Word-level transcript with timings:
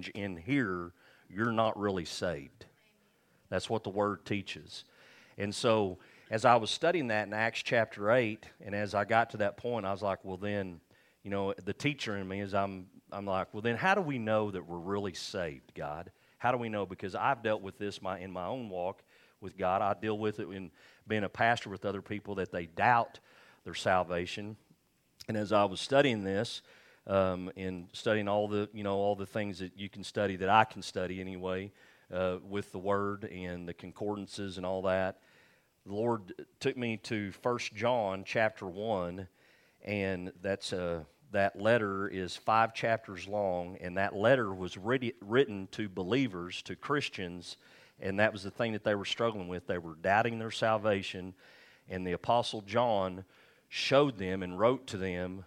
change 0.00 0.08
in 0.14 0.36
here, 0.36 0.92
you're 1.28 1.52
not 1.52 1.78
really 1.78 2.04
saved. 2.04 2.66
That's 3.48 3.68
what 3.68 3.84
the 3.84 3.90
word 3.90 4.24
teaches. 4.24 4.84
And 5.38 5.54
so, 5.54 5.98
as 6.30 6.44
I 6.44 6.56
was 6.56 6.70
studying 6.70 7.08
that 7.08 7.26
in 7.26 7.32
Acts 7.32 7.62
chapter 7.62 8.12
8, 8.12 8.46
and 8.64 8.74
as 8.74 8.94
I 8.94 9.04
got 9.04 9.30
to 9.30 9.38
that 9.38 9.56
point, 9.56 9.84
I 9.84 9.92
was 9.92 10.02
like, 10.02 10.24
well, 10.24 10.36
then, 10.36 10.80
you 11.24 11.30
know, 11.30 11.54
the 11.64 11.72
teacher 11.72 12.16
in 12.16 12.28
me 12.28 12.40
is 12.40 12.54
I'm, 12.54 12.86
I'm 13.10 13.26
like, 13.26 13.52
well, 13.52 13.62
then 13.62 13.76
how 13.76 13.94
do 13.94 14.00
we 14.00 14.18
know 14.18 14.50
that 14.50 14.64
we're 14.64 14.78
really 14.78 15.14
saved, 15.14 15.72
God? 15.74 16.10
How 16.38 16.52
do 16.52 16.58
we 16.58 16.68
know? 16.68 16.86
Because 16.86 17.14
I've 17.14 17.42
dealt 17.42 17.62
with 17.62 17.78
this 17.78 18.00
my, 18.00 18.20
in 18.20 18.30
my 18.30 18.46
own 18.46 18.68
walk 18.68 19.02
with 19.40 19.58
God. 19.58 19.82
I 19.82 19.94
deal 20.00 20.18
with 20.18 20.38
it 20.38 20.48
in 20.48 20.70
being 21.08 21.24
a 21.24 21.28
pastor 21.28 21.68
with 21.68 21.84
other 21.84 22.02
people 22.02 22.36
that 22.36 22.52
they 22.52 22.66
doubt 22.66 23.18
their 23.64 23.74
salvation. 23.74 24.56
And 25.26 25.36
as 25.36 25.52
I 25.52 25.64
was 25.64 25.80
studying 25.80 26.22
this, 26.22 26.62
um, 27.06 27.50
and 27.56 27.88
studying 27.92 28.28
all 28.28 28.48
the 28.48 28.68
you 28.72 28.84
know 28.84 28.96
all 28.96 29.16
the 29.16 29.26
things 29.26 29.58
that 29.58 29.72
you 29.76 29.88
can 29.88 30.04
study 30.04 30.36
that 30.36 30.48
I 30.48 30.64
can 30.64 30.82
study 30.82 31.20
anyway 31.20 31.72
uh, 32.12 32.36
with 32.48 32.72
the 32.72 32.78
Word 32.78 33.24
and 33.24 33.68
the 33.68 33.74
concordances 33.74 34.56
and 34.56 34.66
all 34.66 34.82
that. 34.82 35.18
The 35.86 35.94
Lord 35.94 36.34
took 36.60 36.76
me 36.76 36.98
to 36.98 37.32
First 37.32 37.74
John 37.74 38.22
chapter 38.24 38.66
one, 38.66 39.28
and 39.84 40.32
that's 40.42 40.72
a 40.72 40.84
uh, 40.84 41.00
that 41.32 41.60
letter 41.60 42.08
is 42.08 42.36
five 42.36 42.74
chapters 42.74 43.28
long, 43.28 43.76
and 43.80 43.96
that 43.96 44.16
letter 44.16 44.52
was 44.52 44.76
ready, 44.76 45.12
written 45.20 45.68
to 45.72 45.88
believers, 45.88 46.62
to 46.62 46.74
Christians, 46.74 47.56
and 48.00 48.18
that 48.18 48.32
was 48.32 48.42
the 48.42 48.50
thing 48.50 48.72
that 48.72 48.84
they 48.84 48.94
were 48.94 49.04
struggling 49.04 49.48
with. 49.48 49.66
They 49.66 49.78
were 49.78 49.94
doubting 49.94 50.38
their 50.38 50.50
salvation, 50.50 51.34
and 51.88 52.06
the 52.06 52.12
Apostle 52.12 52.62
John 52.62 53.24
showed 53.68 54.18
them 54.18 54.42
and 54.42 54.58
wrote 54.58 54.88
to 54.88 54.96
them 54.96 55.44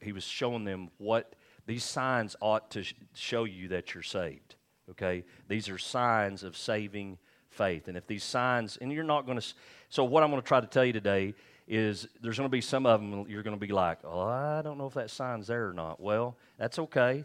he 0.00 0.12
was 0.12 0.24
showing 0.24 0.64
them 0.64 0.90
what 0.98 1.34
these 1.66 1.84
signs 1.84 2.36
ought 2.40 2.70
to 2.72 2.84
show 3.14 3.44
you 3.44 3.68
that 3.68 3.94
you're 3.94 4.02
saved. 4.02 4.56
Okay? 4.90 5.24
These 5.48 5.68
are 5.68 5.78
signs 5.78 6.42
of 6.42 6.56
saving 6.56 7.18
faith. 7.50 7.88
And 7.88 7.96
if 7.96 8.06
these 8.06 8.24
signs, 8.24 8.76
and 8.78 8.92
you're 8.92 9.04
not 9.04 9.26
going 9.26 9.38
to, 9.38 9.46
so 9.88 10.04
what 10.04 10.22
I'm 10.22 10.30
going 10.30 10.42
to 10.42 10.48
try 10.48 10.60
to 10.60 10.66
tell 10.66 10.84
you 10.84 10.92
today 10.92 11.34
is 11.68 12.08
there's 12.20 12.36
going 12.36 12.48
to 12.48 12.52
be 12.52 12.60
some 12.60 12.86
of 12.86 13.00
them 13.00 13.26
you're 13.28 13.44
going 13.44 13.56
to 13.56 13.66
be 13.66 13.72
like, 13.72 13.98
oh, 14.02 14.26
I 14.26 14.62
don't 14.62 14.78
know 14.78 14.86
if 14.86 14.94
that 14.94 15.10
sign's 15.10 15.46
there 15.46 15.68
or 15.68 15.72
not. 15.72 16.00
Well, 16.00 16.36
that's 16.58 16.78
okay. 16.80 17.24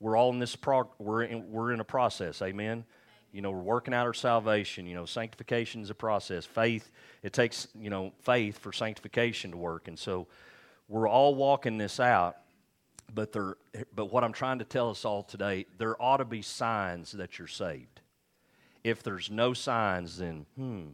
We're 0.00 0.16
all 0.16 0.30
in 0.30 0.38
this, 0.38 0.54
prog- 0.54 0.90
we're, 0.98 1.22
in, 1.22 1.50
we're 1.50 1.72
in 1.72 1.80
a 1.80 1.84
process. 1.84 2.42
Amen? 2.42 2.84
You 3.32 3.40
know, 3.40 3.50
we're 3.50 3.58
working 3.58 3.94
out 3.94 4.06
our 4.06 4.14
salvation. 4.14 4.86
You 4.86 4.94
know, 4.94 5.06
sanctification 5.06 5.80
is 5.80 5.88
a 5.88 5.94
process. 5.94 6.44
Faith, 6.44 6.90
it 7.22 7.32
takes, 7.32 7.68
you 7.78 7.88
know, 7.88 8.12
faith 8.20 8.58
for 8.58 8.72
sanctification 8.72 9.52
to 9.52 9.56
work. 9.56 9.88
And 9.88 9.98
so 9.98 10.26
we're 10.88 11.08
all 11.08 11.34
walking 11.34 11.78
this 11.78 11.98
out, 12.00 12.36
but, 13.12 13.32
there, 13.32 13.56
but 13.94 14.12
what 14.12 14.24
I'm 14.24 14.32
trying 14.32 14.58
to 14.58 14.64
tell 14.64 14.90
us 14.90 15.04
all 15.04 15.22
today, 15.22 15.66
there 15.78 16.00
ought 16.00 16.18
to 16.18 16.24
be 16.24 16.42
signs 16.42 17.12
that 17.12 17.38
you're 17.38 17.48
saved. 17.48 18.00
If 18.84 19.02
there's 19.02 19.30
no 19.30 19.52
signs, 19.52 20.18
then, 20.18 20.46
hmm. 20.56 20.86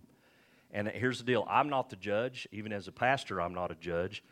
And 0.71 0.89
here's 0.89 1.19
the 1.19 1.25
deal 1.25 1.47
I'm 1.49 1.69
not 1.69 1.91
the 1.91 1.97
judge. 1.97 2.49
Even 2.51 2.73
as 2.73 2.89
a 2.89 2.93
pastor, 2.93 3.41
I'm 3.41 3.55
not 3.55 3.71
a 3.71 3.75
judge. 3.75 4.25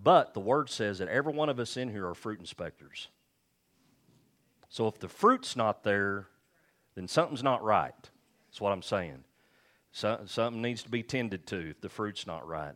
But 0.00 0.34
the 0.34 0.40
word 0.40 0.70
says 0.70 0.98
that 0.98 1.08
every 1.08 1.32
one 1.32 1.48
of 1.48 1.58
us 1.58 1.76
in 1.76 1.90
here 1.90 2.06
are 2.06 2.14
fruit 2.14 2.38
inspectors. 2.38 3.08
So 4.68 4.86
if 4.86 4.98
the 4.98 5.08
fruit's 5.08 5.56
not 5.56 5.82
there, 5.82 6.28
then 6.94 7.08
something's 7.08 7.42
not 7.42 7.64
right. 7.64 8.10
That's 8.48 8.60
what 8.60 8.72
I'm 8.72 8.82
saying. 8.82 9.24
So, 9.90 10.20
something 10.26 10.62
needs 10.62 10.82
to 10.82 10.90
be 10.90 11.02
tended 11.02 11.46
to 11.48 11.70
if 11.70 11.80
the 11.80 11.88
fruit's 11.88 12.26
not 12.26 12.46
right. 12.46 12.74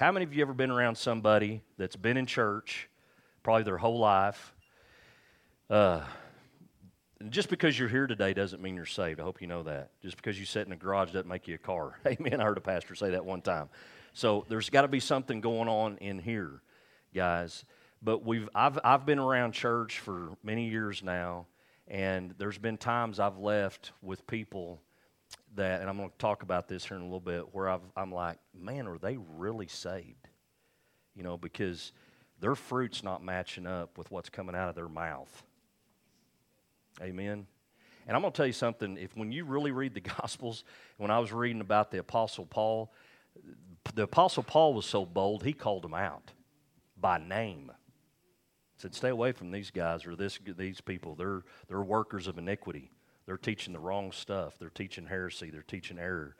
How 0.00 0.10
many 0.12 0.24
of 0.24 0.32
you 0.32 0.40
ever 0.40 0.54
been 0.54 0.70
around 0.70 0.96
somebody 0.96 1.60
that's 1.76 1.94
been 1.94 2.16
in 2.16 2.24
church 2.24 2.88
probably 3.42 3.64
their 3.64 3.76
whole 3.76 3.98
life? 3.98 4.54
Uh, 5.68 6.00
just 7.28 7.50
because 7.50 7.78
you're 7.78 7.86
here 7.86 8.06
today 8.06 8.32
doesn't 8.32 8.62
mean 8.62 8.76
you're 8.76 8.86
saved. 8.86 9.20
I 9.20 9.24
hope 9.24 9.42
you 9.42 9.46
know 9.46 9.62
that. 9.64 9.90
Just 10.00 10.16
because 10.16 10.40
you 10.40 10.46
sit 10.46 10.66
in 10.66 10.72
a 10.72 10.76
garage 10.76 11.08
doesn't 11.08 11.28
make 11.28 11.46
you 11.46 11.56
a 11.56 11.58
car. 11.58 12.00
Amen. 12.06 12.40
I 12.40 12.44
heard 12.44 12.56
a 12.56 12.62
pastor 12.62 12.94
say 12.94 13.10
that 13.10 13.26
one 13.26 13.42
time. 13.42 13.68
So 14.14 14.46
there's 14.48 14.70
got 14.70 14.82
to 14.82 14.88
be 14.88 15.00
something 15.00 15.42
going 15.42 15.68
on 15.68 15.98
in 15.98 16.18
here, 16.18 16.62
guys. 17.14 17.66
But 18.00 18.24
we've 18.24 18.48
I've 18.54 18.78
I've 18.82 19.04
been 19.04 19.18
around 19.18 19.52
church 19.52 19.98
for 19.98 20.30
many 20.42 20.70
years 20.70 21.02
now, 21.02 21.44
and 21.86 22.34
there's 22.38 22.56
been 22.56 22.78
times 22.78 23.20
I've 23.20 23.36
left 23.36 23.92
with 24.00 24.26
people 24.26 24.80
that, 25.56 25.80
and 25.80 25.90
I'm 25.90 25.96
going 25.96 26.10
to 26.10 26.18
talk 26.18 26.42
about 26.42 26.68
this 26.68 26.84
here 26.84 26.96
in 26.96 27.02
a 27.02 27.06
little 27.06 27.20
bit, 27.20 27.54
where 27.54 27.68
I've, 27.68 27.80
I'm 27.96 28.12
like, 28.12 28.38
man, 28.54 28.86
are 28.86 28.98
they 28.98 29.16
really 29.36 29.68
saved? 29.68 30.28
You 31.14 31.22
know, 31.22 31.36
because 31.36 31.92
their 32.40 32.54
fruit's 32.54 33.02
not 33.02 33.22
matching 33.22 33.66
up 33.66 33.98
with 33.98 34.10
what's 34.10 34.28
coming 34.28 34.54
out 34.54 34.68
of 34.68 34.74
their 34.74 34.88
mouth. 34.88 35.42
Amen. 37.00 37.46
And 38.06 38.16
I'm 38.16 38.22
going 38.22 38.32
to 38.32 38.36
tell 38.36 38.46
you 38.46 38.52
something. 38.52 38.96
If 38.96 39.16
when 39.16 39.30
you 39.32 39.44
really 39.44 39.72
read 39.72 39.94
the 39.94 40.00
Gospels, 40.20 40.64
when 40.96 41.10
I 41.10 41.18
was 41.18 41.32
reading 41.32 41.60
about 41.60 41.90
the 41.90 41.98
Apostle 41.98 42.46
Paul, 42.46 42.92
the 43.94 44.02
Apostle 44.02 44.42
Paul 44.42 44.74
was 44.74 44.86
so 44.86 45.04
bold, 45.04 45.44
he 45.44 45.52
called 45.52 45.82
them 45.82 45.94
out 45.94 46.32
by 46.98 47.18
name. 47.18 47.70
Said, 48.76 48.94
"Stay 48.94 49.10
away 49.10 49.32
from 49.32 49.50
these 49.50 49.70
guys 49.70 50.06
or 50.06 50.16
this 50.16 50.38
these 50.56 50.80
people. 50.80 51.14
They're 51.14 51.42
they're 51.68 51.82
workers 51.82 52.26
of 52.26 52.38
iniquity." 52.38 52.90
They're 53.26 53.36
teaching 53.36 53.72
the 53.72 53.78
wrong 53.78 54.12
stuff. 54.12 54.58
They're 54.58 54.70
teaching 54.70 55.06
heresy. 55.06 55.50
They're 55.50 55.62
teaching 55.62 55.98
error. 55.98 56.36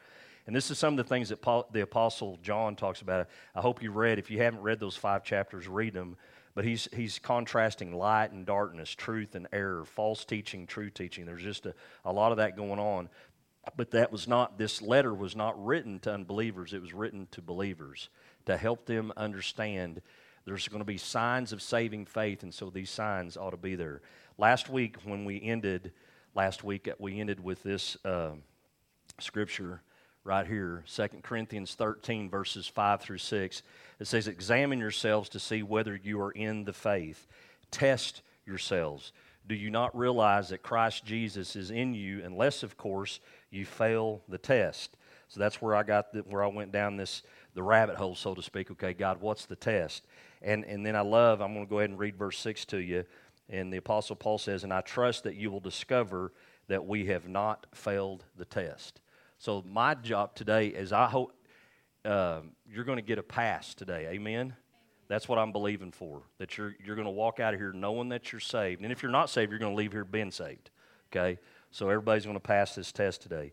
And 0.46 0.56
this 0.56 0.70
is 0.70 0.78
some 0.78 0.94
of 0.94 0.96
the 0.96 1.04
things 1.04 1.28
that 1.28 1.42
Paul, 1.42 1.68
the 1.72 1.82
Apostle 1.82 2.38
John 2.42 2.74
talks 2.74 3.02
about. 3.02 3.28
I 3.54 3.60
hope 3.60 3.82
you 3.82 3.90
read. 3.92 4.18
If 4.18 4.30
you 4.30 4.38
haven't 4.38 4.62
read 4.62 4.80
those 4.80 4.96
five 4.96 5.22
chapters, 5.22 5.68
read 5.68 5.94
them. 5.94 6.16
But 6.54 6.64
he's, 6.64 6.88
he's 6.92 7.18
contrasting 7.18 7.94
light 7.94 8.32
and 8.32 8.44
darkness, 8.44 8.90
truth 8.90 9.34
and 9.34 9.46
error, 9.52 9.84
false 9.84 10.24
teaching, 10.24 10.66
true 10.66 10.90
teaching. 10.90 11.24
There's 11.24 11.42
just 11.42 11.66
a, 11.66 11.74
a 12.04 12.12
lot 12.12 12.32
of 12.32 12.38
that 12.38 12.56
going 12.56 12.80
on. 12.80 13.08
But 13.76 13.92
that 13.92 14.10
was 14.10 14.26
not, 14.26 14.58
this 14.58 14.82
letter 14.82 15.14
was 15.14 15.36
not 15.36 15.64
written 15.64 16.00
to 16.00 16.12
unbelievers, 16.12 16.72
it 16.72 16.80
was 16.82 16.92
written 16.92 17.28
to 17.32 17.42
believers 17.42 18.08
to 18.46 18.56
help 18.56 18.86
them 18.86 19.12
understand 19.16 20.00
there's 20.44 20.66
going 20.66 20.80
to 20.80 20.86
be 20.86 20.96
signs 20.96 21.52
of 21.52 21.60
saving 21.60 22.06
faith, 22.06 22.42
and 22.42 22.52
so 22.52 22.70
these 22.70 22.90
signs 22.90 23.36
ought 23.36 23.50
to 23.50 23.56
be 23.56 23.74
there. 23.74 24.00
Last 24.38 24.70
week, 24.70 24.96
when 25.04 25.24
we 25.24 25.40
ended 25.42 25.92
last 26.34 26.62
week 26.64 26.88
we 26.98 27.20
ended 27.20 27.42
with 27.42 27.62
this 27.62 27.96
uh, 28.04 28.32
scripture 29.18 29.82
right 30.22 30.46
here 30.46 30.84
2 30.92 31.08
corinthians 31.22 31.74
13 31.74 32.30
verses 32.30 32.66
5 32.66 33.00
through 33.00 33.18
6 33.18 33.62
it 34.00 34.06
says 34.06 34.28
examine 34.28 34.78
yourselves 34.78 35.28
to 35.30 35.38
see 35.38 35.62
whether 35.62 35.94
you 36.02 36.20
are 36.22 36.30
in 36.30 36.64
the 36.64 36.72
faith. 36.72 37.26
Test 37.70 38.22
yourselves. 38.46 39.12
Do 39.46 39.54
you 39.54 39.70
not 39.70 39.96
realize 39.96 40.48
that 40.48 40.62
christ 40.62 41.04
jesus 41.04 41.54
is 41.54 41.70
in 41.70 41.94
you 41.94 42.22
unless 42.24 42.62
of 42.62 42.76
course 42.76 43.20
you 43.50 43.66
fail 43.66 44.22
the 44.28 44.38
test? 44.38 44.96
So 45.28 45.38
that's 45.38 45.60
where 45.60 45.76
i 45.76 45.82
got 45.82 46.12
the, 46.12 46.20
where 46.20 46.42
i 46.42 46.46
went 46.46 46.72
down 46.72 46.96
this 46.96 47.22
the 47.54 47.62
rabbit 47.62 47.96
hole 47.96 48.14
so 48.14 48.34
to 48.34 48.42
speak. 48.42 48.70
Okay 48.70 48.94
god 48.94 49.20
what's 49.20 49.44
the 49.44 49.56
test? 49.56 50.06
And 50.40 50.64
and 50.64 50.84
then 50.84 50.96
i 50.96 51.02
love 51.02 51.40
i'm 51.42 51.52
going 51.52 51.66
to 51.66 51.70
go 51.70 51.78
ahead 51.78 51.90
and 51.90 51.98
read 51.98 52.16
verse 52.16 52.38
6 52.38 52.64
to 52.66 52.78
you 52.78 53.04
and 53.50 53.72
the 53.72 53.78
Apostle 53.78 54.16
Paul 54.16 54.38
says, 54.38 54.64
And 54.64 54.72
I 54.72 54.80
trust 54.80 55.24
that 55.24 55.34
you 55.34 55.50
will 55.50 55.60
discover 55.60 56.32
that 56.68 56.86
we 56.86 57.06
have 57.06 57.28
not 57.28 57.66
failed 57.74 58.24
the 58.38 58.44
test. 58.44 59.00
So, 59.38 59.64
my 59.66 59.94
job 59.94 60.34
today 60.34 60.68
is 60.68 60.92
I 60.92 61.08
hope 61.08 61.32
uh, 62.04 62.40
you're 62.70 62.84
going 62.84 62.98
to 62.98 63.02
get 63.02 63.18
a 63.18 63.22
pass 63.22 63.74
today. 63.74 64.06
Amen? 64.10 64.54
That's 65.08 65.28
what 65.28 65.38
I'm 65.38 65.50
believing 65.50 65.90
for. 65.90 66.22
That 66.38 66.56
you're, 66.56 66.76
you're 66.84 66.94
going 66.94 67.06
to 67.06 67.12
walk 67.12 67.40
out 67.40 67.52
of 67.52 67.60
here 67.60 67.72
knowing 67.72 68.10
that 68.10 68.32
you're 68.32 68.40
saved. 68.40 68.82
And 68.82 68.92
if 68.92 69.02
you're 69.02 69.10
not 69.10 69.28
saved, 69.28 69.50
you're 69.50 69.58
going 69.58 69.72
to 69.72 69.76
leave 69.76 69.92
here 69.92 70.04
being 70.04 70.30
saved. 70.30 70.70
Okay? 71.12 71.38
So, 71.72 71.88
everybody's 71.88 72.24
going 72.24 72.36
to 72.36 72.40
pass 72.40 72.74
this 72.76 72.92
test 72.92 73.22
today. 73.22 73.52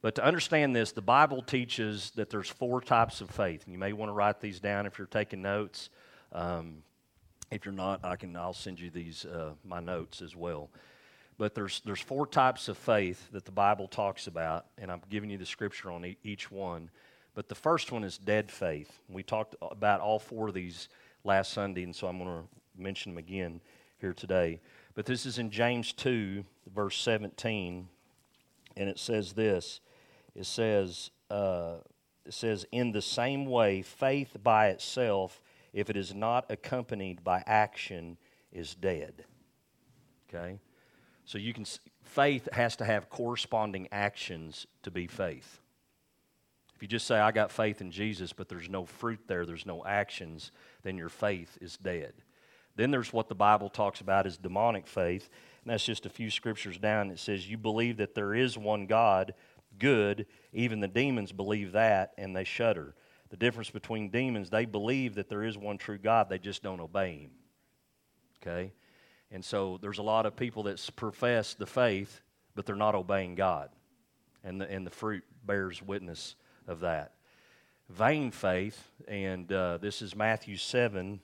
But 0.00 0.14
to 0.16 0.24
understand 0.24 0.74
this, 0.74 0.92
the 0.92 1.02
Bible 1.02 1.42
teaches 1.42 2.12
that 2.16 2.30
there's 2.30 2.48
four 2.48 2.80
types 2.80 3.20
of 3.20 3.30
faith. 3.30 3.64
And 3.64 3.72
you 3.72 3.78
may 3.78 3.92
want 3.92 4.08
to 4.08 4.14
write 4.14 4.40
these 4.40 4.60
down 4.60 4.86
if 4.86 4.98
you're 4.98 5.06
taking 5.06 5.42
notes. 5.42 5.90
Um, 6.32 6.82
if 7.50 7.64
you're 7.64 7.74
not, 7.74 8.04
I 8.04 8.16
can 8.16 8.36
I'll 8.36 8.52
send 8.52 8.80
you 8.80 8.90
these 8.90 9.24
uh, 9.24 9.52
my 9.64 9.80
notes 9.80 10.22
as 10.22 10.34
well. 10.34 10.70
But 11.38 11.54
there's 11.54 11.80
there's 11.84 12.00
four 12.00 12.26
types 12.26 12.68
of 12.68 12.78
faith 12.78 13.30
that 13.32 13.44
the 13.44 13.52
Bible 13.52 13.88
talks 13.88 14.26
about, 14.26 14.66
and 14.78 14.90
I'm 14.90 15.02
giving 15.10 15.30
you 15.30 15.38
the 15.38 15.46
scripture 15.46 15.90
on 15.90 16.04
e- 16.04 16.16
each 16.24 16.50
one. 16.50 16.90
But 17.34 17.48
the 17.48 17.54
first 17.54 17.92
one 17.92 18.02
is 18.02 18.16
dead 18.16 18.50
faith. 18.50 19.00
We 19.08 19.22
talked 19.22 19.54
about 19.60 20.00
all 20.00 20.18
four 20.18 20.48
of 20.48 20.54
these 20.54 20.88
last 21.22 21.52
Sunday, 21.52 21.82
and 21.82 21.94
so 21.94 22.06
I'm 22.06 22.18
going 22.18 22.30
to 22.30 22.82
mention 22.82 23.12
them 23.12 23.18
again 23.18 23.60
here 24.00 24.14
today. 24.14 24.60
But 24.94 25.04
this 25.04 25.26
is 25.26 25.38
in 25.38 25.50
James 25.50 25.92
2, 25.92 26.42
verse 26.74 26.98
17, 26.98 27.88
and 28.78 28.88
it 28.88 28.98
says 28.98 29.34
this. 29.34 29.80
It 30.34 30.46
says, 30.46 31.10
uh, 31.30 31.76
it 32.24 32.32
says, 32.32 32.64
in 32.72 32.92
the 32.92 33.02
same 33.02 33.44
way, 33.44 33.82
faith 33.82 34.36
by 34.42 34.68
itself 34.68 35.42
if 35.76 35.90
it 35.90 35.96
is 35.96 36.14
not 36.14 36.46
accompanied 36.48 37.22
by 37.22 37.44
action, 37.46 38.16
is 38.50 38.74
dead. 38.74 39.26
Okay? 40.28 40.58
So 41.26 41.36
you 41.36 41.52
can 41.52 41.66
faith 42.02 42.48
has 42.50 42.76
to 42.76 42.84
have 42.84 43.10
corresponding 43.10 43.86
actions 43.92 44.66
to 44.84 44.90
be 44.90 45.06
faith. 45.06 45.60
If 46.74 46.80
you 46.80 46.88
just 46.88 47.06
say 47.06 47.18
I 47.18 47.30
got 47.30 47.52
faith 47.52 47.82
in 47.82 47.90
Jesus 47.90 48.32
but 48.32 48.48
there's 48.48 48.70
no 48.70 48.86
fruit 48.86 49.20
there, 49.26 49.44
there's 49.44 49.66
no 49.66 49.84
actions, 49.84 50.50
then 50.82 50.96
your 50.96 51.10
faith 51.10 51.58
is 51.60 51.76
dead. 51.76 52.14
Then 52.74 52.90
there's 52.90 53.12
what 53.12 53.28
the 53.28 53.34
Bible 53.34 53.68
talks 53.68 54.00
about 54.00 54.26
as 54.26 54.38
demonic 54.38 54.86
faith. 54.86 55.28
And 55.62 55.72
that's 55.72 55.84
just 55.84 56.06
a 56.06 56.10
few 56.10 56.30
scriptures 56.30 56.78
down. 56.78 57.10
It 57.10 57.18
says, 57.18 57.50
You 57.50 57.58
believe 57.58 57.98
that 57.98 58.14
there 58.14 58.34
is 58.34 58.56
one 58.56 58.86
God, 58.86 59.34
good. 59.78 60.26
Even 60.54 60.80
the 60.80 60.88
demons 60.88 61.32
believe 61.32 61.72
that, 61.72 62.12
and 62.16 62.34
they 62.34 62.44
shudder. 62.44 62.94
The 63.36 63.44
difference 63.44 63.68
between 63.68 64.08
demons, 64.08 64.48
they 64.48 64.64
believe 64.64 65.16
that 65.16 65.28
there 65.28 65.44
is 65.44 65.58
one 65.58 65.76
true 65.76 65.98
God, 65.98 66.30
they 66.30 66.38
just 66.38 66.62
don't 66.62 66.80
obey 66.80 67.18
Him. 67.18 67.30
Okay? 68.40 68.72
And 69.30 69.44
so 69.44 69.78
there's 69.82 69.98
a 69.98 70.02
lot 70.02 70.24
of 70.24 70.36
people 70.36 70.62
that 70.62 70.90
profess 70.96 71.52
the 71.52 71.66
faith, 71.66 72.22
but 72.54 72.64
they're 72.64 72.74
not 72.74 72.94
obeying 72.94 73.34
God. 73.34 73.68
And 74.42 74.58
the, 74.58 74.70
and 74.70 74.86
the 74.86 74.90
fruit 74.90 75.22
bears 75.44 75.82
witness 75.82 76.34
of 76.66 76.80
that. 76.80 77.12
Vain 77.90 78.30
faith, 78.30 78.82
and 79.06 79.52
uh, 79.52 79.76
this 79.76 80.00
is 80.00 80.16
Matthew 80.16 80.56
7, 80.56 81.20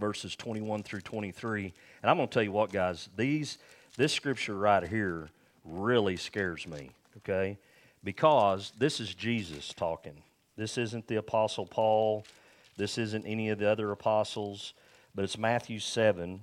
verses 0.00 0.34
21 0.34 0.82
through 0.82 1.02
23. 1.02 1.74
And 2.02 2.10
I'm 2.10 2.16
going 2.16 2.26
to 2.26 2.32
tell 2.32 2.42
you 2.42 2.52
what, 2.52 2.72
guys, 2.72 3.10
these, 3.18 3.58
this 3.98 4.14
scripture 4.14 4.56
right 4.56 4.86
here 4.88 5.28
really 5.62 6.16
scares 6.16 6.66
me, 6.66 6.88
okay? 7.18 7.58
Because 8.02 8.72
this 8.78 8.98
is 8.98 9.14
Jesus 9.14 9.74
talking. 9.74 10.22
This 10.58 10.76
isn't 10.76 11.06
the 11.06 11.16
Apostle 11.16 11.66
Paul. 11.66 12.26
This 12.76 12.98
isn't 12.98 13.24
any 13.24 13.50
of 13.50 13.60
the 13.60 13.70
other 13.70 13.92
apostles, 13.92 14.74
but 15.14 15.24
it's 15.24 15.38
Matthew 15.38 15.78
7, 15.78 16.40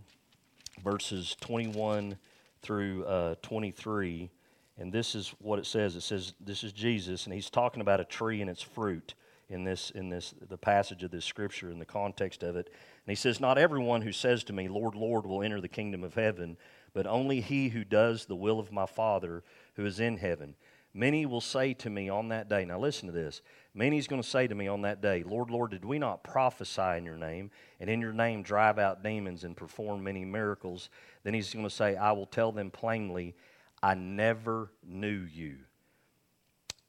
verses 0.81 1.35
21 1.41 2.17
through 2.61 3.03
uh, 3.03 3.35
23. 3.41 4.31
And 4.77 4.93
this 4.93 5.15
is 5.15 5.35
what 5.39 5.59
it 5.59 5.65
says. 5.65 5.97
It 5.97 6.01
says, 6.01 6.33
This 6.39 6.63
is 6.63 6.71
Jesus, 6.71 7.25
and 7.25 7.33
he's 7.33 7.49
talking 7.49 7.81
about 7.81 7.99
a 7.99 8.05
tree 8.05 8.39
and 8.39 8.49
its 8.49 8.61
fruit 8.61 9.15
in 9.49 9.65
this 9.65 9.91
in 9.91 10.09
this 10.09 10.33
the 10.47 10.57
passage 10.57 11.03
of 11.03 11.11
this 11.11 11.25
scripture 11.25 11.69
in 11.69 11.77
the 11.77 11.85
context 11.85 12.41
of 12.41 12.55
it 12.55 12.67
and 12.67 13.11
he 13.11 13.13
says 13.13 13.39
not 13.39 13.59
everyone 13.59 14.01
who 14.01 14.11
says 14.11 14.43
to 14.43 14.53
me 14.53 14.67
lord 14.67 14.95
lord 14.95 15.23
will 15.23 15.43
enter 15.43 15.61
the 15.61 15.67
kingdom 15.67 16.03
of 16.03 16.15
heaven 16.15 16.57
but 16.95 17.05
only 17.05 17.41
he 17.41 17.69
who 17.69 17.83
does 17.83 18.25
the 18.25 18.35
will 18.35 18.59
of 18.59 18.71
my 18.71 18.87
father 18.87 19.43
who 19.75 19.85
is 19.85 19.99
in 19.99 20.17
heaven 20.17 20.55
many 20.95 21.27
will 21.27 21.41
say 21.41 21.73
to 21.75 21.89
me 21.89 22.09
on 22.09 22.29
that 22.29 22.49
day 22.49 22.65
now 22.65 22.79
listen 22.79 23.05
to 23.05 23.13
this 23.13 23.41
many's 23.75 24.07
going 24.07 24.21
to 24.21 24.27
say 24.27 24.47
to 24.47 24.55
me 24.55 24.67
on 24.67 24.81
that 24.81 25.01
day 25.01 25.21
lord 25.23 25.51
lord 25.51 25.69
did 25.69 25.85
we 25.85 25.99
not 25.99 26.23
prophesy 26.23 26.97
in 26.97 27.05
your 27.05 27.17
name 27.17 27.51
and 27.79 27.89
in 27.89 28.01
your 28.01 28.13
name 28.13 28.41
drive 28.41 28.79
out 28.79 29.03
demons 29.03 29.43
and 29.43 29.55
perform 29.55 30.03
many 30.03 30.25
miracles 30.25 30.89
then 31.23 31.33
he's 31.33 31.53
going 31.53 31.63
to 31.63 31.69
say 31.69 31.95
i 31.95 32.11
will 32.11 32.25
tell 32.25 32.51
them 32.51 32.71
plainly 32.71 33.35
i 33.83 33.93
never 33.93 34.71
knew 34.83 35.27
you 35.31 35.57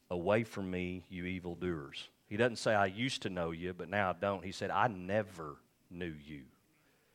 away 0.09 0.43
from 0.43 0.71
me 0.71 1.03
you 1.09 1.25
evildoers 1.25 2.09
he 2.27 2.35
doesn't 2.35 2.57
say, 2.57 2.73
I 2.73 2.87
used 2.87 3.21
to 3.21 3.29
know 3.29 3.51
you, 3.51 3.73
but 3.73 3.89
now 3.89 4.09
I 4.09 4.13
don't. 4.13 4.43
He 4.43 4.51
said, 4.51 4.69
I 4.69 4.87
never 4.87 5.55
knew 5.89 6.13
you. 6.25 6.41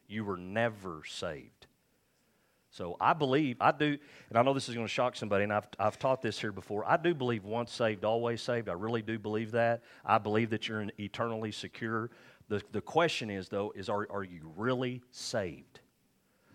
You 0.09 0.25
were 0.25 0.39
never 0.39 1.03
saved. 1.07 1.67
So 2.73 2.97
I 2.99 3.13
believe, 3.13 3.59
I 3.61 3.71
do, 3.71 3.99
and 4.31 4.39
I 4.39 4.43
know 4.43 4.55
this 4.55 4.67
is 4.71 4.75
going 4.75 4.87
to 4.87 4.93
shock 4.93 5.15
somebody, 5.15 5.45
and 5.45 5.53
I've, 5.53 5.69
I've 5.79 5.99
taught 5.99 6.23
this 6.23 6.41
here 6.41 6.53
before. 6.53 6.89
I 6.89 6.97
do 6.97 7.15
believe 7.15 7.45
once 7.45 7.71
saved, 7.71 8.03
always 8.03 8.41
saved. 8.41 8.71
I 8.71 8.73
really 8.73 9.03
do 9.03 9.19
believe 9.19 9.53
that. 9.53 9.83
I 10.07 10.17
believe 10.17 10.49
that 10.51 10.69
you're 10.69 10.87
eternally 10.99 11.53
secure. 11.53 12.11
The, 12.49 12.63
the 12.73 12.81
question 12.81 13.29
is, 13.29 13.51
though, 13.51 13.75
is 13.77 13.91
are, 13.91 14.09
are 14.11 14.25
you 14.25 14.51
really 14.57 15.03
saved? 15.11 15.81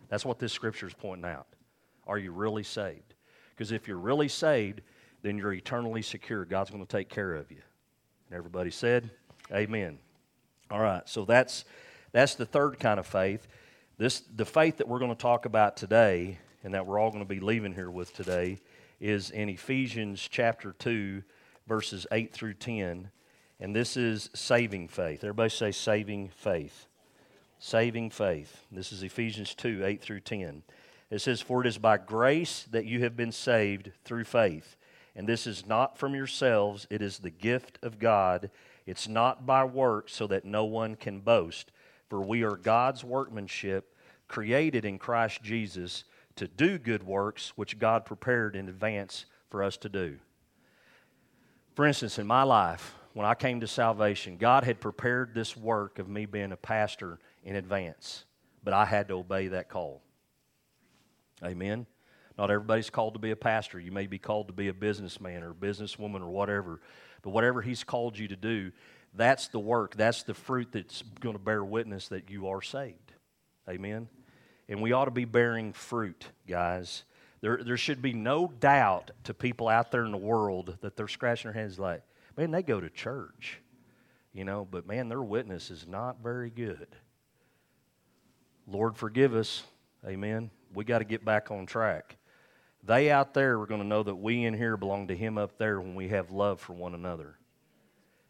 That's 0.10 0.26
what 0.26 0.40
this 0.40 0.52
scripture 0.52 0.88
is 0.88 0.94
pointing 0.96 1.30
out. 1.30 1.48
Are 2.08 2.18
you 2.18 2.32
really 2.32 2.64
saved? 2.64 3.14
Because 3.52 3.72
if 3.72 3.88
you're 3.88 3.98
really 3.98 4.28
saved, 4.28 4.82
then 5.22 5.38
you're 5.38 5.54
eternally 5.54 6.02
secure. 6.02 6.46
God's 6.46 6.72
going 6.72 6.84
to 6.84 6.92
take 6.92 7.10
care 7.10 7.36
of 7.36 7.52
you. 7.52 7.62
And 8.30 8.38
everybody 8.38 8.72
said, 8.72 9.12
Amen. 9.54 10.00
All 10.72 10.80
right, 10.80 11.08
so 11.08 11.26
that's 11.26 11.64
that's 12.12 12.36
the 12.36 12.46
third 12.46 12.80
kind 12.80 13.00
of 13.00 13.06
faith. 13.06 13.48
This 13.98 14.22
the 14.36 14.46
faith 14.46 14.78
that 14.78 14.88
we're 14.88 15.00
going 15.00 15.12
to 15.12 15.18
talk 15.22 15.46
about 15.46 15.76
today, 15.76 16.38
and 16.64 16.74
that 16.74 16.86
we're 16.86 17.00
all 17.00 17.10
going 17.10 17.24
to 17.24 17.28
be 17.28 17.40
leaving 17.40 17.74
here 17.74 17.90
with 17.90 18.14
today, 18.14 18.60
is 19.00 19.32
in 19.32 19.50
Ephesians 19.50 20.28
chapter 20.30 20.74
two, 20.74 21.24
verses 21.68 22.06
eight 22.12 22.32
through 22.32 22.54
ten, 22.54 23.10
and 23.60 23.76
this 23.76 23.98
is 23.98 24.30
saving 24.36 24.88
faith. 24.88 25.24
Everybody 25.24 25.50
say 25.50 25.72
saving 25.72 26.30
faith. 26.30 26.86
Saving 27.60 28.12
faith. 28.12 28.64
This 28.72 28.92
is 28.92 29.02
Ephesians 29.02 29.56
two, 29.56 29.84
eight 29.84 30.02
through 30.02 30.20
ten. 30.20 30.62
It 31.10 31.20
says, 31.20 31.42
For 31.42 31.62
it 31.62 31.68
is 31.68 31.80
by 31.80 31.98
grace 31.98 32.68
that 32.70 32.86
you 32.86 33.00
have 33.00 33.18
been 33.18 33.32
saved 33.32 33.92
through 34.06 34.26
faith 34.26 34.78
and 35.18 35.28
this 35.28 35.48
is 35.48 35.66
not 35.66 35.98
from 35.98 36.14
yourselves, 36.14 36.86
it 36.92 37.02
is 37.02 37.18
the 37.18 37.32
gift 37.32 37.80
of 37.82 37.98
God. 37.98 38.52
It's 38.86 39.08
not 39.08 39.48
by 39.48 39.64
works, 39.64 40.14
so 40.14 40.28
that 40.28 40.46
no 40.46 40.64
one 40.64 40.96
can 40.96 41.22
boast. 41.22 41.72
For 42.10 42.22
we 42.22 42.44
are 42.44 42.56
God's 42.56 43.04
workmanship, 43.04 43.96
created 44.28 44.86
in 44.86 44.98
Christ 44.98 45.42
Jesus 45.44 46.04
to 46.36 46.48
do 46.48 46.78
good 46.78 47.04
works, 47.04 47.54
which 47.56 47.80
God 47.80 48.06
prepared 48.06 48.56
in 48.56 48.70
advance 48.70 49.26
for 49.50 49.64
us 49.64 49.78
to 49.78 49.90
do. 49.90 50.18
For 51.76 51.86
instance, 51.86 52.18
in 52.20 52.28
my 52.28 52.44
life, 52.44 52.96
when 53.14 53.26
I 53.26 53.36
came 53.36 53.60
to 53.62 53.68
salvation, 53.68 54.38
God 54.38 54.64
had 54.64 54.80
prepared 54.80 55.34
this 55.34 55.58
work 55.58 56.00
of 56.00 56.08
me 56.08 56.26
being 56.26 56.52
a 56.52 56.58
pastor 56.58 57.20
in 57.44 57.56
advance, 57.56 58.26
but 58.64 58.74
I 58.74 58.86
had 58.86 59.08
to 59.08 59.16
obey 59.16 59.48
that 59.50 59.70
call. 59.70 60.02
Amen. 61.44 61.86
Not 62.38 62.52
everybody's 62.52 62.92
called 62.92 63.14
to 63.16 63.20
be 63.20 63.32
a 63.32 63.36
pastor. 63.36 63.80
You 63.80 63.92
may 63.92 64.06
be 64.06 64.20
called 64.20 64.48
to 64.48 64.54
be 64.54 64.68
a 64.68 64.74
businessman 64.74 65.44
or 65.44 65.52
a 65.52 65.56
businesswoman 65.56 66.22
or 66.22 66.30
whatever. 66.30 66.82
But 67.24 67.32
whatever 67.32 67.62
He's 67.62 67.84
called 67.84 68.18
you 68.18 68.28
to 68.28 68.36
do, 68.36 68.72
that's 69.14 69.48
the 69.48 69.60
work, 69.60 69.96
that's 69.96 70.24
the 70.24 70.34
fruit 70.34 70.70
that's 70.72 71.04
going 71.20 71.36
to 71.36 71.42
bear 71.42 71.64
witness 71.64 72.08
that 72.10 72.30
you 72.30 72.48
are 72.48 72.62
saved. 72.62 73.14
Amen? 73.70 74.08
And 74.70 74.82
we 74.82 74.92
ought 74.92 75.06
to 75.06 75.12
be 75.12 75.26
bearing 75.26 75.74
fruit, 75.74 76.26
guys. 76.48 77.04
There, 77.42 77.62
there 77.64 77.78
should 77.78 78.02
be 78.02 78.14
no 78.14 78.52
doubt 78.60 79.12
to 79.26 79.34
people 79.34 79.68
out 79.68 79.92
there 79.92 80.06
in 80.06 80.12
the 80.12 80.18
world 80.18 80.78
that 80.82 80.96
they're 80.96 81.08
scratching 81.08 81.52
their 81.52 81.62
heads 81.62 81.80
like, 81.80 82.02
man, 82.36 82.52
they 82.52 82.64
go 82.64 82.80
to 82.80 82.90
church, 82.90 83.60
you 84.34 84.44
know, 84.44 84.68
but 84.70 84.88
man, 84.88 85.10
their 85.10 85.22
witness 85.22 85.72
is 85.72 85.88
not 85.88 86.22
very 86.22 86.50
good. 86.50 86.88
Lord, 88.68 88.98
forgive 88.98 89.34
us. 89.34 89.64
Amen. 90.06 90.52
We 90.74 90.84
got 90.84 91.00
to 91.00 91.06
get 91.06 91.24
back 91.24 91.52
on 91.52 91.66
track. 91.66 92.18
They 92.84 93.10
out 93.10 93.34
there 93.34 93.60
are 93.60 93.66
going 93.66 93.82
to 93.82 93.88
know 93.88 94.04
that 94.04 94.16
we 94.16 94.46
in 94.46 94.54
here 94.54 94.78
belong 94.78 95.08
to 95.08 95.16
Him 95.16 95.38
up 95.38 95.58
there 95.58 95.80
when 95.80 95.96
we 95.96 96.10
have 96.10 96.32
love 96.32 96.60
for 96.60 96.74
one 96.74 96.94
another. 96.94 97.38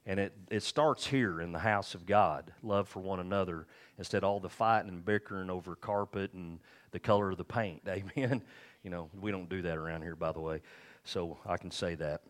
And 0.08 0.22
it, 0.22 0.34
it 0.50 0.64
starts 0.64 1.06
here 1.06 1.42
in 1.42 1.52
the 1.52 1.60
house 1.60 1.94
of 1.94 2.06
God, 2.06 2.54
love 2.64 2.88
for 2.88 3.02
one 3.02 3.20
another, 3.20 3.68
instead 3.98 4.24
of 4.24 4.30
all 4.30 4.40
the 4.40 4.50
fighting 4.50 4.88
and 4.90 5.04
bickering 5.04 5.50
over 5.50 5.76
carpet 5.76 6.32
and 6.32 6.60
the 6.92 7.00
color 7.00 7.30
of 7.30 7.38
the 7.38 7.44
paint. 7.44 7.82
Amen. 7.88 8.42
You 8.84 8.90
know, 8.90 9.10
we 9.20 9.32
don't 9.32 9.50
do 9.50 9.62
that 9.64 9.78
around 9.78 10.04
here, 10.04 10.16
by 10.16 10.32
the 10.32 10.40
way, 10.40 10.62
so 11.04 11.38
I 11.46 11.58
can 11.58 11.72
say 11.72 11.96
that. 11.96 12.22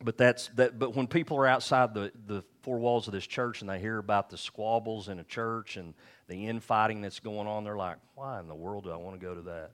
But 0.00 0.16
that's 0.16 0.46
that. 0.54 0.78
But 0.78 0.94
when 0.94 1.08
people 1.08 1.36
are 1.38 1.46
outside 1.48 1.92
the, 1.92 2.12
the 2.28 2.44
four 2.62 2.78
walls 2.78 3.08
of 3.08 3.12
this 3.12 3.26
church 3.26 3.62
and 3.62 3.68
they 3.68 3.80
hear 3.80 3.98
about 3.98 4.30
the 4.30 4.38
squabbles 4.38 5.08
in 5.08 5.18
a 5.18 5.24
church 5.24 5.76
and 5.76 5.94
the 6.28 6.46
infighting 6.46 7.00
that's 7.00 7.18
going 7.18 7.48
on, 7.48 7.64
they're 7.64 7.76
like, 7.76 7.96
"Why 8.14 8.38
in 8.38 8.46
the 8.46 8.54
world 8.54 8.84
do 8.84 8.92
I 8.92 8.96
want 8.96 9.18
to 9.18 9.26
go 9.26 9.34
to 9.34 9.42
that?" 9.42 9.72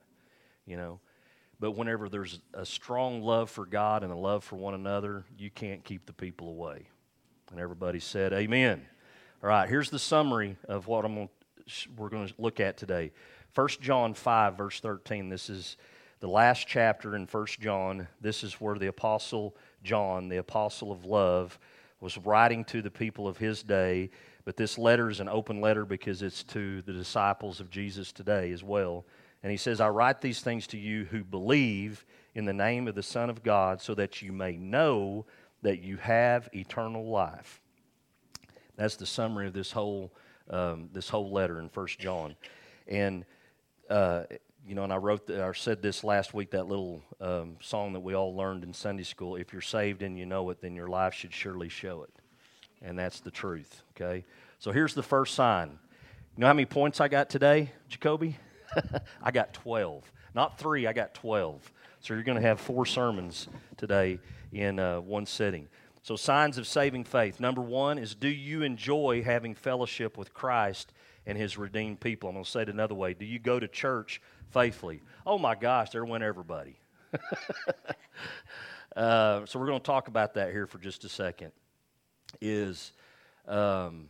You 0.65 0.79
know. 0.79 1.01
But 1.61 1.73
whenever 1.73 2.09
there's 2.09 2.41
a 2.55 2.65
strong 2.65 3.21
love 3.21 3.51
for 3.51 3.67
God 3.67 4.03
and 4.03 4.11
a 4.11 4.17
love 4.17 4.45
for 4.45 4.57
one 4.57 4.73
another, 4.73 5.27
you 5.37 5.51
can't 5.51 5.85
keep 5.85 6.07
the 6.07 6.15
people 6.15 6.49
away. 6.49 6.89
And 7.51 7.61
everybody 7.61 8.01
said, 8.01 8.33
Amen. 8.33 8.85
All 9.43 9.49
right, 9.49 9.69
here's 9.69 9.91
the 9.91 9.99
summary 9.99 10.57
of 10.69 10.87
what 10.87 11.05
I'm 11.05 11.15
to, 11.15 11.89
we're 11.97 12.09
going 12.09 12.29
to 12.29 12.35
look 12.39 12.61
at 12.61 12.77
today. 12.77 13.13
1 13.55 13.69
John 13.81 14.15
5, 14.15 14.57
verse 14.57 14.81
13. 14.81 15.29
This 15.29 15.51
is 15.51 15.77
the 16.21 16.29
last 16.29 16.67
chapter 16.67 17.15
in 17.15 17.27
1 17.27 17.47
John. 17.61 18.09
This 18.21 18.43
is 18.43 18.55
where 18.55 18.77
the 18.77 18.87
Apostle 18.87 19.55
John, 19.83 20.29
the 20.29 20.39
Apostle 20.39 20.91
of 20.91 21.05
Love, 21.05 21.59
was 22.01 22.19
writing 22.19 22.65
to 22.67 22.83
the 22.83 22.91
people 22.91 23.29
of 23.29 23.39
his 23.39 23.63
day. 23.63 24.11
But 24.45 24.57
this 24.57 24.79
letter 24.79 25.11
is 25.11 25.21
an 25.21 25.29
open 25.29 25.61
letter 25.61 25.85
because 25.85 26.23
it's 26.23 26.43
to 26.45 26.83
the 26.83 26.93
disciples 26.93 27.61
of 27.61 27.71
Jesus 27.71 28.13
today 28.13 28.53
as 28.53 28.65
well. 28.65 29.05
And 29.43 29.51
he 29.51 29.57
says, 29.59 29.81
I 29.81 29.89
write 29.89 30.21
these 30.21 30.41
things 30.41 30.67
to 30.69 30.79
you 30.79 31.05
who 31.05 31.23
believe 31.23 32.05
in 32.35 32.47
the 32.47 32.53
name 32.53 32.89
of 32.89 32.95
the 32.95 33.03
Son 33.03 33.31
of 33.31 33.43
God, 33.43 33.81
so 33.81 33.95
that 33.95 34.23
you 34.23 34.33
may 34.33 34.57
know 34.57 35.27
that 35.65 35.83
you 35.83 35.97
have 35.97 36.49
eternal 36.55 37.09
life. 37.09 37.61
That's 38.77 38.97
the 38.97 39.07
summary 39.07 39.47
of 39.47 39.55
this 39.55 39.73
whole, 39.73 40.13
um, 40.51 40.91
this 40.93 41.09
whole 41.09 41.33
letter 41.33 41.59
in 41.59 41.71
First 41.71 41.99
John. 41.99 42.37
And, 42.87 43.25
uh, 43.89 44.25
you 44.67 44.75
know, 44.75 44.85
and 44.85 44.93
I 44.93 44.97
wrote, 44.97 45.27
the, 45.27 45.43
I 45.43 45.53
said 45.53 45.81
this 45.81 46.05
last 46.05 46.35
week, 46.35 46.51
that 46.51 46.69
little 46.69 47.03
um, 47.19 47.57
song 47.61 47.95
that 47.95 48.01
we 48.01 48.15
all 48.15 48.37
learned 48.37 48.63
in 48.63 48.75
Sunday 48.75 49.05
school. 49.05 49.37
If 49.37 49.55
you're 49.55 49.63
saved 49.63 50.03
and 50.03 50.19
you 50.19 50.27
know 50.27 50.51
it, 50.51 50.61
then 50.61 50.77
your 50.77 50.89
life 50.89 51.15
should 51.15 51.33
surely 51.33 51.71
show 51.71 52.03
it. 52.03 52.11
And 52.83 52.99
that's 52.99 53.21
the 53.21 53.31
truth, 53.31 53.83
okay? 53.97 54.27
So 54.59 54.71
here's 54.71 54.93
the 54.93 55.03
first 55.03 55.35
sign. 55.35 55.79
You 56.37 56.41
know 56.43 56.47
how 56.47 56.53
many 56.53 56.67
points 56.67 57.01
I 57.01 57.09
got 57.09 57.31
today, 57.31 57.71
Jacoby? 57.89 58.37
I 59.23 59.31
got 59.31 59.55
12. 59.55 60.05
Not 60.35 60.59
three, 60.59 60.87
I 60.87 60.93
got 60.93 61.15
12. 61.15 61.73
So 62.01 62.13
you're 62.13 62.23
going 62.23 62.37
to 62.37 62.47
have 62.47 62.61
four 62.61 62.85
sermons 62.85 63.49
today 63.79 64.19
in 64.55 64.79
uh, 64.79 65.01
one 65.01 65.27
sitting. 65.27 65.69
So, 66.03 66.17
signs 66.17 66.59
of 66.59 66.67
saving 66.67 67.05
faith. 67.05 67.41
Number 67.41 67.63
one 67.63 67.99
is 67.99 68.15
do 68.15 68.29
you 68.29 68.63
enjoy 68.63 69.23
having 69.23 69.55
fellowship 69.55 70.19
with 70.19 70.35
Christ 70.35 70.93
and 71.27 71.39
his 71.39 71.57
redeemed 71.57 72.01
people. 72.01 72.29
I'm 72.29 72.35
going 72.35 72.45
to 72.45 72.51
say 72.51 72.63
it 72.63 72.69
another 72.69 72.95
way. 72.95 73.15
Do 73.15 73.25
you 73.25 73.39
go 73.39 73.59
to 73.59 73.69
church 73.69 74.21
faithfully? 74.51 75.03
Oh 75.27 75.39
my 75.39 75.55
gosh, 75.55 75.91
there 75.91 76.05
went 76.05 76.23
everybody. 76.23 76.77
uh, 78.97 79.47
so 79.47 79.59
we're 79.59 79.67
going 79.67 79.81
to 79.81 79.85
talk 79.85 80.09
about 80.09 80.35
that 80.35 80.51
here 80.51 80.67
for 80.67 80.79
just 80.79 81.05
a 81.05 81.09
second. 81.09 81.53
Is 82.41 82.93
um, 83.47 84.09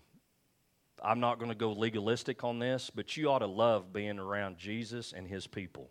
I'm 1.03 1.21
not 1.21 1.39
going 1.39 1.51
to 1.51 1.57
go 1.57 1.73
legalistic 1.73 2.43
on 2.43 2.59
this, 2.59 2.91
but 2.95 3.17
you 3.17 3.31
ought 3.31 3.41
to 3.41 3.47
love 3.47 3.93
being 3.93 4.19
around 4.19 4.57
Jesus 4.59 5.13
and 5.13 5.29
his 5.29 5.47
people. 5.47 5.91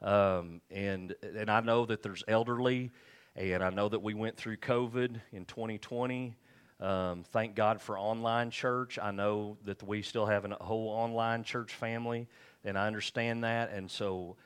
Um, 0.00 0.62
and 0.70 1.14
and 1.22 1.50
I 1.50 1.60
know 1.60 1.84
that 1.84 2.02
there's 2.02 2.24
elderly, 2.26 2.90
and 3.36 3.62
I 3.62 3.70
know 3.70 3.88
that 3.88 4.02
we 4.02 4.14
went 4.14 4.36
through 4.36 4.56
COVID 4.56 5.20
in 5.32 5.44
2020. 5.44 6.34
Um, 6.80 7.24
thank 7.30 7.54
God 7.54 7.80
for 7.80 7.98
online 7.98 8.50
church. 8.50 8.98
I 9.00 9.10
know 9.10 9.58
that 9.64 9.82
we 9.82 10.02
still 10.02 10.26
have 10.26 10.44
a 10.44 10.56
whole 10.60 10.88
online 10.88 11.44
church 11.44 11.74
family, 11.74 12.26
and 12.64 12.78
I 12.78 12.86
understand 12.86 13.44
that. 13.44 13.70
And 13.70 13.90
so, 13.90 14.36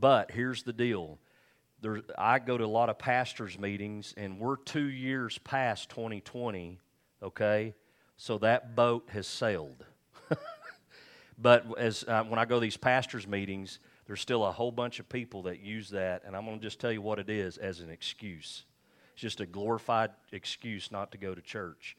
but 0.00 0.30
here's 0.30 0.62
the 0.62 0.72
deal: 0.72 1.18
there, 1.80 2.02
I 2.16 2.38
go 2.38 2.56
to 2.56 2.64
a 2.64 2.66
lot 2.66 2.88
of 2.88 2.98
pastors' 2.98 3.58
meetings, 3.58 4.14
and 4.16 4.38
we're 4.38 4.56
two 4.56 4.88
years 4.88 5.38
past 5.38 5.90
2020. 5.90 6.78
Okay, 7.22 7.74
so 8.16 8.38
that 8.38 8.76
boat 8.76 9.08
has 9.10 9.26
sailed. 9.26 9.84
but 11.38 11.66
as 11.78 12.04
uh, 12.06 12.22
when 12.24 12.38
I 12.38 12.44
go 12.44 12.56
to 12.56 12.60
these 12.60 12.76
pastors' 12.76 13.26
meetings, 13.26 13.80
there's 14.06 14.20
still 14.20 14.44
a 14.44 14.52
whole 14.52 14.72
bunch 14.72 15.00
of 15.00 15.08
people 15.08 15.42
that 15.42 15.60
use 15.60 15.90
that, 15.90 16.22
and 16.24 16.36
I'm 16.36 16.44
going 16.44 16.58
to 16.58 16.62
just 16.62 16.80
tell 16.80 16.92
you 16.92 17.02
what 17.02 17.18
it 17.18 17.30
is 17.30 17.56
as 17.56 17.80
an 17.80 17.90
excuse. 17.90 18.64
It's 19.12 19.22
just 19.22 19.40
a 19.40 19.46
glorified 19.46 20.10
excuse 20.32 20.90
not 20.90 21.12
to 21.12 21.18
go 21.18 21.34
to 21.34 21.40
church. 21.40 21.96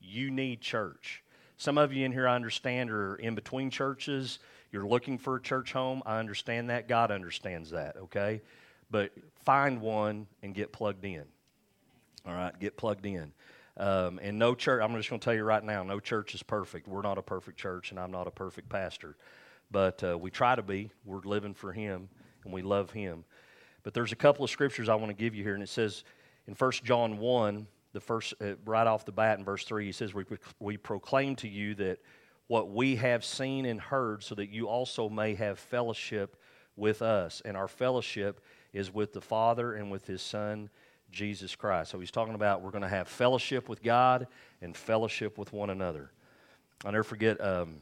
You 0.00 0.30
need 0.30 0.60
church. 0.60 1.22
Some 1.56 1.78
of 1.78 1.92
you 1.92 2.04
in 2.04 2.12
here, 2.12 2.26
I 2.26 2.34
understand, 2.34 2.90
are 2.90 3.16
in 3.16 3.34
between 3.34 3.70
churches. 3.70 4.38
You're 4.72 4.86
looking 4.86 5.18
for 5.18 5.36
a 5.36 5.40
church 5.40 5.72
home. 5.72 6.02
I 6.06 6.18
understand 6.18 6.70
that. 6.70 6.88
God 6.88 7.10
understands 7.10 7.70
that, 7.70 7.96
okay? 7.96 8.42
But 8.90 9.12
find 9.44 9.80
one 9.80 10.26
and 10.42 10.54
get 10.54 10.72
plugged 10.72 11.04
in. 11.04 11.24
All 12.26 12.34
right, 12.34 12.58
get 12.58 12.76
plugged 12.76 13.06
in. 13.06 13.32
Um, 13.76 14.18
and 14.22 14.38
no 14.38 14.54
church, 14.54 14.82
I'm 14.82 14.94
just 14.94 15.08
going 15.08 15.20
to 15.20 15.24
tell 15.24 15.34
you 15.34 15.44
right 15.44 15.62
now, 15.62 15.82
no 15.82 15.98
church 15.98 16.34
is 16.34 16.42
perfect. 16.42 16.88
We're 16.88 17.02
not 17.02 17.18
a 17.18 17.22
perfect 17.22 17.58
church, 17.58 17.90
and 17.90 17.98
I'm 17.98 18.10
not 18.10 18.26
a 18.26 18.30
perfect 18.30 18.68
pastor. 18.68 19.16
But 19.72 20.04
uh, 20.04 20.18
we 20.18 20.30
try 20.30 20.54
to 20.54 20.62
be. 20.62 20.90
We're 21.04 21.22
living 21.22 21.54
for 21.54 21.72
Him, 21.72 22.08
and 22.44 22.52
we 22.52 22.62
love 22.62 22.90
Him. 22.90 23.24
But 23.82 23.94
there's 23.94 24.12
a 24.12 24.16
couple 24.16 24.44
of 24.44 24.50
scriptures 24.50 24.88
I 24.88 24.94
want 24.94 25.08
to 25.08 25.14
give 25.14 25.34
you 25.34 25.42
here, 25.42 25.54
and 25.54 25.62
it 25.62 25.68
says 25.68 26.04
in 26.46 26.54
1 26.54 26.70
John 26.84 27.18
1, 27.18 27.66
the 27.92 28.00
first, 28.00 28.34
uh, 28.40 28.54
right 28.64 28.86
off 28.86 29.04
the 29.04 29.12
bat 29.12 29.38
in 29.38 29.44
verse 29.44 29.64
3, 29.64 29.86
he 29.86 29.92
says, 29.92 30.14
we, 30.14 30.24
we 30.60 30.76
proclaim 30.76 31.34
to 31.36 31.48
you 31.48 31.74
that 31.76 31.98
what 32.46 32.70
we 32.70 32.96
have 32.96 33.24
seen 33.24 33.64
and 33.64 33.80
heard, 33.80 34.22
so 34.22 34.34
that 34.34 34.50
you 34.50 34.68
also 34.68 35.08
may 35.08 35.34
have 35.34 35.58
fellowship 35.58 36.36
with 36.76 37.02
us. 37.02 37.42
And 37.44 37.56
our 37.56 37.68
fellowship 37.68 38.40
is 38.72 38.92
with 38.92 39.12
the 39.12 39.20
Father 39.20 39.74
and 39.74 39.90
with 39.90 40.06
His 40.06 40.22
Son, 40.22 40.70
Jesus 41.10 41.54
Christ. 41.54 41.90
So 41.90 42.00
he's 42.00 42.10
talking 42.10 42.34
about 42.34 42.62
we're 42.62 42.70
going 42.70 42.82
to 42.82 42.88
have 42.88 43.06
fellowship 43.06 43.68
with 43.68 43.82
God 43.82 44.26
and 44.60 44.76
fellowship 44.76 45.38
with 45.38 45.52
one 45.52 45.70
another. 45.70 46.10
I'll 46.84 46.92
never 46.92 47.04
forget, 47.04 47.40
um, 47.40 47.76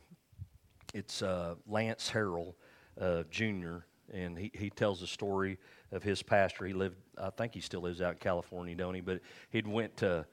it's 0.95 1.23
uh, 1.23 1.55
Lance 1.67 2.11
Harrell 2.11 2.55
uh, 3.01 3.23
Jr., 3.31 3.79
and 4.13 4.37
he, 4.37 4.51
he 4.55 4.71
tells 4.71 5.01
the 5.01 5.07
story 5.07 5.59
of 5.93 6.03
his 6.03 6.23
pastor. 6.23 6.67
He 6.67 6.73
lived, 6.73 6.97
I 7.17 7.31
think 7.31 7.55
he 7.55 7.61
still 7.61 7.83
lives 7.83 8.01
out 8.01 8.13
in 8.15 8.19
California, 8.19 8.75
don't 8.75 8.95
he? 8.95 9.01
But 9.01 9.21
he'd 9.51 9.69
went 9.69 9.97
to, 9.99 10.27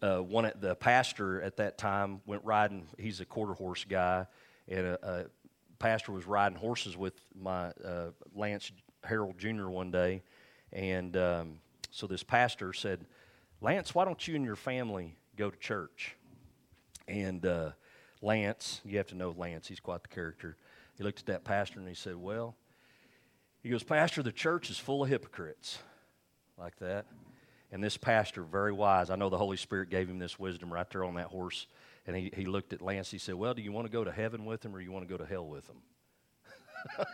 uh, 0.00 0.18
one 0.18 0.46
at 0.46 0.60
the 0.60 0.74
pastor 0.74 1.42
at 1.42 1.56
that 1.58 1.76
time 1.76 2.20
went 2.26 2.42
riding, 2.44 2.86
he's 2.98 3.20
a 3.20 3.26
quarter 3.26 3.52
horse 3.52 3.84
guy, 3.84 4.26
and 4.68 4.86
a, 4.86 4.98
a 5.06 5.24
pastor 5.78 6.12
was 6.12 6.26
riding 6.26 6.56
horses 6.56 6.96
with 6.96 7.14
my 7.38 7.66
uh, 7.84 8.10
Lance 8.34 8.72
Harrell 9.04 9.36
Jr. 9.36 9.68
one 9.68 9.90
day, 9.90 10.22
and 10.72 11.16
um, 11.16 11.58
so 11.90 12.06
this 12.06 12.22
pastor 12.22 12.72
said, 12.72 13.04
Lance, 13.60 13.94
why 13.94 14.04
don't 14.04 14.26
you 14.26 14.34
and 14.34 14.44
your 14.44 14.56
family 14.56 15.16
go 15.36 15.50
to 15.50 15.58
church? 15.58 16.16
And 17.06 17.44
uh, 17.44 17.72
Lance, 18.22 18.80
you 18.84 18.96
have 18.98 19.08
to 19.08 19.14
know 19.14 19.34
Lance, 19.36 19.68
he's 19.68 19.80
quite 19.80 20.02
the 20.02 20.08
character. 20.08 20.56
He 20.96 21.04
looked 21.04 21.20
at 21.20 21.26
that 21.26 21.44
pastor 21.44 21.80
and 21.80 21.88
he 21.88 21.94
said, 21.94 22.16
Well, 22.16 22.56
he 23.62 23.68
goes, 23.68 23.82
Pastor, 23.82 24.22
the 24.22 24.32
church 24.32 24.70
is 24.70 24.78
full 24.78 25.02
of 25.02 25.08
hypocrites. 25.08 25.78
Like 26.58 26.78
that. 26.78 27.06
And 27.72 27.82
this 27.82 27.96
pastor, 27.96 28.42
very 28.42 28.72
wise, 28.72 29.08
I 29.10 29.16
know 29.16 29.30
the 29.30 29.38
Holy 29.38 29.56
Spirit 29.56 29.88
gave 29.88 30.08
him 30.08 30.18
this 30.18 30.38
wisdom 30.38 30.72
right 30.72 30.88
there 30.90 31.02
on 31.02 31.14
that 31.14 31.28
horse. 31.28 31.66
And 32.06 32.14
he, 32.14 32.30
he 32.34 32.44
looked 32.44 32.72
at 32.72 32.82
Lance, 32.82 33.10
he 33.10 33.18
said, 33.18 33.34
Well, 33.34 33.54
do 33.54 33.62
you 33.62 33.72
want 33.72 33.86
to 33.86 33.92
go 33.92 34.04
to 34.04 34.12
heaven 34.12 34.44
with 34.44 34.64
him 34.64 34.74
or 34.74 34.80
you 34.80 34.92
want 34.92 35.08
to 35.08 35.12
go 35.12 35.22
to 35.22 35.28
hell 35.28 35.46
with 35.46 35.68
him? 35.68 35.76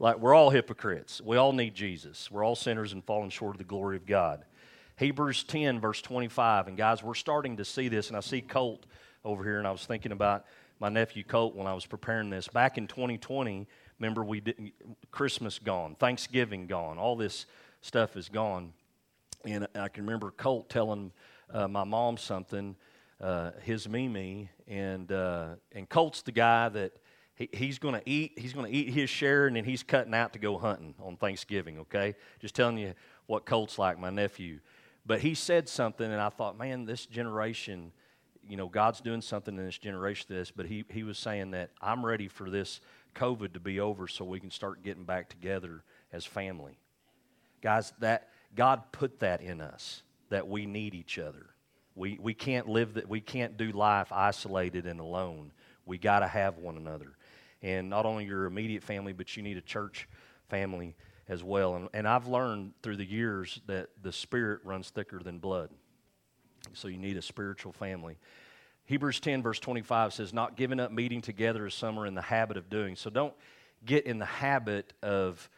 Like, 0.00 0.20
we're 0.20 0.34
all 0.34 0.50
hypocrites. 0.50 1.20
We 1.20 1.36
all 1.36 1.52
need 1.52 1.74
Jesus. 1.74 2.30
We're 2.30 2.44
all 2.44 2.54
sinners 2.54 2.92
and 2.92 3.04
falling 3.04 3.30
short 3.30 3.54
of 3.54 3.58
the 3.58 3.64
glory 3.64 3.96
of 3.96 4.06
God. 4.06 4.44
Hebrews 4.96 5.42
10, 5.44 5.80
verse 5.80 6.00
25. 6.02 6.68
And 6.68 6.76
guys, 6.76 7.02
we're 7.02 7.14
starting 7.14 7.56
to 7.56 7.64
see 7.64 7.88
this, 7.88 8.08
and 8.08 8.16
I 8.16 8.20
see 8.20 8.40
Colt 8.40 8.86
over 9.28 9.44
here, 9.44 9.58
and 9.58 9.66
I 9.66 9.70
was 9.70 9.84
thinking 9.84 10.10
about 10.10 10.46
my 10.80 10.88
nephew 10.88 11.22
Colt 11.22 11.54
when 11.54 11.66
I 11.66 11.74
was 11.74 11.84
preparing 11.84 12.30
this. 12.30 12.48
Back 12.48 12.78
in 12.78 12.86
2020, 12.86 13.66
remember, 13.98 14.24
we 14.24 14.40
didn't, 14.40 14.72
Christmas 15.10 15.58
gone, 15.58 15.96
Thanksgiving 15.96 16.66
gone, 16.66 16.98
all 16.98 17.14
this 17.14 17.46
stuff 17.82 18.16
is 18.16 18.28
gone. 18.28 18.72
And 19.44 19.68
I 19.74 19.88
can 19.88 20.04
remember 20.04 20.30
Colt 20.30 20.70
telling 20.70 21.12
uh, 21.52 21.68
my 21.68 21.84
mom 21.84 22.16
something, 22.16 22.74
uh, 23.20 23.50
his 23.62 23.88
Mimi, 23.88 24.48
and, 24.66 25.12
uh, 25.12 25.48
and 25.72 25.88
Colt's 25.88 26.22
the 26.22 26.32
guy 26.32 26.70
that 26.70 26.92
he, 27.34 27.50
he's 27.52 27.78
going 27.78 27.94
to 27.94 28.02
eat. 28.04 28.32
He's 28.38 28.52
going 28.52 28.66
to 28.66 28.76
eat 28.76 28.90
his 28.90 29.10
share, 29.10 29.46
and 29.46 29.56
then 29.56 29.64
he's 29.64 29.82
cutting 29.82 30.14
out 30.14 30.32
to 30.32 30.38
go 30.38 30.58
hunting 30.58 30.94
on 31.00 31.16
Thanksgiving. 31.16 31.78
Okay, 31.80 32.16
just 32.40 32.54
telling 32.54 32.78
you 32.78 32.94
what 33.26 33.44
Colt's 33.44 33.78
like, 33.78 33.98
my 33.98 34.10
nephew. 34.10 34.58
But 35.06 35.20
he 35.20 35.34
said 35.34 35.68
something, 35.68 36.10
and 36.10 36.20
I 36.20 36.30
thought, 36.30 36.58
man, 36.58 36.84
this 36.84 37.06
generation, 37.06 37.92
you 38.48 38.56
know, 38.56 38.68
God's 38.68 39.00
doing 39.00 39.20
something 39.20 39.56
in 39.56 39.64
this 39.64 39.78
generation. 39.78 40.26
This, 40.28 40.50
but 40.50 40.66
he 40.66 40.84
he 40.90 41.02
was 41.02 41.18
saying 41.18 41.52
that 41.52 41.70
I'm 41.80 42.04
ready 42.04 42.28
for 42.28 42.50
this 42.50 42.80
COVID 43.14 43.52
to 43.54 43.60
be 43.60 43.80
over, 43.80 44.08
so 44.08 44.24
we 44.24 44.40
can 44.40 44.50
start 44.50 44.82
getting 44.82 45.04
back 45.04 45.28
together 45.28 45.82
as 46.12 46.24
family. 46.24 46.78
Guys, 47.62 47.92
that 48.00 48.28
God 48.54 48.82
put 48.92 49.20
that 49.20 49.40
in 49.40 49.60
us 49.60 50.02
that 50.30 50.46
we 50.48 50.66
need 50.66 50.94
each 50.94 51.18
other. 51.18 51.46
We 51.94 52.18
we 52.20 52.34
can't 52.34 52.68
live 52.68 52.94
that. 52.94 53.08
We 53.08 53.20
can't 53.20 53.56
do 53.56 53.72
life 53.72 54.12
isolated 54.12 54.86
and 54.86 55.00
alone. 55.00 55.52
We 55.84 55.98
got 55.98 56.20
to 56.20 56.28
have 56.28 56.58
one 56.58 56.76
another 56.76 57.16
and 57.62 57.90
not 57.90 58.06
only 58.06 58.24
your 58.24 58.46
immediate 58.46 58.82
family, 58.82 59.12
but 59.12 59.36
you 59.36 59.42
need 59.42 59.56
a 59.56 59.62
church 59.62 60.08
family 60.48 60.94
as 61.28 61.42
well. 61.42 61.74
And, 61.74 61.88
and 61.92 62.06
I've 62.06 62.26
learned 62.26 62.72
through 62.82 62.96
the 62.96 63.04
years 63.04 63.60
that 63.66 63.88
the 64.02 64.12
spirit 64.12 64.60
runs 64.64 64.90
thicker 64.90 65.18
than 65.18 65.38
blood. 65.38 65.70
So 66.72 66.88
you 66.88 66.98
need 66.98 67.16
a 67.16 67.22
spiritual 67.22 67.72
family. 67.72 68.18
Hebrews 68.84 69.20
10, 69.20 69.42
verse 69.42 69.58
25 69.60 70.14
says, 70.14 70.32
Not 70.32 70.56
giving 70.56 70.80
up 70.80 70.90
meeting 70.90 71.20
together 71.20 71.66
as 71.66 71.74
some 71.74 71.98
are 71.98 72.06
in 72.06 72.14
the 72.14 72.22
habit 72.22 72.56
of 72.56 72.70
doing. 72.70 72.96
So 72.96 73.10
don't 73.10 73.34
get 73.84 74.06
in 74.06 74.18
the 74.18 74.24
habit 74.24 74.92
of, 75.02 75.48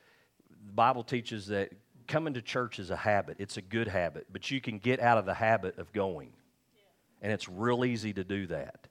the 0.66 0.72
Bible 0.72 1.02
teaches 1.02 1.46
that 1.46 1.72
coming 2.06 2.34
to 2.34 2.42
church 2.42 2.78
is 2.78 2.90
a 2.90 2.96
habit. 2.96 3.36
It's 3.38 3.56
a 3.56 3.62
good 3.62 3.88
habit, 3.88 4.26
but 4.32 4.50
you 4.50 4.60
can 4.60 4.78
get 4.78 5.00
out 5.00 5.16
of 5.16 5.26
the 5.26 5.34
habit 5.34 5.78
of 5.78 5.92
going. 5.92 6.32
And 7.22 7.32
it's 7.32 7.48
real 7.48 7.84
easy 7.84 8.12
to 8.12 8.24
do 8.24 8.46
that. 8.48 8.88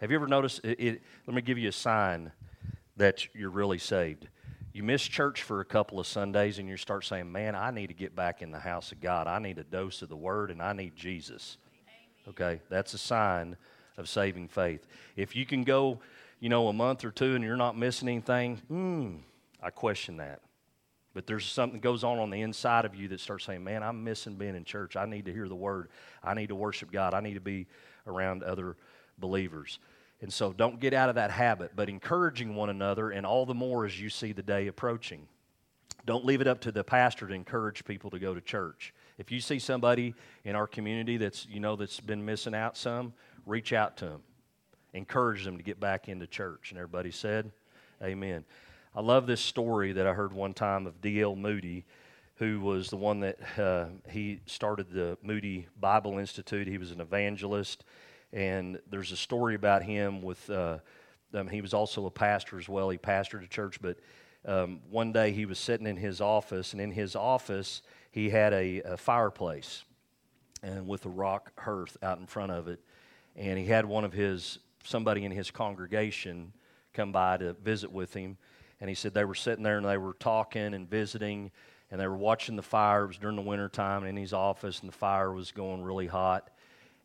Have 0.00 0.10
you 0.10 0.16
ever 0.16 0.26
noticed? 0.26 0.60
It, 0.64 0.80
it, 0.80 1.02
let 1.26 1.34
me 1.34 1.42
give 1.42 1.58
you 1.58 1.68
a 1.68 1.72
sign 1.72 2.32
that 2.96 3.34
you're 3.34 3.50
really 3.50 3.78
saved. 3.78 4.28
You 4.72 4.82
miss 4.82 5.02
church 5.02 5.42
for 5.42 5.60
a 5.60 5.64
couple 5.66 6.00
of 6.00 6.06
Sundays 6.06 6.58
and 6.58 6.66
you 6.66 6.78
start 6.78 7.04
saying, 7.04 7.30
Man, 7.30 7.54
I 7.54 7.70
need 7.70 7.88
to 7.88 7.94
get 7.94 8.16
back 8.16 8.40
in 8.40 8.50
the 8.50 8.58
house 8.58 8.90
of 8.90 9.00
God. 9.00 9.26
I 9.26 9.38
need 9.38 9.58
a 9.58 9.64
dose 9.64 10.00
of 10.00 10.08
the 10.08 10.16
Word 10.16 10.50
and 10.50 10.62
I 10.62 10.72
need 10.72 10.96
Jesus. 10.96 11.58
Okay? 12.28 12.60
That's 12.70 12.94
a 12.94 12.98
sign 12.98 13.56
of 13.98 14.08
saving 14.08 14.48
faith. 14.48 14.86
If 15.14 15.36
you 15.36 15.44
can 15.44 15.64
go, 15.64 16.00
you 16.40 16.48
know, 16.48 16.68
a 16.68 16.72
month 16.72 17.04
or 17.04 17.10
two 17.10 17.34
and 17.34 17.44
you're 17.44 17.56
not 17.56 17.76
missing 17.76 18.08
anything, 18.08 18.56
hmm, 18.68 19.16
I 19.62 19.68
question 19.70 20.16
that. 20.16 20.40
But 21.12 21.26
there's 21.26 21.44
something 21.44 21.78
that 21.78 21.84
goes 21.84 22.02
on 22.02 22.18
on 22.18 22.30
the 22.30 22.40
inside 22.40 22.86
of 22.86 22.94
you 22.94 23.08
that 23.08 23.20
starts 23.20 23.44
saying, 23.44 23.62
Man, 23.62 23.82
I'm 23.82 24.02
missing 24.02 24.36
being 24.36 24.56
in 24.56 24.64
church. 24.64 24.96
I 24.96 25.04
need 25.04 25.26
to 25.26 25.32
hear 25.32 25.48
the 25.48 25.54
Word. 25.54 25.88
I 26.24 26.32
need 26.32 26.48
to 26.48 26.54
worship 26.54 26.90
God. 26.90 27.12
I 27.12 27.20
need 27.20 27.34
to 27.34 27.40
be 27.40 27.66
around 28.06 28.42
other 28.42 28.76
believers. 29.18 29.78
And 30.22 30.32
so 30.32 30.52
don't 30.52 30.78
get 30.78 30.94
out 30.94 31.08
of 31.08 31.16
that 31.16 31.32
habit, 31.32 31.72
but 31.74 31.88
encouraging 31.88 32.54
one 32.54 32.70
another, 32.70 33.10
and 33.10 33.26
all 33.26 33.44
the 33.44 33.54
more 33.54 33.84
as 33.84 34.00
you 34.00 34.08
see 34.08 34.32
the 34.32 34.42
day 34.42 34.68
approaching. 34.68 35.26
Don't 36.06 36.24
leave 36.24 36.40
it 36.40 36.46
up 36.46 36.60
to 36.62 36.72
the 36.72 36.84
pastor 36.84 37.26
to 37.26 37.34
encourage 37.34 37.84
people 37.84 38.08
to 38.10 38.20
go 38.20 38.32
to 38.32 38.40
church. 38.40 38.94
If 39.18 39.32
you 39.32 39.40
see 39.40 39.58
somebody 39.58 40.14
in 40.44 40.54
our 40.54 40.68
community 40.68 41.16
that's, 41.16 41.46
you 41.50 41.58
know, 41.58 41.74
that's 41.74 42.00
been 42.00 42.24
missing 42.24 42.54
out 42.54 42.76
some, 42.76 43.12
reach 43.46 43.72
out 43.72 43.96
to 43.98 44.06
them. 44.06 44.22
Encourage 44.94 45.44
them 45.44 45.56
to 45.56 45.62
get 45.62 45.80
back 45.80 46.08
into 46.08 46.26
church. 46.26 46.70
And 46.70 46.78
everybody 46.78 47.10
said, 47.10 47.50
Amen. 48.02 48.44
I 48.94 49.00
love 49.00 49.26
this 49.26 49.40
story 49.40 49.92
that 49.92 50.06
I 50.06 50.12
heard 50.12 50.32
one 50.32 50.54
time 50.54 50.86
of 50.86 51.00
D.L. 51.00 51.34
Moody, 51.34 51.84
who 52.36 52.60
was 52.60 52.90
the 52.90 52.96
one 52.96 53.20
that 53.20 53.38
uh, 53.58 53.86
he 54.08 54.40
started 54.46 54.90
the 54.90 55.16
Moody 55.22 55.66
Bible 55.80 56.18
Institute. 56.18 56.68
He 56.68 56.78
was 56.78 56.90
an 56.90 57.00
evangelist 57.00 57.84
And 58.32 58.80
there's 58.90 59.12
a 59.12 59.16
story 59.16 59.54
about 59.54 59.82
him 59.82 60.22
with, 60.22 60.48
uh, 60.48 60.78
um, 61.34 61.48
he 61.48 61.60
was 61.60 61.74
also 61.74 62.06
a 62.06 62.10
pastor 62.10 62.58
as 62.58 62.68
well. 62.68 62.88
He 62.90 62.98
pastored 62.98 63.44
a 63.44 63.48
church, 63.48 63.80
but 63.80 63.98
um, 64.44 64.80
one 64.90 65.12
day 65.12 65.32
he 65.32 65.46
was 65.46 65.58
sitting 65.58 65.86
in 65.86 65.96
his 65.96 66.20
office, 66.20 66.72
and 66.72 66.80
in 66.80 66.90
his 66.90 67.14
office, 67.14 67.82
he 68.10 68.30
had 68.30 68.52
a, 68.52 68.82
a 68.82 68.96
fireplace 68.96 69.84
and 70.62 70.86
with 70.86 71.04
a 71.06 71.08
rock 71.08 71.52
hearth 71.60 71.96
out 72.02 72.18
in 72.18 72.26
front 72.26 72.52
of 72.52 72.68
it. 72.68 72.80
And 73.36 73.58
he 73.58 73.66
had 73.66 73.84
one 73.84 74.04
of 74.04 74.12
his, 74.12 74.58
somebody 74.84 75.24
in 75.24 75.32
his 75.32 75.50
congregation 75.50 76.52
come 76.92 77.12
by 77.12 77.38
to 77.38 77.54
visit 77.54 77.90
with 77.90 78.14
him. 78.14 78.36
And 78.80 78.88
he 78.88 78.94
said 78.94 79.14
they 79.14 79.24
were 79.24 79.34
sitting 79.34 79.62
there 79.62 79.78
and 79.78 79.86
they 79.86 79.96
were 79.96 80.14
talking 80.14 80.74
and 80.74 80.88
visiting 80.88 81.50
and 81.90 82.00
they 82.00 82.06
were 82.06 82.16
watching 82.16 82.56
the 82.56 82.62
fire. 82.62 83.04
It 83.04 83.08
was 83.08 83.18
during 83.18 83.36
the 83.36 83.42
wintertime 83.42 84.04
in 84.04 84.16
his 84.16 84.32
office 84.32 84.80
and 84.80 84.88
the 84.88 84.96
fire 84.96 85.32
was 85.32 85.50
going 85.50 85.82
really 85.82 86.06
hot. 86.06 86.50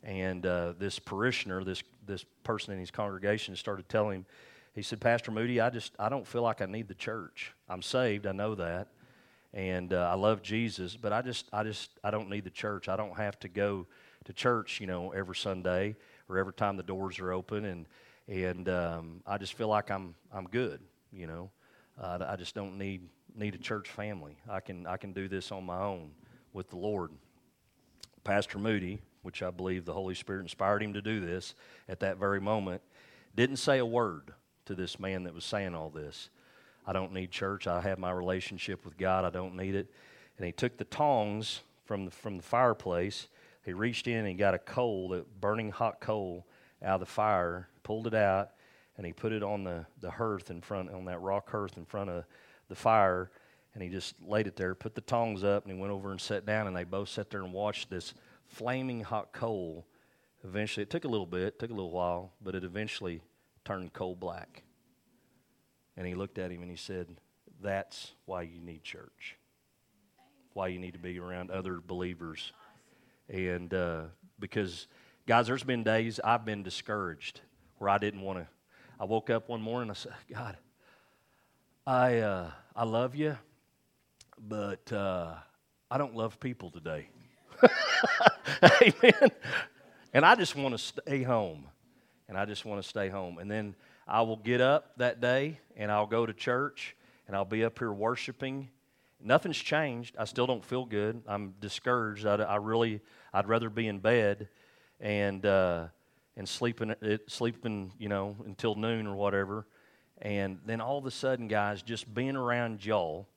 And 0.02 0.46
uh, 0.46 0.74
this 0.78 0.98
parishioner, 0.98 1.64
this, 1.64 1.82
this 2.06 2.24
person 2.44 2.72
in 2.72 2.80
his 2.80 2.90
congregation, 2.90 3.56
started 3.56 3.88
telling 3.88 4.20
him, 4.20 4.26
he 4.74 4.82
said, 4.82 5.00
Pastor 5.00 5.32
Moody, 5.32 5.60
I 5.60 5.70
just, 5.70 5.92
I 5.98 6.08
don't 6.08 6.26
feel 6.26 6.42
like 6.42 6.60
I 6.62 6.66
need 6.66 6.88
the 6.88 6.94
church. 6.94 7.52
I'm 7.68 7.82
saved, 7.82 8.26
I 8.26 8.32
know 8.32 8.54
that 8.54 8.88
and 9.54 9.92
uh, 9.92 10.10
I 10.10 10.14
love 10.14 10.42
Jesus, 10.42 10.96
but 10.96 11.12
I 11.12 11.22
just, 11.22 11.48
I 11.52 11.62
just, 11.62 11.90
I 12.04 12.10
don't 12.10 12.28
need 12.28 12.44
the 12.44 12.50
church. 12.50 12.88
I 12.88 12.96
don't 12.96 13.16
have 13.16 13.38
to 13.40 13.48
go 13.48 13.86
to 14.24 14.32
church, 14.32 14.80
you 14.80 14.86
know, 14.86 15.12
every 15.12 15.36
Sunday 15.36 15.96
or 16.28 16.38
every 16.38 16.52
time 16.52 16.76
the 16.76 16.82
doors 16.82 17.18
are 17.18 17.32
open, 17.32 17.64
and 17.64 17.86
and 18.28 18.68
um, 18.68 19.22
I 19.26 19.38
just 19.38 19.54
feel 19.54 19.68
like 19.68 19.90
I'm, 19.90 20.14
I'm 20.30 20.46
good, 20.48 20.80
you 21.10 21.26
know. 21.26 21.50
Uh, 21.98 22.18
I 22.28 22.36
just 22.36 22.54
don't 22.54 22.76
need 22.76 23.08
need 23.34 23.54
a 23.54 23.58
church 23.58 23.88
family. 23.88 24.36
I 24.48 24.60
can, 24.60 24.86
I 24.86 24.98
can 24.98 25.12
do 25.12 25.28
this 25.28 25.50
on 25.50 25.64
my 25.64 25.80
own 25.80 26.10
with 26.52 26.68
the 26.68 26.76
Lord. 26.76 27.10
Pastor 28.24 28.58
Moody, 28.58 29.00
which 29.28 29.42
I 29.42 29.50
believe 29.50 29.84
the 29.84 29.92
Holy 29.92 30.14
Spirit 30.14 30.40
inspired 30.40 30.82
him 30.82 30.94
to 30.94 31.02
do 31.02 31.20
this 31.20 31.54
at 31.86 32.00
that 32.00 32.16
very 32.16 32.40
moment, 32.40 32.80
didn't 33.36 33.58
say 33.58 33.76
a 33.76 33.84
word 33.84 34.32
to 34.64 34.74
this 34.74 34.98
man 34.98 35.24
that 35.24 35.34
was 35.34 35.44
saying 35.44 35.74
all 35.74 35.90
this. 35.90 36.30
I 36.86 36.94
don't 36.94 37.12
need 37.12 37.30
church. 37.30 37.66
I 37.66 37.82
have 37.82 37.98
my 37.98 38.10
relationship 38.10 38.86
with 38.86 38.96
God. 38.96 39.26
I 39.26 39.30
don't 39.30 39.54
need 39.54 39.74
it. 39.74 39.92
And 40.38 40.46
he 40.46 40.52
took 40.52 40.78
the 40.78 40.86
tongs 40.86 41.60
from 41.84 42.06
the, 42.06 42.10
from 42.10 42.38
the 42.38 42.42
fireplace. 42.42 43.28
He 43.66 43.74
reached 43.74 44.08
in 44.08 44.24
and 44.24 44.38
got 44.38 44.54
a 44.54 44.58
coal, 44.58 45.12
a 45.12 45.24
burning 45.40 45.72
hot 45.72 46.00
coal, 46.00 46.46
out 46.82 46.94
of 46.94 47.00
the 47.00 47.06
fire, 47.06 47.68
pulled 47.82 48.06
it 48.06 48.14
out, 48.14 48.52
and 48.96 49.04
he 49.04 49.12
put 49.12 49.32
it 49.32 49.42
on 49.42 49.62
the, 49.62 49.84
the 50.00 50.10
hearth 50.10 50.50
in 50.50 50.62
front, 50.62 50.90
on 50.90 51.04
that 51.04 51.20
rock 51.20 51.50
hearth 51.50 51.76
in 51.76 51.84
front 51.84 52.08
of 52.08 52.24
the 52.70 52.74
fire. 52.74 53.30
And 53.74 53.82
he 53.82 53.90
just 53.90 54.14
laid 54.26 54.46
it 54.46 54.56
there, 54.56 54.74
put 54.74 54.94
the 54.94 55.02
tongs 55.02 55.44
up, 55.44 55.66
and 55.66 55.74
he 55.74 55.78
went 55.78 55.92
over 55.92 56.12
and 56.12 56.18
sat 56.18 56.46
down. 56.46 56.66
And 56.66 56.74
they 56.74 56.84
both 56.84 57.10
sat 57.10 57.28
there 57.28 57.42
and 57.42 57.52
watched 57.52 57.90
this 57.90 58.14
flaming 58.48 59.00
hot 59.00 59.32
coal. 59.32 59.86
Eventually, 60.44 60.82
it 60.82 60.90
took 60.90 61.04
a 61.04 61.08
little 61.08 61.26
bit, 61.26 61.58
took 61.58 61.70
a 61.70 61.74
little 61.74 61.90
while, 61.90 62.32
but 62.40 62.54
it 62.54 62.64
eventually 62.64 63.22
turned 63.64 63.92
coal 63.92 64.14
black. 64.14 64.62
And 65.96 66.06
he 66.06 66.14
looked 66.14 66.38
at 66.38 66.50
him 66.50 66.62
and 66.62 66.70
he 66.70 66.76
said, 66.76 67.08
That's 67.60 68.12
why 68.24 68.42
you 68.42 68.60
need 68.60 68.82
church. 68.82 69.36
Why 70.52 70.68
you 70.68 70.78
need 70.78 70.92
to 70.92 70.98
be 70.98 71.18
around 71.18 71.50
other 71.50 71.80
believers. 71.84 72.52
And 73.28 73.72
uh, 73.74 74.02
because, 74.38 74.86
guys, 75.26 75.46
there's 75.46 75.64
been 75.64 75.84
days 75.84 76.18
I've 76.22 76.44
been 76.44 76.62
discouraged 76.62 77.40
where 77.78 77.90
I 77.90 77.98
didn't 77.98 78.22
want 78.22 78.38
to. 78.38 78.46
I 79.00 79.04
woke 79.04 79.30
up 79.30 79.48
one 79.48 79.60
morning 79.60 79.90
and 79.90 79.92
I 79.92 79.94
said, 79.94 80.12
God, 80.32 80.56
I, 81.86 82.18
uh, 82.18 82.50
I 82.74 82.84
love 82.84 83.14
you, 83.14 83.36
but 84.38 84.92
uh, 84.92 85.34
I 85.90 85.98
don't 85.98 86.14
love 86.14 86.40
people 86.40 86.70
today. 86.70 87.08
Amen. 88.82 89.30
And 90.12 90.24
I 90.24 90.34
just 90.34 90.56
want 90.56 90.74
to 90.74 90.78
stay 90.78 91.22
home. 91.22 91.66
And 92.28 92.36
I 92.36 92.44
just 92.44 92.64
want 92.64 92.82
to 92.82 92.88
stay 92.88 93.08
home. 93.08 93.38
And 93.38 93.50
then 93.50 93.74
I 94.06 94.22
will 94.22 94.36
get 94.36 94.60
up 94.60 94.92
that 94.98 95.20
day 95.20 95.60
and 95.76 95.90
I'll 95.90 96.06
go 96.06 96.26
to 96.26 96.32
church 96.32 96.96
and 97.26 97.36
I'll 97.36 97.44
be 97.44 97.64
up 97.64 97.78
here 97.78 97.92
worshiping. 97.92 98.68
Nothing's 99.20 99.58
changed. 99.58 100.16
I 100.18 100.24
still 100.24 100.46
don't 100.46 100.64
feel 100.64 100.84
good. 100.84 101.22
I'm 101.26 101.54
discouraged. 101.60 102.26
I, 102.26 102.36
I 102.36 102.56
really, 102.56 103.00
I'd 103.32 103.48
rather 103.48 103.70
be 103.70 103.88
in 103.88 103.98
bed 103.98 104.48
and 105.00 105.44
uh, 105.44 105.86
and 106.36 106.48
sleeping, 106.48 106.94
sleeping, 107.26 107.92
you 107.98 108.08
know, 108.08 108.36
until 108.46 108.76
noon 108.76 109.06
or 109.06 109.16
whatever. 109.16 109.66
And 110.22 110.60
then 110.64 110.80
all 110.80 110.96
of 110.98 111.04
a 111.04 111.10
sudden, 111.10 111.48
guys, 111.48 111.82
just 111.82 112.12
being 112.12 112.36
around 112.36 112.84
y'all, 112.84 113.28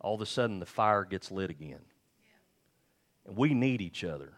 all 0.00 0.14
of 0.14 0.20
a 0.20 0.26
sudden 0.26 0.60
the 0.60 0.66
fire 0.66 1.04
gets 1.04 1.30
lit 1.30 1.50
again. 1.50 1.80
And 3.26 3.36
we 3.36 3.54
need 3.54 3.80
each 3.80 4.04
other. 4.04 4.32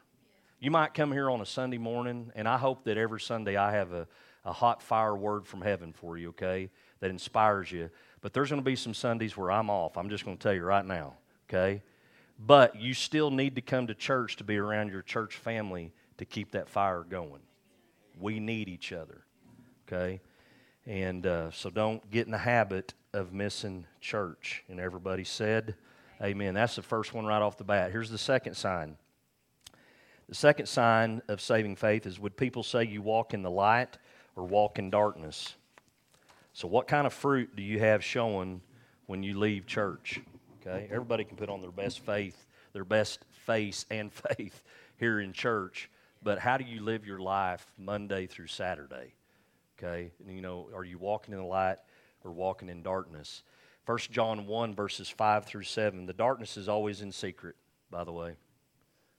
You 0.61 0.71
might 0.71 0.95
come 0.95 1.13
here 1.13 1.31
on 1.31 1.41
a 1.41 1.47
Sunday 1.47 1.79
morning, 1.79 2.33
and 2.35 2.49
I 2.49 2.57
hope 2.57 2.85
that 2.85 2.97
every 2.97 3.21
Sunday 3.21 3.57
I 3.57 3.73
have 3.73 3.93
a, 3.93 4.07
a 4.45 4.53
hot 4.53 4.83
fire 4.83 5.15
word 5.15 5.47
from 5.47 5.61
heaven 5.61 5.93
for 5.93 6.17
you, 6.17 6.31
okay, 6.31 6.71
that 7.01 7.11
inspires 7.11 7.71
you. 7.71 7.91
But 8.23 8.33
there's 8.33 8.49
going 8.49 8.63
to 8.63 8.65
be 8.65 8.77
some 8.77 8.95
Sundays 8.95 9.37
where 9.37 9.51
I'm 9.51 9.69
off. 9.69 9.99
I'm 9.99 10.09
just 10.09 10.25
going 10.25 10.39
to 10.39 10.43
tell 10.43 10.55
you 10.55 10.65
right 10.65 10.85
now, 10.85 11.15
okay? 11.49 11.83
But 12.39 12.77
you 12.77 12.95
still 12.95 13.31
need 13.31 13.57
to 13.57 13.61
come 13.61 13.87
to 13.89 13.95
church 13.95 14.37
to 14.37 14.45
be 14.45 14.57
around 14.57 14.91
your 14.91 15.03
church 15.03 15.37
family 15.37 15.93
to 16.17 16.25
keep 16.25 16.53
that 16.53 16.69
fire 16.69 17.05
going. 17.05 17.43
We 18.19 18.41
need 18.41 18.69
each 18.69 18.93
other, 18.93 19.25
okay? 19.87 20.21
And 20.87 21.27
uh, 21.27 21.51
so 21.51 21.71
don't 21.71 22.11
get 22.11 22.27
in 22.27 22.33
the 22.33 22.39
habit 22.39 22.95
of 23.13 23.33
missing 23.33 23.87
church. 24.01 24.65
And 24.69 24.81
everybody 24.81 25.25
said, 25.25 25.75
Amen. 26.23 26.55
That's 26.55 26.77
the 26.77 26.83
first 26.83 27.13
one 27.13 27.27
right 27.27 27.43
off 27.43 27.57
the 27.57 27.65
bat. 27.65 27.91
Here's 27.91 28.11
the 28.11 28.19
second 28.19 28.55
sign. 28.55 28.97
The 30.29 30.35
second 30.35 30.67
sign 30.67 31.23
of 31.29 31.41
saving 31.41 31.77
faith 31.77 32.07
is 32.07 32.19
would 32.19 32.37
people 32.37 32.63
say 32.63 32.85
you 32.85 33.03
walk 33.03 33.35
in 33.35 33.43
the 33.43 33.51
light 33.51 33.99
or 34.37 34.45
walk 34.45 34.79
in 34.79 34.91
darkness. 34.91 35.55
So, 36.53 36.69
what 36.69 36.87
kind 36.87 37.07
of 37.07 37.13
fruit 37.13 37.57
do 37.57 37.63
you 37.63 37.81
have 37.81 38.03
showing 38.03 38.63
when 39.07 39.23
you 39.23 39.39
leave 39.39 39.67
church? 39.67 40.21
Okay, 40.61 40.89
everybody 40.91 41.25
can 41.25 41.37
put 41.37 41.51
on 41.51 41.61
their 41.61 41.73
best 41.73 42.01
faith, 42.01 42.47
their 42.73 42.85
best 42.85 43.25
face 43.45 43.85
and 43.91 44.13
faith 44.37 44.63
here 44.97 45.21
in 45.21 45.33
church, 45.33 45.91
but 46.23 46.39
how 46.39 46.57
do 46.57 46.65
you 46.65 46.81
live 46.81 47.05
your 47.05 47.19
life 47.19 47.67
Monday 47.77 48.27
through 48.27 48.47
Saturday? 48.47 49.15
Okay, 49.79 50.13
and, 50.27 50.35
you 50.35 50.41
know, 50.41 50.69
are 50.75 50.85
you 50.85 50.97
walking 50.97 51.35
in 51.35 51.41
the 51.41 51.47
light 51.47 51.79
or 52.25 52.33
walking 52.33 52.69
in 52.69 52.83
darkness? 52.83 53.43
1 53.87 53.99
John 54.11 54.47
1, 54.47 54.75
verses 54.75 55.11
5 55.11 55.45
through 55.45 55.65
7. 55.65 56.07
The 56.07 56.13
darkness 56.15 56.57
is 56.57 56.69
always 56.69 57.03
in 57.03 57.13
secret, 57.13 57.57
by 57.91 58.05
the 58.05 58.13
way. 58.13 58.37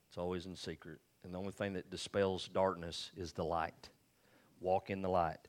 It's 0.10 0.18
always 0.18 0.48
in 0.48 0.56
secret. 0.56 1.00
And 1.24 1.34
the 1.34 1.38
only 1.38 1.52
thing 1.52 1.74
that 1.74 1.92
dispels 1.92 2.48
darkness 2.48 3.12
is 3.16 3.32
the 3.34 3.44
light. 3.44 3.90
Walk 4.60 4.90
in 4.90 5.02
the 5.02 5.10
light. 5.10 5.40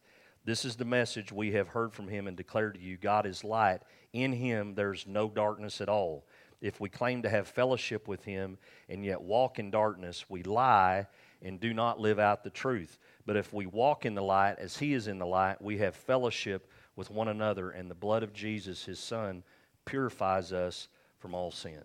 This 0.45 0.65
is 0.65 0.77
the 0.77 0.85
message 0.85 1.33
we 1.33 1.53
have 1.53 1.69
heard 1.69 1.93
from 1.93 2.09
him 2.09 2.27
and 2.27 2.37
declared 2.37 2.75
to 2.75 2.81
you 2.81 2.97
God 2.97 3.27
is 3.27 3.43
light. 3.43 3.81
In 4.13 4.33
him 4.33 4.75
there's 4.75 5.07
no 5.07 5.29
darkness 5.29 5.81
at 5.81 5.89
all. 5.89 6.27
If 6.61 6.81
we 6.81 6.89
claim 6.89 7.23
to 7.23 7.29
have 7.29 7.49
fellowship 7.49 8.09
with 8.09 8.25
him 8.25 8.59
and 8.89 9.05
yet 9.05 9.21
walk 9.21 9.59
in 9.59 9.71
darkness, 9.71 10.27
we 10.29 10.43
lie 10.43 11.07
and 11.43 11.59
do 11.59 11.75
not 11.75 12.01
live 12.01 12.19
out 12.19 12.45
the 12.45 12.51
truth. 12.51 12.99
But 13.25 13.37
if 13.37 13.53
we 13.53 13.67
walk 13.67 14.07
in 14.07 14.15
the 14.15 14.23
light 14.23 14.57
as 14.59 14.77
he 14.77 14.93
is 14.95 15.09
in 15.09 15.19
the 15.19 15.27
light, 15.27 15.61
we 15.61 15.79
have 15.79 15.95
fellowship 15.95 16.71
with 16.97 17.11
one 17.11 17.29
another, 17.29 17.71
and 17.71 17.91
the 17.91 17.95
blood 17.95 18.23
of 18.23 18.33
Jesus, 18.33 18.85
his 18.85 18.99
son, 18.99 19.45
purifies 19.85 20.53
us 20.53 20.89
from 21.19 21.35
all 21.35 21.51
sin. 21.51 21.83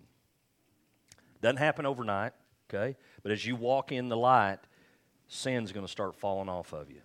Doesn't 1.40 1.58
happen 1.58 1.86
overnight, 1.86 2.32
okay? 2.72 2.96
But 3.22 3.32
as 3.32 3.46
you 3.46 3.54
walk 3.54 3.92
in 3.92 4.08
the 4.08 4.16
light, 4.16 4.58
sin's 5.28 5.72
going 5.72 5.86
to 5.86 5.90
start 5.90 6.14
falling 6.14 6.48
off 6.48 6.72
of 6.72 6.90
you. 6.90 7.00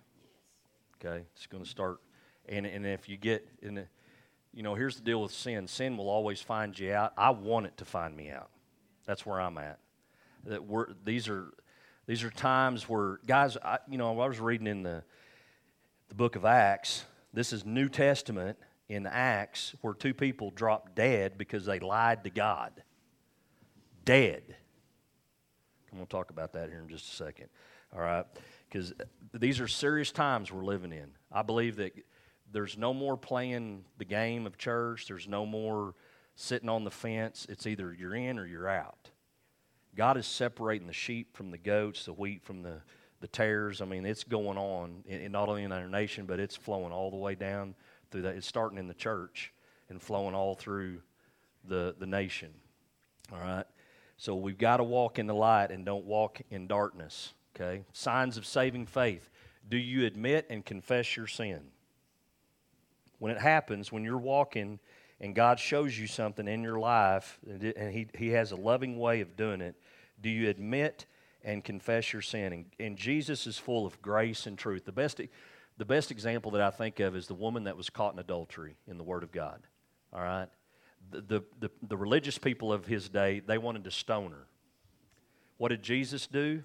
Okay, 1.04 1.24
it's 1.34 1.46
going 1.46 1.62
to 1.62 1.68
start, 1.68 1.98
and 2.48 2.66
and 2.66 2.84
if 2.84 3.08
you 3.08 3.16
get 3.16 3.46
in, 3.62 3.76
the, 3.76 3.86
you 4.52 4.64
know, 4.64 4.74
here's 4.74 4.96
the 4.96 5.02
deal 5.02 5.22
with 5.22 5.30
sin. 5.30 5.68
Sin 5.68 5.96
will 5.96 6.08
always 6.08 6.40
find 6.40 6.76
you 6.76 6.92
out. 6.92 7.12
I 7.16 7.30
want 7.30 7.66
it 7.66 7.76
to 7.76 7.84
find 7.84 8.16
me 8.16 8.30
out. 8.30 8.50
That's 9.06 9.24
where 9.24 9.40
I'm 9.40 9.58
at. 9.58 9.78
That 10.44 10.64
we're 10.64 10.86
these 11.04 11.28
are 11.28 11.52
these 12.06 12.24
are 12.24 12.30
times 12.30 12.88
where 12.88 13.20
guys, 13.26 13.56
I, 13.58 13.78
you 13.88 13.96
know, 13.96 14.20
I 14.20 14.26
was 14.26 14.40
reading 14.40 14.66
in 14.66 14.82
the 14.82 15.04
the 16.08 16.14
book 16.14 16.36
of 16.36 16.44
Acts. 16.44 17.04
This 17.32 17.52
is 17.52 17.64
New 17.64 17.88
Testament 17.88 18.58
in 18.88 19.06
Acts 19.06 19.74
where 19.80 19.94
two 19.94 20.14
people 20.14 20.50
dropped 20.50 20.94
dead 20.94 21.36
because 21.36 21.66
they 21.66 21.78
lied 21.78 22.24
to 22.24 22.30
God. 22.30 22.82
Dead. 24.04 24.42
I'm 25.90 25.98
going 25.98 26.06
to 26.06 26.10
talk 26.10 26.30
about 26.30 26.52
that 26.54 26.68
here 26.68 26.80
in 26.80 26.88
just 26.88 27.12
a 27.12 27.16
second. 27.16 27.48
All 27.94 28.00
right 28.00 28.24
because 28.68 28.92
these 29.32 29.60
are 29.60 29.68
serious 29.68 30.12
times 30.12 30.52
we're 30.52 30.64
living 30.64 30.92
in. 30.92 31.10
I 31.32 31.42
believe 31.42 31.76
that 31.76 31.92
there's 32.52 32.76
no 32.76 32.92
more 32.94 33.16
playing 33.16 33.84
the 33.98 34.04
game 34.04 34.46
of 34.46 34.58
church, 34.58 35.06
there's 35.06 35.28
no 35.28 35.46
more 35.46 35.94
sitting 36.36 36.68
on 36.68 36.84
the 36.84 36.90
fence. 36.90 37.46
It's 37.48 37.66
either 37.66 37.92
you're 37.92 38.14
in 38.14 38.38
or 38.38 38.46
you're 38.46 38.68
out. 38.68 39.10
God 39.96 40.16
is 40.16 40.26
separating 40.26 40.86
the 40.86 40.92
sheep 40.92 41.36
from 41.36 41.50
the 41.50 41.58
goats, 41.58 42.04
the 42.04 42.12
wheat 42.12 42.44
from 42.44 42.62
the, 42.62 42.80
the 43.20 43.28
tares. 43.28 43.80
I 43.80 43.84
mean, 43.84 44.06
it's 44.06 44.24
going 44.24 44.58
on, 44.58 45.02
in, 45.06 45.32
not 45.32 45.48
only 45.48 45.64
in 45.64 45.72
our 45.72 45.88
nation, 45.88 46.26
but 46.26 46.40
it's 46.40 46.56
flowing 46.56 46.92
all 46.92 47.10
the 47.10 47.16
way 47.16 47.34
down 47.34 47.74
through 48.10 48.22
that. 48.22 48.36
It's 48.36 48.46
starting 48.46 48.78
in 48.78 48.86
the 48.86 48.94
church 48.94 49.52
and 49.88 50.00
flowing 50.00 50.34
all 50.34 50.54
through 50.54 51.00
the, 51.64 51.94
the 51.98 52.06
nation. 52.06 52.50
All 53.32 53.40
right? 53.40 53.66
So 54.16 54.34
we've 54.34 54.58
got 54.58 54.78
to 54.78 54.84
walk 54.84 55.18
in 55.18 55.26
the 55.26 55.34
light 55.34 55.70
and 55.70 55.84
don't 55.84 56.04
walk 56.04 56.40
in 56.50 56.66
darkness. 56.66 57.34
Okay? 57.54 57.84
Signs 57.92 58.36
of 58.36 58.46
saving 58.46 58.86
faith. 58.86 59.30
Do 59.68 59.76
you 59.76 60.06
admit 60.06 60.46
and 60.48 60.64
confess 60.64 61.16
your 61.16 61.26
sin? 61.26 61.60
When 63.18 63.32
it 63.32 63.40
happens, 63.40 63.90
when 63.90 64.04
you're 64.04 64.16
walking 64.16 64.78
and 65.20 65.34
God 65.34 65.58
shows 65.58 65.98
you 65.98 66.06
something 66.06 66.46
in 66.46 66.62
your 66.62 66.78
life, 66.78 67.38
and 67.48 67.92
He, 67.92 68.06
he 68.16 68.28
has 68.28 68.52
a 68.52 68.56
loving 68.56 68.98
way 68.98 69.20
of 69.20 69.36
doing 69.36 69.60
it, 69.60 69.74
do 70.20 70.30
you 70.30 70.48
admit 70.48 71.06
and 71.48 71.64
confess 71.64 72.12
your 72.12 72.22
sin? 72.22 72.52
And, 72.52 72.64
and 72.78 72.96
Jesus 72.96 73.46
is 73.46 73.56
full 73.56 73.86
of 73.86 74.00
grace 74.02 74.46
and 74.46 74.58
truth. 74.58 74.84
The 74.84 74.92
best, 74.92 75.20
the 75.78 75.84
best 75.84 76.10
example 76.10 76.50
that 76.52 76.60
I 76.60 76.70
think 76.70 77.00
of 77.00 77.16
is 77.16 77.26
the 77.26 77.34
woman 77.34 77.64
that 77.64 77.76
was 77.76 77.88
caught 77.88 78.12
in 78.12 78.18
adultery 78.18 78.76
in 78.86 78.98
the 78.98 79.04
Word 79.04 79.22
of 79.22 79.32
God. 79.32 79.62
All 80.12 80.20
right? 80.20 80.48
The, 81.10 81.20
the, 81.22 81.44
the, 81.58 81.70
the 81.88 81.96
religious 81.96 82.36
people 82.36 82.70
of 82.70 82.86
his 82.86 83.08
day, 83.08 83.40
they 83.40 83.56
wanted 83.56 83.84
to 83.84 83.90
stone 83.90 84.30
her. 84.32 84.46
What 85.56 85.70
did 85.70 85.82
Jesus 85.82 86.26
do? 86.26 86.62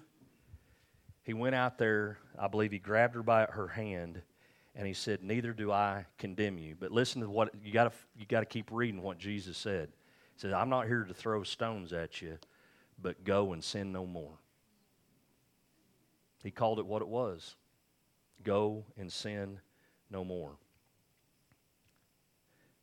He 1.22 1.32
went 1.32 1.54
out 1.54 1.78
there, 1.78 2.18
I 2.38 2.48
believe 2.48 2.70
he 2.70 2.78
grabbed 2.78 3.14
her 3.14 3.22
by 3.22 3.46
her 3.46 3.68
hand, 3.68 4.20
and 4.76 4.86
he 4.86 4.92
said, 4.92 5.22
Neither 5.22 5.54
do 5.54 5.72
I 5.72 6.04
condemn 6.18 6.58
you. 6.58 6.76
But 6.78 6.92
listen 6.92 7.22
to 7.22 7.30
what 7.30 7.50
you 7.64 7.72
got 7.72 7.90
to 7.90 7.98
you 8.18 8.26
got 8.26 8.40
to 8.40 8.46
keep 8.46 8.70
reading 8.70 9.00
what 9.00 9.18
Jesus 9.18 9.56
said. 9.56 9.88
He 10.34 10.40
said, 10.40 10.52
I'm 10.52 10.68
not 10.68 10.86
here 10.86 11.04
to 11.04 11.14
throw 11.14 11.42
stones 11.42 11.94
at 11.94 12.20
you, 12.20 12.36
but 13.00 13.24
go 13.24 13.54
and 13.54 13.64
sin 13.64 13.90
no 13.90 14.04
more. 14.04 14.32
He 16.44 16.50
called 16.50 16.78
it 16.78 16.86
what 16.86 17.02
it 17.02 17.08
was 17.08 17.56
go 18.44 18.84
and 18.98 19.10
sin 19.10 19.58
no 20.10 20.22
more. 20.22 20.52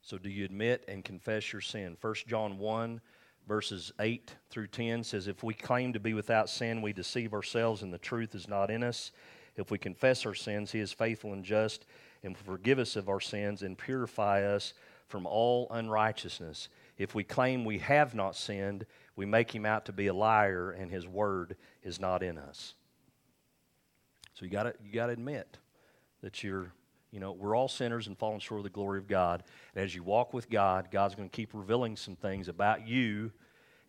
So, 0.02 0.17
do 0.17 0.30
you 0.30 0.43
admit 0.43 0.84
and 0.88 1.06
confess 1.06 1.54
your 1.54 1.62
sin? 1.62 1.95
1 2.02 2.15
John 2.28 2.58
1, 2.58 3.00
verses 3.47 3.93
8 4.00 4.36
through 4.50 4.67
10 4.67 5.04
says, 5.04 5.28
If 5.28 5.43
we 5.43 5.54
claim 5.54 5.93
to 5.93 6.00
be 6.00 6.15
without 6.15 6.50
sin, 6.50 6.82
we 6.82 6.91
deceive 6.91 7.34
ourselves, 7.36 7.84
and 7.84 7.93
the 7.93 8.00
truth 8.00 8.34
is 8.34 8.47
not 8.47 8.71
in 8.71 8.82
us. 8.82 9.12
If 9.56 9.69
we 9.69 9.78
confess 9.78 10.26
our 10.26 10.34
sins, 10.34 10.71
He 10.71 10.80
is 10.80 10.91
faithful 10.91 11.34
and 11.34 11.45
just 11.45 11.86
and 12.24 12.36
will 12.36 12.54
forgive 12.56 12.80
us 12.80 12.95
of 12.95 13.10
our 13.10 13.19
sins 13.19 13.62
and 13.62 13.78
purify 13.78 14.43
us 14.43 14.74
from 15.08 15.28
all 15.28 15.67
unrighteousness. 15.69 16.67
If 16.97 17.13
we 17.13 17.24
claim 17.24 17.63
we 17.63 17.78
have 17.80 18.15
not 18.15 18.36
sinned, 18.36 18.88
we 19.15 19.28
make 19.28 19.54
Him 19.54 19.67
out 19.67 19.86
to 19.86 19.93
be 19.93 20.08
a 20.08 20.13
liar, 20.15 20.71
and 20.71 20.89
His 20.89 21.08
word 21.08 21.58
is 21.84 22.00
not 22.00 22.24
in 22.24 22.39
us. 22.39 22.74
So 24.41 24.45
you 24.45 24.51
got 24.51 24.75
you 24.84 24.91
got 24.91 25.06
to 25.06 25.12
admit 25.13 25.60
that 26.23 26.43
you're 26.43 26.73
you 27.12 27.19
know, 27.19 27.32
we're 27.34 27.56
all 27.56 27.67
sinners 27.67 28.08
and 28.08 28.17
falling 28.17 28.39
short 28.39 28.62
of 28.62 28.63
the 28.63 28.71
glory 28.71 28.97
of 28.97 29.08
God. 29.08 29.43
And 29.75 29.86
as 29.86 29.93
you 29.93 30.01
walk 30.01 30.34
with 30.34 30.49
God, 30.49 30.88
God's 30.89 31.13
going 31.13 31.30
to 31.30 31.36
keep 31.36 31.54
revealing 31.54 31.95
some 31.95 32.15
things 32.15 32.47
about 32.47 32.88
you, 32.88 33.32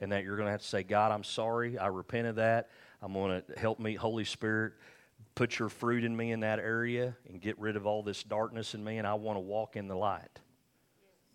and 0.00 0.12
that 0.12 0.24
you're 0.24 0.36
going 0.36 0.48
to 0.48 0.50
have 0.50 0.60
to 0.60 0.66
say, 0.66 0.82
God, 0.82 1.10
I'm 1.10 1.24
sorry. 1.24 1.78
I 1.78 1.86
repent 1.86 2.26
of 2.26 2.34
that. 2.36 2.68
I'm 3.00 3.14
going 3.14 3.40
to 3.40 3.58
help 3.58 3.78
me, 3.78 3.94
Holy 3.94 4.24
Spirit, 4.24 4.74
put 5.36 5.58
your 5.58 5.68
fruit 5.68 6.04
in 6.04 6.14
me 6.14 6.32
in 6.32 6.40
that 6.40 6.58
area 6.58 7.16
and 7.28 7.40
get 7.40 7.58
rid 7.58 7.76
of 7.76 7.86
all 7.86 8.02
this 8.02 8.22
darkness 8.22 8.74
in 8.74 8.84
me, 8.84 8.98
and 8.98 9.06
I 9.06 9.14
want 9.14 9.36
to 9.36 9.40
walk 9.40 9.76
in 9.76 9.88
the 9.88 9.96
light. 9.96 10.40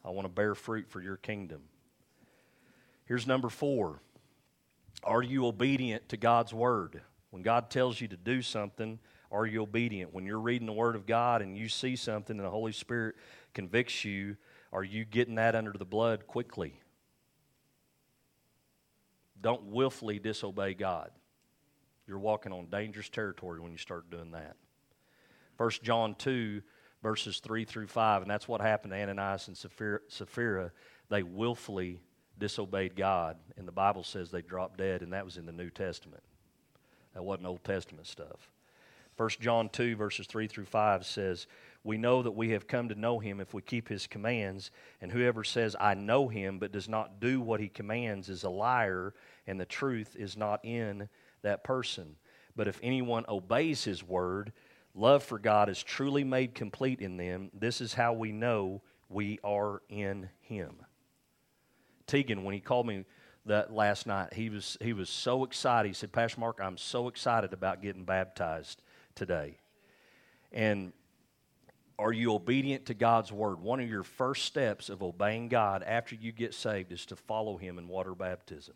I 0.05 0.09
want 0.09 0.25
to 0.25 0.33
bear 0.33 0.53
fruit 0.53 0.89
for 0.89 1.01
your 1.01 1.17
kingdom. 1.17 1.61
Here's 3.05 3.25
number 3.25 3.49
four 3.49 4.01
Are 5.03 5.23
you 5.23 5.47
obedient 5.47 6.09
to 6.09 6.17
God's 6.17 6.53
word? 6.53 7.01
When 7.37 7.43
God 7.43 7.69
tells 7.69 8.01
you 8.01 8.07
to 8.07 8.17
do 8.17 8.41
something, 8.41 8.97
are 9.31 9.45
you 9.45 9.61
obedient? 9.61 10.11
When 10.11 10.25
you're 10.25 10.39
reading 10.39 10.65
the 10.65 10.73
Word 10.73 10.95
of 10.95 11.05
God 11.05 11.43
and 11.43 11.55
you 11.55 11.69
see 11.69 11.95
something 11.95 12.35
and 12.35 12.43
the 12.43 12.49
Holy 12.49 12.71
Spirit 12.71 13.13
convicts 13.53 14.03
you, 14.03 14.37
are 14.73 14.83
you 14.83 15.05
getting 15.05 15.35
that 15.35 15.53
under 15.53 15.71
the 15.71 15.85
blood 15.85 16.25
quickly? 16.25 16.81
Don't 19.39 19.65
willfully 19.65 20.17
disobey 20.17 20.73
God. 20.73 21.11
You're 22.07 22.17
walking 22.17 22.51
on 22.51 22.71
dangerous 22.71 23.07
territory 23.07 23.59
when 23.59 23.71
you 23.71 23.77
start 23.77 24.09
doing 24.09 24.31
that. 24.31 24.55
1 25.57 25.69
John 25.83 26.15
2, 26.15 26.63
verses 27.03 27.39
3 27.39 27.65
through 27.65 27.85
5, 27.85 28.23
and 28.23 28.31
that's 28.31 28.47
what 28.47 28.61
happened 28.61 28.93
to 28.93 28.99
Ananias 28.99 29.47
and 29.47 29.55
Sapphira. 30.09 30.71
They 31.09 31.21
willfully 31.21 32.01
disobeyed 32.39 32.95
God, 32.95 33.37
and 33.57 33.67
the 33.67 33.71
Bible 33.71 34.03
says 34.03 34.31
they 34.31 34.41
dropped 34.41 34.79
dead, 34.79 35.03
and 35.03 35.13
that 35.13 35.23
was 35.23 35.37
in 35.37 35.45
the 35.45 35.51
New 35.51 35.69
Testament. 35.69 36.23
That 37.17 37.23
wasn't 37.23 37.47
Old 37.47 37.63
Testament 37.63 38.05
stuff. 38.05 38.51
1 39.15 39.29
John 39.39 39.69
2, 39.69 39.95
verses 39.95 40.27
3 40.27 40.45
through 40.45 40.65
5 40.65 41.03
says, 41.03 41.47
We 41.83 41.97
know 41.97 42.21
that 42.21 42.33
we 42.33 42.51
have 42.51 42.67
come 42.67 42.89
to 42.89 42.95
know 42.95 43.17
him 43.17 43.39
if 43.39 43.55
we 43.55 43.63
keep 43.63 43.89
his 43.89 44.05
commands, 44.05 44.69
and 45.01 45.11
whoever 45.11 45.43
says, 45.43 45.75
I 45.79 45.95
know 45.95 46.27
him, 46.27 46.59
but 46.59 46.71
does 46.71 46.87
not 46.87 47.19
do 47.19 47.41
what 47.41 47.59
he 47.59 47.69
commands 47.69 48.29
is 48.29 48.43
a 48.43 48.51
liar, 48.51 49.15
and 49.47 49.59
the 49.59 49.65
truth 49.65 50.15
is 50.15 50.37
not 50.37 50.63
in 50.63 51.09
that 51.41 51.63
person. 51.63 52.17
But 52.55 52.67
if 52.67 52.79
anyone 52.83 53.25
obeys 53.27 53.83
his 53.83 54.03
word, 54.03 54.53
love 54.93 55.23
for 55.23 55.39
God 55.39 55.69
is 55.69 55.81
truly 55.81 56.23
made 56.23 56.53
complete 56.53 57.01
in 57.01 57.17
them. 57.17 57.49
This 57.51 57.81
is 57.81 57.95
how 57.95 58.13
we 58.13 58.31
know 58.31 58.83
we 59.09 59.39
are 59.43 59.81
in 59.89 60.29
him. 60.41 60.75
Tegan, 62.05 62.43
when 62.43 62.53
he 62.53 62.61
called 62.61 62.85
me 62.85 63.05
that 63.47 63.73
last 63.73 64.07
night, 64.07 64.33
he 64.33 64.49
was, 64.49 64.77
he 64.81 64.93
was 64.93 65.09
so 65.09 65.43
excited. 65.43 65.87
He 65.87 65.93
said, 65.93 66.11
Pastor 66.11 66.39
Mark, 66.39 66.59
I'm 66.61 66.77
so 66.77 67.07
excited 67.07 67.53
about 67.53 67.81
getting 67.81 68.03
baptized 68.03 68.81
today. 69.15 69.57
And 70.51 70.93
are 71.99 72.13
you 72.13 72.33
obedient 72.33 72.85
to 72.85 72.93
God's 72.93 73.31
word? 73.31 73.59
One 73.59 73.79
of 73.79 73.89
your 73.89 74.03
first 74.03 74.45
steps 74.45 74.89
of 74.89 75.01
obeying 75.01 75.49
God 75.49 75.83
after 75.83 76.15
you 76.15 76.31
get 76.31 76.53
saved 76.53 76.91
is 76.91 77.05
to 77.07 77.15
follow 77.15 77.57
Him 77.57 77.79
in 77.79 77.87
water 77.87 78.13
baptism. 78.13 78.75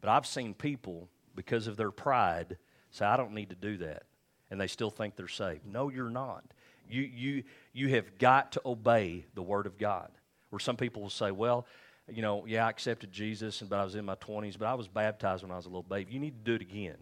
But 0.00 0.10
I've 0.10 0.26
seen 0.26 0.52
people, 0.52 1.08
because 1.34 1.66
of 1.66 1.76
their 1.76 1.90
pride, 1.90 2.58
say, 2.90 3.06
I 3.06 3.16
don't 3.16 3.32
need 3.32 3.50
to 3.50 3.56
do 3.56 3.78
that. 3.78 4.04
And 4.50 4.60
they 4.60 4.66
still 4.66 4.90
think 4.90 5.16
they're 5.16 5.26
saved. 5.26 5.66
No, 5.66 5.88
you're 5.88 6.10
not. 6.10 6.44
You, 6.88 7.02
you, 7.02 7.42
you 7.72 7.88
have 7.88 8.18
got 8.18 8.52
to 8.52 8.62
obey 8.64 9.26
the 9.34 9.42
Word 9.42 9.66
of 9.66 9.78
God. 9.78 10.10
Or 10.52 10.60
some 10.60 10.76
people 10.76 11.02
will 11.02 11.10
say, 11.10 11.30
well, 11.30 11.66
you 12.08 12.22
know, 12.22 12.44
yeah, 12.46 12.66
I 12.66 12.70
accepted 12.70 13.10
Jesus, 13.10 13.62
but 13.62 13.78
I 13.78 13.84
was 13.84 13.94
in 13.94 14.04
my 14.04 14.14
20s, 14.16 14.58
but 14.58 14.66
I 14.66 14.74
was 14.74 14.88
baptized 14.88 15.42
when 15.42 15.50
I 15.50 15.56
was 15.56 15.66
a 15.66 15.68
little 15.68 15.82
baby. 15.82 16.12
You 16.12 16.20
need 16.20 16.44
to 16.44 16.50
do 16.50 16.54
it 16.54 16.62
again. 16.62 16.96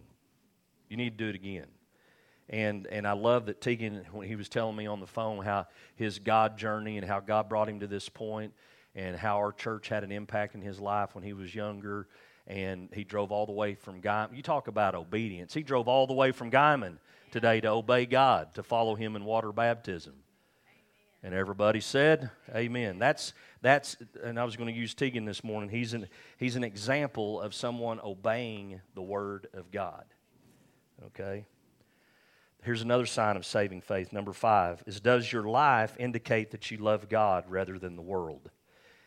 You 0.89 0.97
need 0.97 1.17
to 1.17 1.23
do 1.23 1.29
it 1.29 1.35
again. 1.35 1.67
And, 2.49 2.87
and 2.87 3.07
I 3.07 3.13
love 3.13 3.47
that 3.47 3.61
Tegan, 3.61 4.05
when 4.11 4.27
he 4.27 4.35
was 4.35 4.49
telling 4.49 4.75
me 4.75 4.85
on 4.85 4.99
the 4.99 5.07
phone 5.07 5.43
how 5.43 5.67
his 5.95 6.19
God 6.19 6.57
journey 6.57 6.97
and 6.97 7.05
how 7.05 7.19
God 7.19 7.49
brought 7.49 7.69
him 7.69 7.79
to 7.79 7.87
this 7.87 8.07
point 8.07 8.53
and 8.93 9.15
how 9.15 9.37
our 9.37 9.51
church 9.51 9.89
had 9.89 10.03
an 10.03 10.11
impact 10.11 10.55
in 10.55 10.61
his 10.61 10.79
life 10.79 11.15
when 11.15 11.23
he 11.23 11.33
was 11.33 11.53
younger. 11.53 12.07
And 12.47 12.89
he 12.93 13.03
drove 13.03 13.31
all 13.31 13.47
the 13.47 13.51
way 13.51 13.73
from 13.73 14.01
Guymon. 14.01 14.35
You 14.35 14.43
talk 14.43 14.67
about 14.67 14.93
obedience. 14.93 15.53
He 15.53 15.63
drove 15.63 15.87
all 15.87 16.05
the 16.05 16.13
way 16.13 16.31
from 16.31 16.51
Guymon 16.51 16.99
today 17.31 17.59
to 17.61 17.69
obey 17.69 18.05
God, 18.05 18.53
to 18.55 18.63
follow 18.63 18.93
him 18.93 19.15
in 19.15 19.25
water 19.25 19.51
baptism. 19.51 20.13
And 21.25 21.33
everybody 21.33 21.79
said, 21.79 22.29
Amen. 22.55 22.99
That's, 22.99 23.33
that's 23.63 23.97
and 24.23 24.39
I 24.39 24.43
was 24.43 24.55
going 24.55 24.71
to 24.71 24.79
use 24.79 24.93
Tegan 24.93 25.25
this 25.25 25.43
morning. 25.43 25.71
He's 25.71 25.95
an, 25.95 26.07
he's 26.37 26.55
an 26.55 26.63
example 26.63 27.41
of 27.41 27.55
someone 27.55 27.99
obeying 28.03 28.79
the 28.93 29.01
Word 29.01 29.47
of 29.55 29.71
God. 29.71 30.05
Okay? 31.07 31.47
Here's 32.61 32.83
another 32.83 33.07
sign 33.07 33.37
of 33.37 33.45
saving 33.45 33.81
faith. 33.81 34.13
Number 34.13 34.33
five 34.33 34.83
is 34.85 34.99
Does 34.99 35.33
your 35.33 35.45
life 35.45 35.95
indicate 35.99 36.51
that 36.51 36.69
you 36.69 36.77
love 36.77 37.09
God 37.09 37.45
rather 37.49 37.79
than 37.79 37.95
the 37.95 38.03
world? 38.03 38.51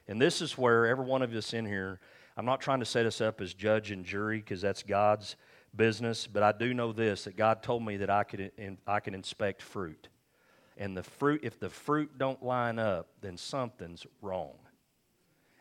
And 0.09 0.21
this 0.21 0.43
is 0.43 0.59
where 0.59 0.89
every 0.89 1.05
one 1.05 1.23
of 1.23 1.33
us 1.33 1.55
in 1.55 1.67
here, 1.67 2.01
I'm 2.37 2.47
not 2.47 2.61
trying 2.61 2.81
to 2.81 2.85
set 2.85 3.07
us 3.07 3.21
up 3.21 3.41
as 3.41 3.55
judge 3.55 3.93
and 3.93 4.05
jury 4.05 4.39
because 4.39 4.61
that's 4.61 4.83
God's 4.83 5.37
business, 5.77 6.27
but 6.27 6.43
I 6.43 6.51
do 6.51 6.75
know 6.75 6.93
this 6.93 7.23
that 7.25 7.37
God 7.37 7.63
told 7.63 7.85
me 7.85 7.99
that 7.99 8.11
I 8.11 8.25
could 8.25 8.51
I 8.89 8.99
can 8.99 9.15
inspect 9.15 9.63
fruit. 9.63 10.09
And 10.79 10.97
the 10.97 11.03
fruit 11.03 11.41
if 11.43 11.59
the 11.59 11.69
fruit 11.69 12.17
don't 12.17 12.43
line 12.43 12.79
up, 12.79 13.09
then 13.21 13.37
something's 13.37 14.07
wrong. 14.23 14.55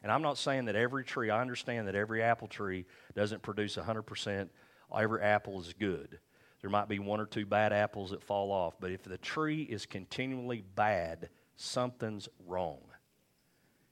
And 0.04 0.12
I'm 0.12 0.22
not 0.22 0.38
saying 0.38 0.66
that 0.66 0.76
every 0.76 1.04
tree, 1.04 1.32
I 1.32 1.42
understand 1.42 1.88
that 1.88 1.96
every 1.96 2.22
apple 2.22 2.48
tree 2.48 2.86
doesn't 3.16 3.42
produce 3.42 3.76
100%, 3.76 4.48
every 4.96 5.22
apple 5.22 5.60
is 5.60 5.74
good. 5.74 6.20
There 6.62 6.70
might 6.70 6.88
be 6.88 7.00
one 7.00 7.20
or 7.20 7.26
two 7.26 7.46
bad 7.46 7.74
apples 7.74 8.12
that 8.12 8.24
fall 8.24 8.52
off, 8.52 8.76
but 8.80 8.92
if 8.92 9.04
the 9.04 9.18
tree 9.18 9.64
is 9.64 9.86
continually 9.86 10.64
bad, 10.76 11.30
something's 11.56 12.30
wrong. 12.46 12.80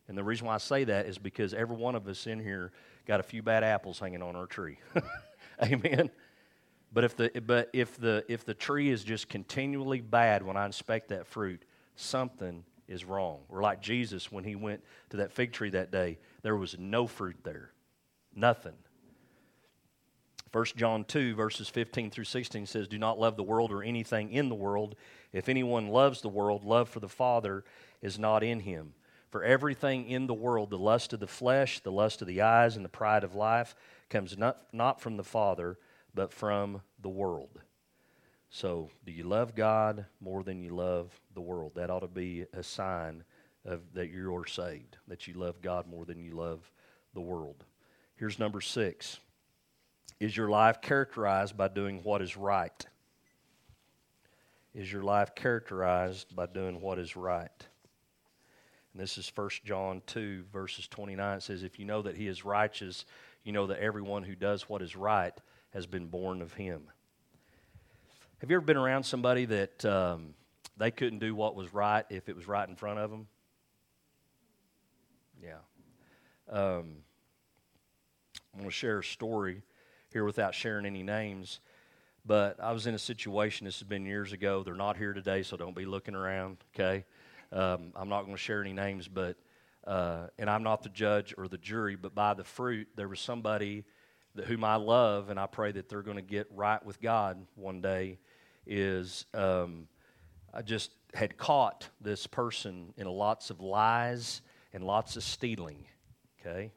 And 0.08 0.18
the 0.18 0.24
reason 0.24 0.48
why 0.48 0.56
I 0.56 0.60
say 0.60 0.84
that 0.84 1.08
is 1.08 1.18
because 1.18 1.54
every 1.54 1.76
one 1.76 1.96
of 1.96 2.08
us 2.08 2.28
in 2.28 2.40
here 2.40 2.72
got 3.08 3.20
a 3.20 3.24
few 3.24 3.42
bad 3.42 3.64
apples 3.64 4.00
hanging 4.00 4.22
on 4.22 4.36
our 4.36 4.46
tree. 4.46 4.78
Amen. 5.64 6.12
But 6.96 7.04
if 7.04 7.18
the 7.18 7.30
but 7.46 7.70
if 7.74 7.98
the 7.98 8.24
if 8.30 8.46
the 8.46 8.54
tree 8.54 8.90
is 8.90 9.04
just 9.04 9.28
continually 9.28 10.00
bad 10.00 10.44
when 10.44 10.56
I 10.56 10.66
inspect 10.66 11.10
that 11.10 11.28
fruit, 11.28 11.62
something 11.98 12.64
is 12.88 13.04
wrong. 13.04 13.42
Or 13.50 13.62
like 13.62 13.82
Jesus 13.82 14.32
when 14.32 14.46
he 14.46 14.56
went 14.56 14.82
to 15.10 15.18
that 15.18 15.34
fig 15.34 15.52
tree 15.52 15.72
that 15.72 15.92
day, 15.92 16.20
there 16.42 16.56
was 16.56 16.80
no 16.80 17.06
fruit 17.06 17.36
there. 17.44 17.74
Nothing. 18.34 18.76
1 20.54 20.66
John 20.78 21.04
2, 21.04 21.36
verses 21.36 21.68
15 21.68 22.12
through 22.12 22.24
16 22.24 22.66
says, 22.66 22.88
Do 22.88 22.98
not 22.98 23.20
love 23.20 23.36
the 23.36 23.44
world 23.44 23.74
or 23.74 23.84
anything 23.84 24.32
in 24.32 24.48
the 24.48 24.56
world. 24.56 24.96
If 25.34 25.50
anyone 25.50 25.90
loves 25.90 26.22
the 26.22 26.30
world, 26.30 26.64
love 26.64 26.88
for 26.88 27.02
the 27.02 27.10
Father 27.10 27.66
is 28.02 28.18
not 28.18 28.42
in 28.42 28.62
him. 28.62 28.94
For 29.32 29.44
everything 29.44 30.10
in 30.10 30.28
the 30.28 30.34
world, 30.34 30.70
the 30.70 30.78
lust 30.78 31.12
of 31.12 31.20
the 31.20 31.28
flesh, 31.28 31.82
the 31.82 31.92
lust 31.92 32.22
of 32.22 32.30
the 32.30 32.42
eyes, 32.42 32.78
and 32.78 32.86
the 32.86 32.90
pride 32.90 33.26
of 33.26 33.36
life, 33.36 33.76
comes 34.10 34.38
not, 34.38 34.60
not 34.72 35.02
from 35.02 35.18
the 35.18 35.26
Father, 35.26 35.78
but 36.16 36.32
from 36.34 36.82
the 37.02 37.10
world. 37.10 37.60
So, 38.50 38.90
do 39.06 39.12
you 39.12 39.26
love 39.26 39.54
God 39.54 40.06
more 40.22 40.42
than 40.42 40.62
you 40.62 40.70
love 40.70 41.12
the 41.34 41.42
world? 41.42 41.74
That 41.76 41.90
ought 41.90 42.00
to 42.00 42.08
be 42.08 42.46
a 42.54 42.64
sign 42.64 43.26
of 43.66 43.82
that 43.94 44.10
you're 44.10 44.48
saved, 44.48 44.98
that 45.08 45.28
you 45.28 45.34
love 45.34 45.62
God 45.62 45.88
more 45.88 46.06
than 46.06 46.24
you 46.24 46.32
love 46.32 46.72
the 47.14 47.22
world. 47.22 47.66
Here's 48.16 48.40
number 48.40 48.62
six 48.62 49.20
Is 50.20 50.38
your 50.38 50.50
life 50.50 50.82
characterized 50.82 51.58
by 51.58 51.68
doing 51.68 52.02
what 52.04 52.22
is 52.22 52.38
right? 52.38 52.86
Is 54.74 54.92
your 54.92 55.04
life 55.04 55.36
characterized 55.36 56.36
by 56.36 56.46
doing 56.46 56.82
what 56.82 56.98
is 56.98 57.16
right? 57.16 57.68
And 58.94 59.02
this 59.02 59.18
is 59.18 59.30
1 59.34 59.50
John 59.66 60.02
2, 60.06 60.46
verses 60.54 60.88
29. 60.88 61.38
It 61.38 61.44
says, 61.44 61.64
If 61.64 61.78
you 61.80 61.86
know 61.86 62.02
that 62.04 62.16
he 62.16 62.28
is 62.28 62.46
righteous, 62.46 63.06
you 63.44 63.52
know 63.52 63.68
that 63.68 63.80
everyone 63.80 64.24
who 64.24 64.36
does 64.36 64.70
what 64.70 64.82
is 64.82 64.96
right 64.96 65.34
has 65.76 65.86
been 65.86 66.08
born 66.08 66.42
of 66.42 66.54
him. 66.54 66.84
Have 68.40 68.50
you 68.50 68.56
ever 68.56 68.66
been 68.66 68.78
around 68.78 69.04
somebody 69.04 69.44
that 69.44 69.84
um, 69.84 70.34
they 70.78 70.90
couldn't 70.90 71.20
do 71.20 71.36
what 71.36 71.54
was 71.54 71.74
right 71.74 72.06
if 72.10 72.30
it 72.30 72.36
was 72.36 72.48
right 72.48 72.68
in 72.68 72.78
front 72.78 72.98
of 72.98 73.12
them? 73.12 73.28
Yeah. 75.44 75.58
Um, 76.50 76.96
I'm 78.54 78.60
going 78.60 78.70
to 78.70 78.72
share 78.72 79.00
a 79.00 79.04
story 79.04 79.64
here 80.14 80.24
without 80.24 80.56
sharing 80.56 80.86
any 80.86 81.04
names. 81.04 81.60
But 82.26 82.58
I 82.62 82.72
was 82.72 82.88
in 82.88 82.96
a 82.96 83.00
situation, 83.00 83.66
this 83.66 83.80
has 83.80 83.88
been 83.88 84.06
years 84.06 84.32
ago. 84.32 84.64
They're 84.64 84.76
not 84.76 84.96
here 84.96 85.12
today, 85.12 85.44
so 85.44 85.58
don't 85.58 85.76
be 85.76 85.86
looking 85.86 86.16
around, 86.16 86.58
okay? 86.74 87.04
Um, 87.52 87.92
I'm 87.98 88.08
not 88.08 88.22
going 88.22 88.34
to 88.34 88.42
share 88.42 88.62
any 88.62 88.72
names, 88.72 89.10
but, 89.10 89.36
uh, 89.86 90.28
and 90.40 90.50
I'm 90.50 90.64
not 90.64 90.84
the 90.84 90.90
judge 90.90 91.36
or 91.38 91.50
the 91.50 91.58
jury, 91.58 91.98
but 91.98 92.16
by 92.16 92.34
the 92.34 92.46
fruit, 92.46 92.88
there 92.96 93.10
was 93.10 93.20
somebody 93.20 93.84
whom 94.46 94.64
I 94.64 94.76
love, 94.76 95.30
and 95.30 95.40
I 95.40 95.46
pray 95.46 95.72
that 95.72 95.90
they're 95.90 96.02
going 96.02 96.18
to 96.18 96.22
get 96.24 96.48
right 96.52 96.84
with 96.86 97.02
God 97.02 97.46
one 97.56 97.82
day. 97.82 98.20
Is 98.68 99.26
um, 99.34 99.88
I 100.54 100.62
just 100.62 100.92
had 101.14 101.38
caught 101.38 101.90
this 102.02 102.28
person 102.28 102.94
in 102.98 103.08
lots 103.08 103.50
of 103.50 103.62
lies 103.62 104.42
and 104.74 104.84
lots 104.84 105.16
of 105.16 105.24
stealing, 105.24 105.86
okay? 106.40 106.72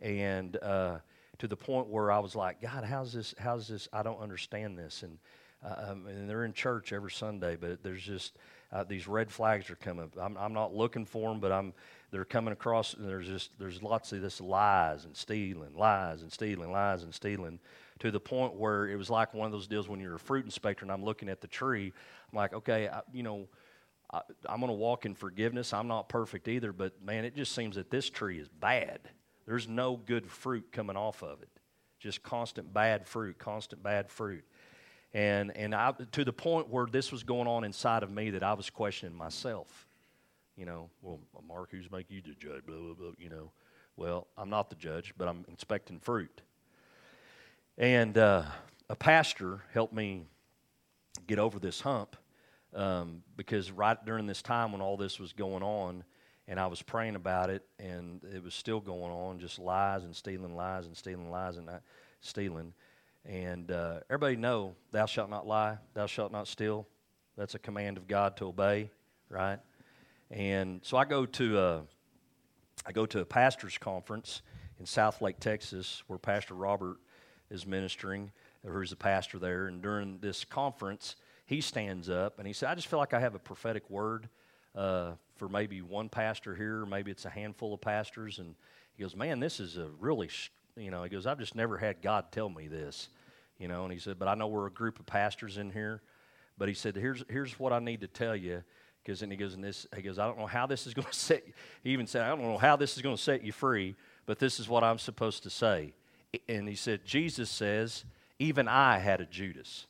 And, 0.00 0.56
uh, 0.56 0.98
to 1.40 1.48
the 1.48 1.56
point 1.56 1.88
where 1.88 2.12
I 2.12 2.18
was 2.18 2.36
like, 2.36 2.60
God, 2.60 2.84
how's 2.84 3.14
this? 3.14 3.34
How's 3.38 3.66
this? 3.66 3.88
I 3.94 4.02
don't 4.02 4.20
understand 4.20 4.78
this. 4.78 5.02
And, 5.02 5.18
uh, 5.64 5.90
um, 5.90 6.06
and 6.06 6.28
they're 6.28 6.44
in 6.44 6.52
church 6.52 6.92
every 6.92 7.10
Sunday, 7.10 7.56
but 7.56 7.82
there's 7.82 8.02
just 8.02 8.36
uh, 8.72 8.84
these 8.84 9.08
red 9.08 9.30
flags 9.30 9.70
are 9.70 9.76
coming. 9.76 10.12
I'm, 10.20 10.36
I'm 10.36 10.52
not 10.52 10.74
looking 10.74 11.06
for 11.06 11.30
them, 11.30 11.40
but 11.40 11.50
I'm 11.50 11.72
they're 12.10 12.24
coming 12.24 12.52
across. 12.52 12.94
And 12.94 13.08
there's 13.08 13.26
just 13.26 13.58
there's 13.58 13.82
lots 13.82 14.12
of 14.12 14.22
this 14.22 14.40
lies 14.40 15.04
and 15.04 15.16
stealing, 15.16 15.74
lies 15.76 16.22
and 16.22 16.32
stealing, 16.32 16.72
lies 16.72 17.02
and 17.02 17.14
stealing, 17.14 17.58
to 18.00 18.10
the 18.10 18.20
point 18.20 18.54
where 18.54 18.88
it 18.88 18.96
was 18.96 19.10
like 19.10 19.34
one 19.34 19.46
of 19.46 19.52
those 19.52 19.66
deals 19.66 19.88
when 19.88 20.00
you're 20.00 20.14
a 20.14 20.18
fruit 20.18 20.44
inspector 20.44 20.84
and 20.84 20.92
I'm 20.92 21.04
looking 21.04 21.28
at 21.28 21.40
the 21.40 21.48
tree. 21.48 21.92
I'm 22.32 22.36
like, 22.36 22.54
okay, 22.54 22.88
I, 22.88 23.00
you 23.12 23.22
know. 23.22 23.48
I, 24.12 24.22
I'm 24.46 24.58
going 24.58 24.70
to 24.70 24.74
walk 24.74 25.06
in 25.06 25.14
forgiveness. 25.14 25.72
I'm 25.72 25.86
not 25.86 26.08
perfect 26.08 26.48
either, 26.48 26.72
but 26.72 27.00
man, 27.00 27.24
it 27.24 27.36
just 27.36 27.54
seems 27.54 27.76
that 27.76 27.90
this 27.90 28.10
tree 28.10 28.40
is 28.40 28.48
bad. 28.48 28.98
There's 29.46 29.68
no 29.68 29.96
good 29.96 30.26
fruit 30.26 30.72
coming 30.72 30.96
off 30.96 31.22
of 31.22 31.42
it. 31.42 31.48
Just 32.00 32.22
constant 32.22 32.72
bad 32.72 33.06
fruit, 33.06 33.38
constant 33.38 33.82
bad 33.82 34.10
fruit. 34.10 34.44
And, 35.12 35.56
and 35.56 35.74
I, 35.74 35.92
to 36.12 36.24
the 36.24 36.32
point 36.32 36.68
where 36.68 36.86
this 36.86 37.12
was 37.12 37.22
going 37.22 37.46
on 37.46 37.64
inside 37.64 38.02
of 38.02 38.10
me 38.10 38.30
that 38.30 38.42
I 38.42 38.54
was 38.54 38.70
questioning 38.70 39.16
myself. 39.16 39.86
You 40.60 40.66
know, 40.66 40.90
well, 41.00 41.18
Mark, 41.48 41.70
who's 41.70 41.90
make 41.90 42.10
you 42.10 42.20
the 42.20 42.34
judge? 42.34 42.66
Blah, 42.66 42.76
blah, 42.76 42.92
blah, 42.92 43.12
you 43.16 43.30
know. 43.30 43.50
Well, 43.96 44.26
I'm 44.36 44.50
not 44.50 44.68
the 44.68 44.76
judge, 44.76 45.14
but 45.16 45.26
I'm 45.26 45.46
inspecting 45.48 45.98
fruit. 45.98 46.42
And 47.78 48.18
uh, 48.18 48.42
a 48.90 48.94
pastor 48.94 49.62
helped 49.72 49.94
me 49.94 50.26
get 51.26 51.38
over 51.38 51.58
this 51.58 51.80
hump 51.80 52.14
um, 52.74 53.22
because 53.38 53.72
right 53.72 53.96
during 54.04 54.26
this 54.26 54.42
time 54.42 54.72
when 54.72 54.82
all 54.82 54.98
this 54.98 55.18
was 55.18 55.32
going 55.32 55.62
on, 55.62 56.04
and 56.46 56.60
I 56.60 56.66
was 56.66 56.82
praying 56.82 57.14
about 57.16 57.48
it, 57.48 57.64
and 57.78 58.22
it 58.24 58.44
was 58.44 58.52
still 58.52 58.80
going 58.80 59.12
on, 59.12 59.38
just 59.38 59.58
lies 59.58 60.04
and 60.04 60.14
stealing, 60.14 60.54
lies 60.54 60.84
and 60.84 60.94
stealing, 60.94 61.30
lies 61.30 61.56
and 61.56 61.64
not 61.64 61.80
stealing. 62.20 62.74
And 63.24 63.70
uh, 63.70 64.00
everybody 64.10 64.36
know, 64.36 64.74
thou 64.92 65.06
shalt 65.06 65.30
not 65.30 65.46
lie, 65.46 65.78
thou 65.94 66.04
shalt 66.04 66.32
not 66.32 66.48
steal. 66.48 66.86
That's 67.34 67.54
a 67.54 67.58
command 67.58 67.96
of 67.96 68.06
God 68.06 68.36
to 68.36 68.48
obey, 68.48 68.90
right? 69.30 69.58
And 70.30 70.80
so 70.84 70.96
I 70.96 71.04
go 71.04 71.26
to 71.26 71.58
a, 71.58 71.82
I 72.86 72.92
go 72.92 73.06
to 73.06 73.20
a 73.20 73.24
pastors' 73.24 73.78
conference 73.78 74.42
in 74.78 74.86
Southlake, 74.86 75.38
Texas, 75.40 76.02
where 76.06 76.18
Pastor 76.18 76.54
Robert 76.54 76.98
is 77.50 77.66
ministering, 77.66 78.30
who's 78.64 78.90
the 78.90 78.96
pastor 78.96 79.38
there. 79.38 79.66
And 79.66 79.82
during 79.82 80.18
this 80.20 80.44
conference, 80.44 81.16
he 81.46 81.60
stands 81.60 82.08
up 82.08 82.38
and 82.38 82.46
he 82.46 82.52
said, 82.52 82.68
"I 82.68 82.74
just 82.74 82.86
feel 82.86 82.98
like 82.98 83.14
I 83.14 83.20
have 83.20 83.34
a 83.34 83.40
prophetic 83.40 83.88
word." 83.90 84.28
uh, 84.74 85.12
for 85.36 85.48
maybe 85.48 85.82
one 85.82 86.08
pastor 86.08 86.54
here, 86.54 86.86
maybe 86.86 87.10
it's 87.10 87.24
a 87.24 87.30
handful 87.30 87.74
of 87.74 87.80
pastors. 87.80 88.38
And 88.38 88.54
he 88.94 89.02
goes, 89.02 89.16
Man, 89.16 89.40
this 89.40 89.60
is 89.60 89.76
a 89.76 89.88
really, 89.98 90.28
sh-, 90.28 90.50
you 90.76 90.90
know, 90.90 91.02
he 91.02 91.08
goes, 91.08 91.26
I've 91.26 91.38
just 91.38 91.54
never 91.54 91.78
had 91.78 92.02
God 92.02 92.32
tell 92.32 92.48
me 92.48 92.68
this, 92.68 93.08
you 93.58 93.68
know. 93.68 93.84
And 93.84 93.92
he 93.92 93.98
said, 93.98 94.18
But 94.18 94.28
I 94.28 94.34
know 94.34 94.48
we're 94.48 94.66
a 94.66 94.72
group 94.72 94.98
of 94.98 95.06
pastors 95.06 95.58
in 95.58 95.70
here. 95.70 96.02
But 96.58 96.68
he 96.68 96.74
said, 96.74 96.94
Here's, 96.96 97.24
here's 97.28 97.58
what 97.58 97.72
I 97.72 97.78
need 97.78 98.02
to 98.02 98.08
tell 98.08 98.36
you. 98.36 98.62
Because 99.10 99.18
then 99.18 99.30
he 99.32 99.36
goes, 99.36 99.54
and 99.54 99.64
this, 99.64 99.88
he 99.96 100.02
goes, 100.02 100.20
I 100.20 100.26
don't 100.28 100.38
know 100.38 100.46
how 100.46 100.68
this 100.68 100.86
is 100.86 100.94
going 100.94 101.08
to 101.08 101.12
set, 101.12 101.42
he 101.82 101.90
even 101.90 102.06
said, 102.06 102.22
I 102.22 102.28
don't 102.28 102.42
know 102.42 102.56
how 102.56 102.76
this 102.76 102.94
is 102.94 103.02
going 103.02 103.16
to 103.16 103.20
set 103.20 103.42
you 103.42 103.50
free, 103.50 103.96
but 104.24 104.38
this 104.38 104.60
is 104.60 104.68
what 104.68 104.84
I'm 104.84 105.00
supposed 105.00 105.42
to 105.42 105.50
say. 105.50 105.94
And 106.48 106.68
he 106.68 106.76
said, 106.76 107.04
Jesus 107.04 107.50
says, 107.50 108.04
even 108.38 108.68
I 108.68 108.98
had 108.98 109.20
a 109.20 109.26
Judas. 109.26 109.88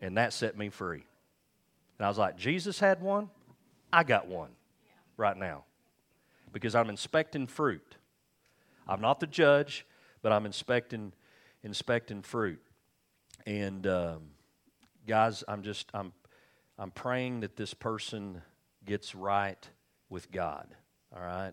And 0.00 0.16
that 0.16 0.32
set 0.32 0.56
me 0.56 0.68
free. 0.68 1.02
And 1.98 2.06
I 2.06 2.08
was 2.08 2.18
like, 2.18 2.36
Jesus 2.36 2.78
had 2.78 3.02
one, 3.02 3.28
I 3.92 4.04
got 4.04 4.28
one 4.28 4.50
right 5.16 5.36
now 5.36 5.64
because 6.52 6.76
I'm 6.76 6.88
inspecting 6.88 7.48
fruit. 7.48 7.96
I'm 8.86 9.00
not 9.00 9.18
the 9.18 9.26
judge, 9.26 9.84
but 10.22 10.30
I'm 10.30 10.46
inspecting 10.46 11.14
inspecting 11.64 12.22
fruit. 12.22 12.62
And 13.44 13.88
um, 13.88 14.20
guys, 15.04 15.42
I'm 15.48 15.64
just 15.64 15.90
I'm 15.92 16.12
I'm 16.78 16.90
praying 16.90 17.40
that 17.40 17.56
this 17.56 17.74
person 17.74 18.42
gets 18.84 19.14
right 19.14 19.68
with 20.08 20.30
God. 20.30 20.66
All 21.14 21.22
right, 21.22 21.52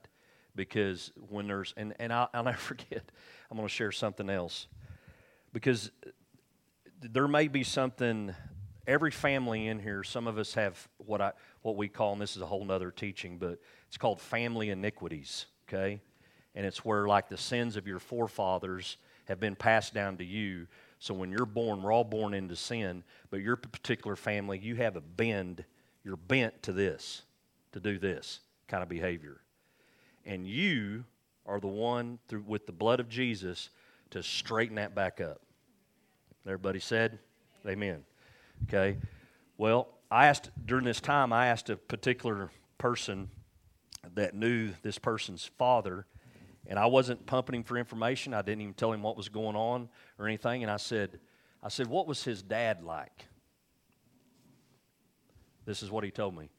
because 0.56 1.12
when 1.30 1.48
there's 1.48 1.74
and 1.76 1.94
and 2.00 2.14
I'll, 2.14 2.30
I'll 2.34 2.44
never 2.46 2.58
forget. 2.58 3.12
I'm 3.50 3.58
going 3.58 3.68
to 3.68 3.74
share 3.74 3.92
something 3.92 4.30
else 4.30 4.68
because 5.54 5.92
there 7.02 7.28
may 7.28 7.48
be 7.48 7.64
something 7.64 8.34
every 8.90 9.12
family 9.12 9.68
in 9.68 9.80
here, 9.80 10.04
some 10.04 10.28
of 10.28 10.38
us 10.38 10.56
have 10.56 10.88
what 10.98 11.22
I 11.22 11.32
what 11.62 11.76
we 11.76 11.88
call, 11.88 12.14
and 12.14 12.22
this 12.22 12.36
is 12.36 12.42
a 12.42 12.46
whole 12.46 12.66
nother 12.66 12.92
teaching, 12.92 13.38
but 13.38 13.60
it's 13.88 13.98
called 13.98 14.20
family 14.20 14.70
iniquities. 14.72 15.46
Okay, 15.68 16.02
and 16.56 16.66
it's 16.66 16.84
where 16.84 17.08
like 17.08 17.30
the 17.30 17.38
sins 17.38 17.78
of 17.78 17.88
your 17.88 18.00
forefathers 18.00 18.98
have 19.28 19.40
been 19.40 19.56
passed 19.56 19.94
down 19.94 20.18
to 20.18 20.26
you. 20.26 20.68
So 21.00 21.14
when 21.14 21.32
you're 21.32 21.46
born, 21.46 21.82
we're 21.82 21.94
all 21.94 22.04
born 22.04 22.34
into 22.34 22.56
sin, 22.56 23.04
but 23.32 23.42
your 23.42 23.56
particular 23.56 24.16
family, 24.16 24.60
you 24.60 24.76
have 24.76 24.98
a 24.98 25.02
bend, 25.02 25.64
you're 26.04 26.18
bent 26.18 26.62
to 26.64 26.74
this, 26.74 27.24
to 27.72 27.80
do 27.80 27.98
this 27.98 28.42
kind 28.68 28.84
of 28.84 28.90
behavior. 28.90 29.40
And 30.26 30.46
you 30.46 31.06
are 31.46 31.60
the 31.60 31.68
one 31.68 32.20
through 32.28 32.44
with 32.46 32.66
the 32.66 32.74
blood 32.74 33.00
of 33.00 33.08
Jesus 33.08 33.70
to 34.12 34.22
straighten 34.22 34.76
that 34.76 34.94
back 34.94 35.22
up. 35.22 35.42
Everybody 36.46 36.80
said, 36.80 37.20
Amen. 37.68 38.04
Okay. 38.64 38.98
Well, 39.58 39.88
I 40.12 40.28
asked 40.28 40.50
during 40.66 40.86
this 40.86 41.02
time, 41.02 41.32
I 41.32 41.48
asked 41.48 41.70
a 41.70 41.76
particular 41.76 42.50
person 42.78 43.30
that 44.16 44.34
knew 44.34 44.72
this 44.82 44.98
person's 44.98 45.46
father, 45.58 46.06
and 46.70 46.78
I 46.78 46.86
wasn't 46.86 47.26
pumping 47.26 47.56
him 47.56 47.64
for 47.64 47.78
information. 47.78 48.34
I 48.34 48.44
didn't 48.44 48.62
even 48.62 48.76
tell 48.76 48.94
him 48.94 49.02
what 49.02 49.18
was 49.18 49.28
going 49.28 49.56
on 49.56 49.90
or 50.20 50.28
anything. 50.28 50.62
And 50.62 50.72
I 50.72 50.78
said, 50.78 51.20
I 51.64 51.68
said, 51.68 51.88
what 51.88 52.08
was 52.08 52.24
his 52.24 52.44
dad 52.44 52.84
like? 52.84 53.26
This 55.66 55.82
is 55.82 55.90
what 55.90 56.04
he 56.04 56.12
told 56.12 56.38
me. 56.38 56.52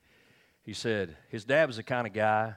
He 0.63 0.75
said, 0.75 1.17
his 1.29 1.45
dad 1.45 1.69
was 1.69 1.77
the 1.77 1.85
kind 1.85 2.09
of 2.09 2.13
guy 2.13 2.55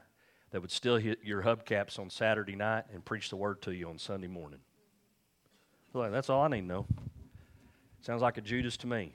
that 0.52 0.62
would 0.62 0.72
hit 1.02 1.20
your 1.24 1.44
hubcaps 1.44 2.00
on 2.00 2.10
Saturday 2.10 2.56
night 2.56 2.86
and 2.92 3.06
preach 3.06 3.30
the 3.30 3.36
word 3.36 3.62
to 3.62 3.72
you 3.72 3.88
on 3.88 4.00
Sunday 4.00 4.28
morning. 4.28 4.60
So 5.92 6.10
that's 6.10 6.30
all 6.30 6.42
I 6.42 6.48
need 6.48 6.62
to 6.62 6.68
know. 6.68 6.86
Sounds 8.02 8.24
like 8.24 8.38
a 8.38 8.42
Judas 8.42 8.78
to 8.78 8.88
me. 8.88 9.14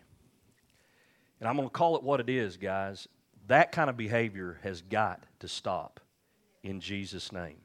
And 1.41 1.49
I'm 1.49 1.57
going 1.57 1.69
to 1.69 1.73
call 1.73 1.97
it 1.97 2.05
what 2.05 2.21
it 2.21 2.31
is, 2.31 2.57
guys. 2.57 3.09
That 3.49 3.73
kind 3.73 3.91
of 3.91 3.97
behavior 3.97 4.59
has 4.63 4.81
got 4.81 5.25
to 5.41 5.49
stop 5.49 6.01
in 6.63 6.81
Jesus' 6.81 7.33
name. 7.33 7.59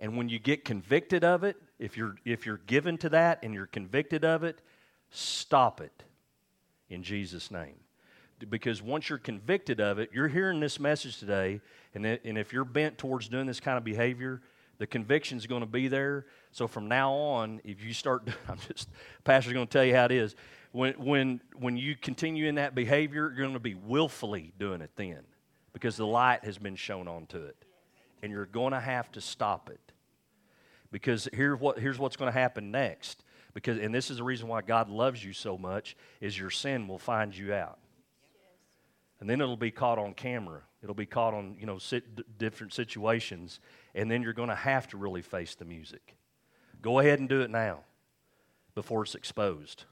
And 0.00 0.16
when 0.16 0.28
you 0.30 0.38
get 0.38 0.64
convicted 0.64 1.22
of 1.24 1.44
it, 1.44 1.56
if 1.78 1.96
you're, 1.96 2.16
if 2.24 2.46
you're 2.46 2.62
given 2.66 2.96
to 2.98 3.10
that 3.10 3.40
and 3.42 3.54
you're 3.54 3.66
convicted 3.66 4.24
of 4.24 4.42
it, 4.42 4.60
stop 5.10 5.80
it 5.80 6.02
in 6.88 7.02
Jesus' 7.02 7.50
name. 7.50 7.76
Because 8.48 8.80
once 8.80 9.10
you're 9.10 9.18
convicted 9.18 9.80
of 9.80 9.98
it, 9.98 10.08
you're 10.14 10.28
hearing 10.28 10.60
this 10.60 10.80
message 10.80 11.18
today, 11.18 11.60
and, 11.94 12.06
it, 12.06 12.22
and 12.24 12.38
if 12.38 12.52
you're 12.54 12.64
bent 12.64 12.96
towards 12.96 13.28
doing 13.28 13.46
this 13.46 13.60
kind 13.60 13.76
of 13.76 13.84
behavior, 13.84 14.40
The 14.80 14.86
conviction's 14.86 15.46
going 15.46 15.60
to 15.60 15.66
be 15.66 15.88
there. 15.88 16.24
So 16.52 16.66
from 16.66 16.88
now 16.88 17.12
on, 17.12 17.60
if 17.64 17.84
you 17.84 17.92
start, 17.92 18.26
I'm 18.48 18.56
just, 18.66 18.88
pastor's 19.24 19.52
going 19.52 19.66
to 19.66 19.70
tell 19.70 19.84
you 19.84 19.94
how 19.94 20.06
it 20.06 20.12
is. 20.12 20.34
When, 20.72 20.94
when, 20.94 21.40
when 21.54 21.76
you 21.76 21.94
continue 21.94 22.46
in 22.46 22.54
that 22.54 22.74
behavior, 22.74 23.30
you're 23.34 23.44
going 23.44 23.52
to 23.52 23.60
be 23.60 23.74
willfully 23.74 24.54
doing 24.58 24.80
it 24.80 24.90
then 24.96 25.20
because 25.74 25.96
the 25.98 26.06
light 26.06 26.44
has 26.44 26.56
been 26.56 26.76
shown 26.76 27.08
onto 27.08 27.44
it. 27.44 27.56
And 28.22 28.32
you're 28.32 28.46
going 28.46 28.72
to 28.72 28.80
have 28.80 29.10
to 29.12 29.20
stop 29.20 29.70
it. 29.70 29.80
Because 30.92 31.28
here 31.32 31.54
what, 31.56 31.78
here's 31.78 31.98
what's 31.98 32.16
going 32.16 32.32
to 32.32 32.38
happen 32.38 32.70
next. 32.70 33.24
Because, 33.54 33.78
and 33.78 33.94
this 33.94 34.10
is 34.10 34.18
the 34.18 34.24
reason 34.24 34.48
why 34.48 34.62
God 34.62 34.88
loves 34.88 35.24
you 35.24 35.32
so 35.32 35.58
much, 35.58 35.96
is 36.20 36.38
your 36.38 36.50
sin 36.50 36.86
will 36.86 36.98
find 36.98 37.36
you 37.36 37.52
out. 37.52 37.78
And 39.20 39.28
then 39.28 39.40
it'll 39.40 39.56
be 39.56 39.70
caught 39.70 39.98
on 39.98 40.14
camera. 40.14 40.62
It'll 40.82 40.94
be 40.94 41.06
caught 41.06 41.34
on, 41.34 41.56
you 41.58 41.66
know, 41.66 41.78
sit, 41.78 42.38
different 42.38 42.72
situations. 42.72 43.60
And 43.94 44.10
then 44.10 44.22
you're 44.22 44.32
going 44.32 44.48
to 44.48 44.54
have 44.54 44.88
to 44.88 44.96
really 44.96 45.22
face 45.22 45.54
the 45.54 45.64
music. 45.64 46.16
Go 46.80 47.00
ahead 47.00 47.18
and 47.18 47.28
do 47.28 47.42
it 47.42 47.50
now 47.50 47.80
before 48.74 49.02
it's 49.02 49.14
exposed. 49.14 49.84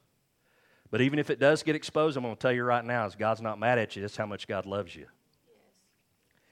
But 0.90 1.02
even 1.02 1.18
if 1.18 1.28
it 1.28 1.38
does 1.38 1.62
get 1.62 1.76
exposed, 1.76 2.16
I'm 2.16 2.22
going 2.22 2.34
to 2.34 2.40
tell 2.40 2.52
you 2.52 2.64
right 2.64 2.84
now, 2.84 3.06
is 3.06 3.14
God's 3.14 3.42
not 3.42 3.58
mad 3.58 3.78
at 3.78 3.94
you. 3.94 4.02
That's 4.02 4.16
how 4.16 4.24
much 4.24 4.48
God 4.48 4.64
loves 4.64 4.96
you. 4.96 5.06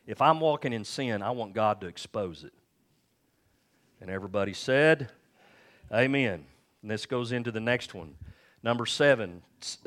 If 0.07 0.23
I'm 0.23 0.38
walking 0.38 0.73
in 0.73 0.85
sin, 0.85 1.23
I 1.23 1.31
want 1.31 1.53
God 1.53 1.81
to 1.81 1.88
expose 1.88 2.45
it. 2.45 2.53
And 4.01 4.09
everybody 4.09 4.53
said, 4.53 5.11
Amen. 5.92 6.45
And 6.83 6.90
this 6.90 7.07
goes 7.07 7.33
into 7.33 7.51
the 7.51 7.61
next 7.61 7.95
one. 7.95 8.14
Number 8.62 8.87
seven 8.87 9.42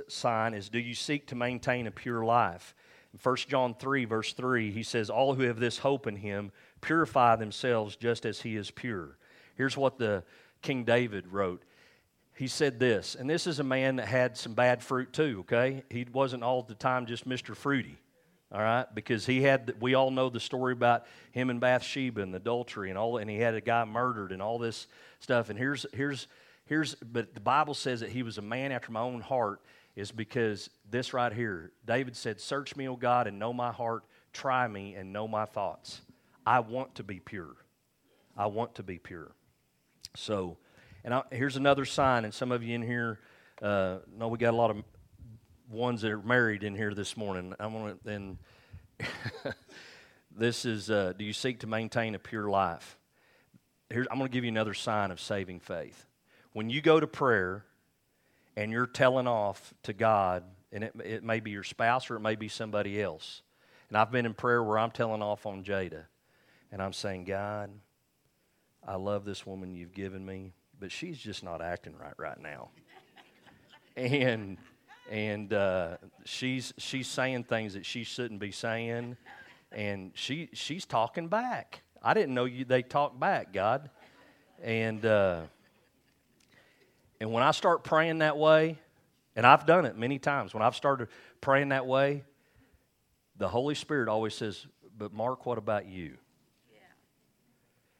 sign 0.07 0.53
is 0.53 0.69
Do 0.69 0.79
you 0.79 0.93
seek 0.93 1.27
to 1.27 1.35
maintain 1.35 1.87
a 1.87 1.91
pure 1.91 2.25
life? 2.25 2.75
In 3.13 3.19
1 3.21 3.35
John 3.47 3.73
3, 3.73 4.05
verse 4.05 4.33
3, 4.33 4.71
he 4.71 4.83
says, 4.83 5.09
All 5.09 5.33
who 5.33 5.43
have 5.43 5.59
this 5.59 5.79
hope 5.79 6.05
in 6.05 6.17
him 6.17 6.51
purify 6.81 7.35
themselves 7.35 7.95
just 7.95 8.25
as 8.25 8.41
he 8.41 8.55
is 8.55 8.71
pure. 8.71 9.17
Here's 9.55 9.77
what 9.77 9.97
the 9.97 10.23
King 10.61 10.83
David 10.83 11.27
wrote. 11.27 11.63
He 12.35 12.47
said 12.47 12.79
this, 12.79 13.15
and 13.15 13.29
this 13.29 13.47
is 13.47 13.59
a 13.59 13.63
man 13.63 13.97
that 13.97 14.07
had 14.07 14.37
some 14.37 14.53
bad 14.53 14.81
fruit 14.81 15.11
too, 15.11 15.39
okay? 15.41 15.83
He 15.89 16.05
wasn't 16.11 16.43
all 16.43 16.61
the 16.61 16.75
time 16.75 17.05
just 17.05 17.27
Mr. 17.27 17.55
Fruity 17.55 17.97
all 18.51 18.61
right? 18.61 18.85
Because 18.93 19.25
he 19.25 19.43
had 19.43 19.75
we 19.79 19.93
all 19.93 20.11
know 20.11 20.29
the 20.29 20.39
story 20.39 20.73
about 20.73 21.05
him 21.31 21.49
and 21.49 21.59
bathsheba 21.59 22.21
and 22.21 22.33
adultery 22.35 22.89
and 22.89 22.97
all 22.97 23.17
and 23.17 23.29
he 23.29 23.37
had 23.37 23.53
a 23.53 23.61
guy 23.61 23.85
murdered 23.85 24.31
and 24.31 24.41
all 24.41 24.57
this 24.57 24.87
stuff. 25.19 25.49
And 25.49 25.59
here's 25.59 25.85
here's 25.93 26.27
here's 26.65 26.95
but 26.95 27.33
the 27.33 27.39
bible 27.39 27.73
says 27.73 27.99
that 27.99 28.09
he 28.09 28.23
was 28.23 28.37
a 28.37 28.41
man 28.41 28.71
after 28.71 28.91
my 28.91 29.01
own 29.01 29.21
heart 29.21 29.61
is 29.95 30.11
because 30.11 30.69
this 30.89 31.13
right 31.13 31.33
here 31.33 31.71
david 31.85 32.15
said 32.15 32.39
search 32.39 32.75
me 32.75 32.87
o 32.87 32.95
god 32.95 33.27
and 33.27 33.37
know 33.37 33.53
my 33.53 33.71
heart. 33.71 34.03
Try 34.31 34.67
me 34.67 34.93
and 34.93 35.11
know 35.11 35.27
my 35.27 35.45
thoughts. 35.45 36.01
I 36.45 36.59
want 36.59 36.95
to 36.95 37.03
be 37.03 37.19
pure. 37.19 37.55
I 38.37 38.45
want 38.45 38.75
to 38.75 38.83
be 38.83 38.97
pure. 38.97 39.31
So 40.15 40.57
and 41.03 41.13
I, 41.13 41.23
here's 41.31 41.55
another 41.55 41.85
sign 41.85 42.25
and 42.25 42.33
some 42.33 42.51
of 42.51 42.63
you 42.63 42.73
in 42.73 42.81
here 42.81 43.19
uh, 43.61 43.97
know 44.17 44.27
we 44.27 44.39
got 44.39 44.53
a 44.53 44.57
lot 44.57 44.71
of 44.71 44.77
ones 45.69 46.01
that 46.01 46.11
are 46.11 46.21
married 46.21 46.63
in 46.63 46.75
here 46.75 46.93
this 46.93 47.15
morning. 47.15 47.53
I 47.59 47.67
want 47.67 48.03
to, 48.03 48.11
and 48.11 48.37
this 50.35 50.65
is, 50.65 50.89
uh, 50.89 51.13
do 51.17 51.23
you 51.23 51.33
seek 51.33 51.59
to 51.59 51.67
maintain 51.67 52.15
a 52.15 52.19
pure 52.19 52.49
life? 52.49 52.97
Here's, 53.89 54.07
I'm 54.11 54.17
going 54.17 54.29
to 54.29 54.33
give 54.33 54.43
you 54.43 54.49
another 54.49 54.73
sign 54.73 55.11
of 55.11 55.19
saving 55.19 55.59
faith. 55.59 56.05
When 56.53 56.69
you 56.69 56.81
go 56.81 56.99
to 56.99 57.07
prayer 57.07 57.65
and 58.55 58.71
you're 58.71 58.87
telling 58.87 59.27
off 59.27 59.73
to 59.83 59.93
God, 59.93 60.43
and 60.71 60.83
it, 60.83 60.93
it 61.03 61.23
may 61.23 61.39
be 61.39 61.51
your 61.51 61.63
spouse 61.63 62.09
or 62.09 62.15
it 62.15 62.21
may 62.21 62.35
be 62.35 62.47
somebody 62.47 63.01
else. 63.01 63.41
And 63.89 63.97
I've 63.97 64.11
been 64.11 64.25
in 64.25 64.33
prayer 64.33 64.63
where 64.63 64.77
I'm 64.77 64.91
telling 64.91 65.21
off 65.21 65.45
on 65.45 65.63
Jada, 65.63 66.03
and 66.71 66.81
I'm 66.81 66.93
saying, 66.93 67.25
God, 67.25 67.71
I 68.87 68.95
love 68.95 69.25
this 69.25 69.45
woman 69.45 69.73
you've 69.73 69.93
given 69.93 70.23
me, 70.25 70.53
but 70.79 70.91
she's 70.91 71.17
just 71.17 71.43
not 71.43 71.61
acting 71.61 71.95
right 71.97 72.13
right 72.17 72.39
now. 72.39 72.69
and 73.97 74.57
and 75.09 75.51
uh, 75.53 75.97
she's 76.23 76.73
she's 76.77 77.07
saying 77.07 77.45
things 77.45 77.73
that 77.73 77.85
she 77.85 78.03
shouldn't 78.03 78.39
be 78.39 78.51
saying, 78.51 79.17
and 79.71 80.11
she 80.13 80.49
she's 80.53 80.85
talking 80.85 81.27
back. 81.27 81.81
I 82.01 82.13
didn't 82.13 82.33
know 82.35 82.45
you 82.45 82.63
they 82.63 82.83
talk 82.83 83.19
back, 83.19 83.51
God, 83.51 83.89
and 84.61 85.03
uh, 85.05 85.41
and 87.19 87.33
when 87.33 87.43
I 87.43 87.51
start 87.51 87.83
praying 87.83 88.19
that 88.19 88.37
way, 88.37 88.77
and 89.35 89.45
I've 89.45 89.65
done 89.65 89.85
it 89.85 89.97
many 89.97 90.19
times. 90.19 90.53
When 90.53 90.61
I've 90.61 90.75
started 90.75 91.07
praying 91.41 91.69
that 91.69 91.87
way, 91.87 92.23
the 93.37 93.49
Holy 93.49 93.75
Spirit 93.75 94.09
always 94.09 94.35
says, 94.35 94.67
"But 94.97 95.11
Mark, 95.11 95.45
what 95.45 95.57
about 95.57 95.87
you?" 95.87 96.17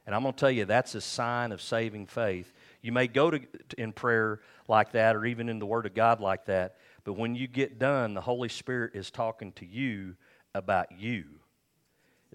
And 0.06 0.14
I'm 0.14 0.22
going 0.22 0.34
to 0.34 0.40
tell 0.40 0.50
you 0.50 0.64
that's 0.64 0.94
a 0.94 1.00
sign 1.00 1.52
of 1.52 1.60
saving 1.60 2.06
faith. 2.06 2.52
You 2.82 2.90
may 2.90 3.06
go 3.06 3.30
to 3.30 3.40
in 3.78 3.92
prayer 3.92 4.40
like 4.66 4.92
that, 4.92 5.14
or 5.14 5.24
even 5.26 5.48
in 5.48 5.58
the 5.58 5.66
Word 5.66 5.86
of 5.86 5.94
God 5.94 6.20
like 6.20 6.46
that, 6.46 6.76
but 7.04 7.14
when 7.14 7.34
you 7.34 7.46
get 7.46 7.78
done, 7.78 8.14
the 8.14 8.20
Holy 8.20 8.48
Spirit 8.48 8.92
is 8.94 9.10
talking 9.10 9.52
to 9.52 9.66
you 9.66 10.16
about 10.54 10.98
you. 10.98 11.24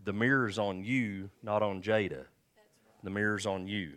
The 0.04 0.13
mirror's 0.13 0.60
on 0.60 0.84
you, 0.84 1.30
not 1.41 1.62
on 1.62 1.82
Jada. 1.82 2.12
Right. 2.12 2.25
The 3.04 3.10
mirror's 3.10 3.45
on 3.45 3.67
you. 3.67 3.93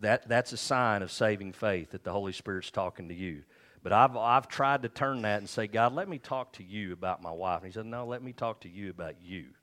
That, 0.00 0.28
that's 0.28 0.52
a 0.52 0.56
sign 0.56 1.02
of 1.02 1.10
saving 1.10 1.52
faith 1.52 1.90
that 1.90 2.04
the 2.04 2.12
Holy 2.12 2.32
Spirit's 2.32 2.70
talking 2.70 3.08
to 3.08 3.14
you. 3.14 3.42
But 3.82 3.92
I've, 3.92 4.16
I've 4.16 4.48
tried 4.48 4.82
to 4.82 4.88
turn 4.88 5.22
that 5.22 5.38
and 5.38 5.48
say, 5.48 5.66
God, 5.66 5.94
let 5.94 6.08
me 6.08 6.18
talk 6.18 6.52
to 6.54 6.64
you 6.64 6.92
about 6.92 7.22
my 7.22 7.30
wife. 7.30 7.58
And 7.58 7.66
he 7.66 7.72
said, 7.72 7.86
No, 7.86 8.06
let 8.06 8.22
me 8.22 8.32
talk 8.32 8.60
to 8.60 8.68
you 8.68 8.90
about 8.90 9.14
you. 9.22 9.46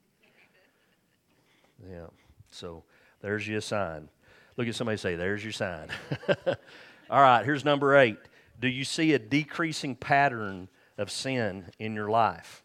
Yeah. 1.91 2.05
So 2.51 2.83
there's 3.21 3.45
your 3.45 3.59
sign. 3.59 4.07
Look 4.55 4.69
at 4.69 4.75
somebody 4.75 4.97
say, 4.97 5.15
There's 5.15 5.43
your 5.43 5.51
sign. 5.51 5.89
All 7.09 7.21
right, 7.21 7.43
here's 7.43 7.65
number 7.65 7.97
eight 7.97 8.17
do 8.59 8.67
you 8.67 8.83
see 8.83 9.13
a 9.13 9.19
decreasing 9.19 9.95
pattern 9.95 10.69
of 10.97 11.11
sin 11.11 11.71
in 11.79 11.93
your 11.93 12.09
life? 12.09 12.63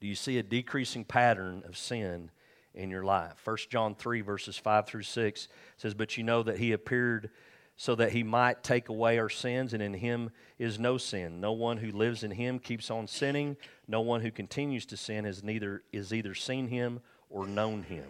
Do 0.00 0.06
you 0.06 0.14
see 0.14 0.38
a 0.38 0.42
decreasing 0.42 1.04
pattern 1.04 1.62
of 1.66 1.76
sin 1.76 2.30
in 2.74 2.90
your 2.90 3.04
life? 3.04 3.40
1 3.44 3.56
John 3.68 3.94
3, 3.94 4.22
verses 4.22 4.56
5 4.56 4.86
through 4.86 5.02
6 5.02 5.48
says, 5.76 5.94
But 5.94 6.16
you 6.16 6.24
know 6.24 6.42
that 6.42 6.58
he 6.58 6.72
appeared 6.72 7.30
so 7.76 7.94
that 7.94 8.12
he 8.12 8.22
might 8.22 8.62
take 8.62 8.90
away 8.90 9.18
our 9.18 9.30
sins, 9.30 9.72
and 9.72 9.82
in 9.82 9.94
him 9.94 10.30
is 10.58 10.78
no 10.78 10.98
sin. 10.98 11.40
No 11.40 11.52
one 11.52 11.78
who 11.78 11.90
lives 11.92 12.22
in 12.22 12.30
him 12.30 12.58
keeps 12.58 12.90
on 12.90 13.06
sinning. 13.06 13.56
No 13.88 14.02
one 14.02 14.20
who 14.20 14.30
continues 14.30 14.84
to 14.86 14.98
sin 14.98 15.24
has 15.24 15.42
neither 15.42 15.82
is 15.90 16.12
either 16.12 16.34
seen 16.34 16.68
him 16.68 17.00
or 17.30 17.46
known 17.46 17.82
him. 17.82 18.04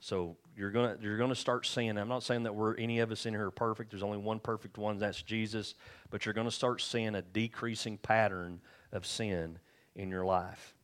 So 0.00 0.36
you're 0.56 0.70
gonna 0.70 0.96
you're 1.00 1.18
gonna 1.18 1.34
start 1.34 1.66
seeing. 1.66 1.98
I'm 1.98 2.08
not 2.08 2.22
saying 2.22 2.44
that 2.44 2.54
we're 2.54 2.74
any 2.76 3.00
of 3.00 3.12
us 3.12 3.26
in 3.26 3.34
here 3.34 3.46
are 3.46 3.50
perfect. 3.50 3.90
There's 3.90 4.02
only 4.02 4.18
one 4.18 4.40
perfect 4.40 4.78
one. 4.78 4.98
That's 4.98 5.22
Jesus. 5.22 5.74
But 6.10 6.24
you're 6.24 6.34
gonna 6.34 6.50
start 6.50 6.80
seeing 6.80 7.14
a 7.14 7.22
decreasing 7.22 7.98
pattern 7.98 8.60
of 8.92 9.04
sin 9.04 9.58
in 9.94 10.10
your 10.10 10.24
life. 10.24 10.74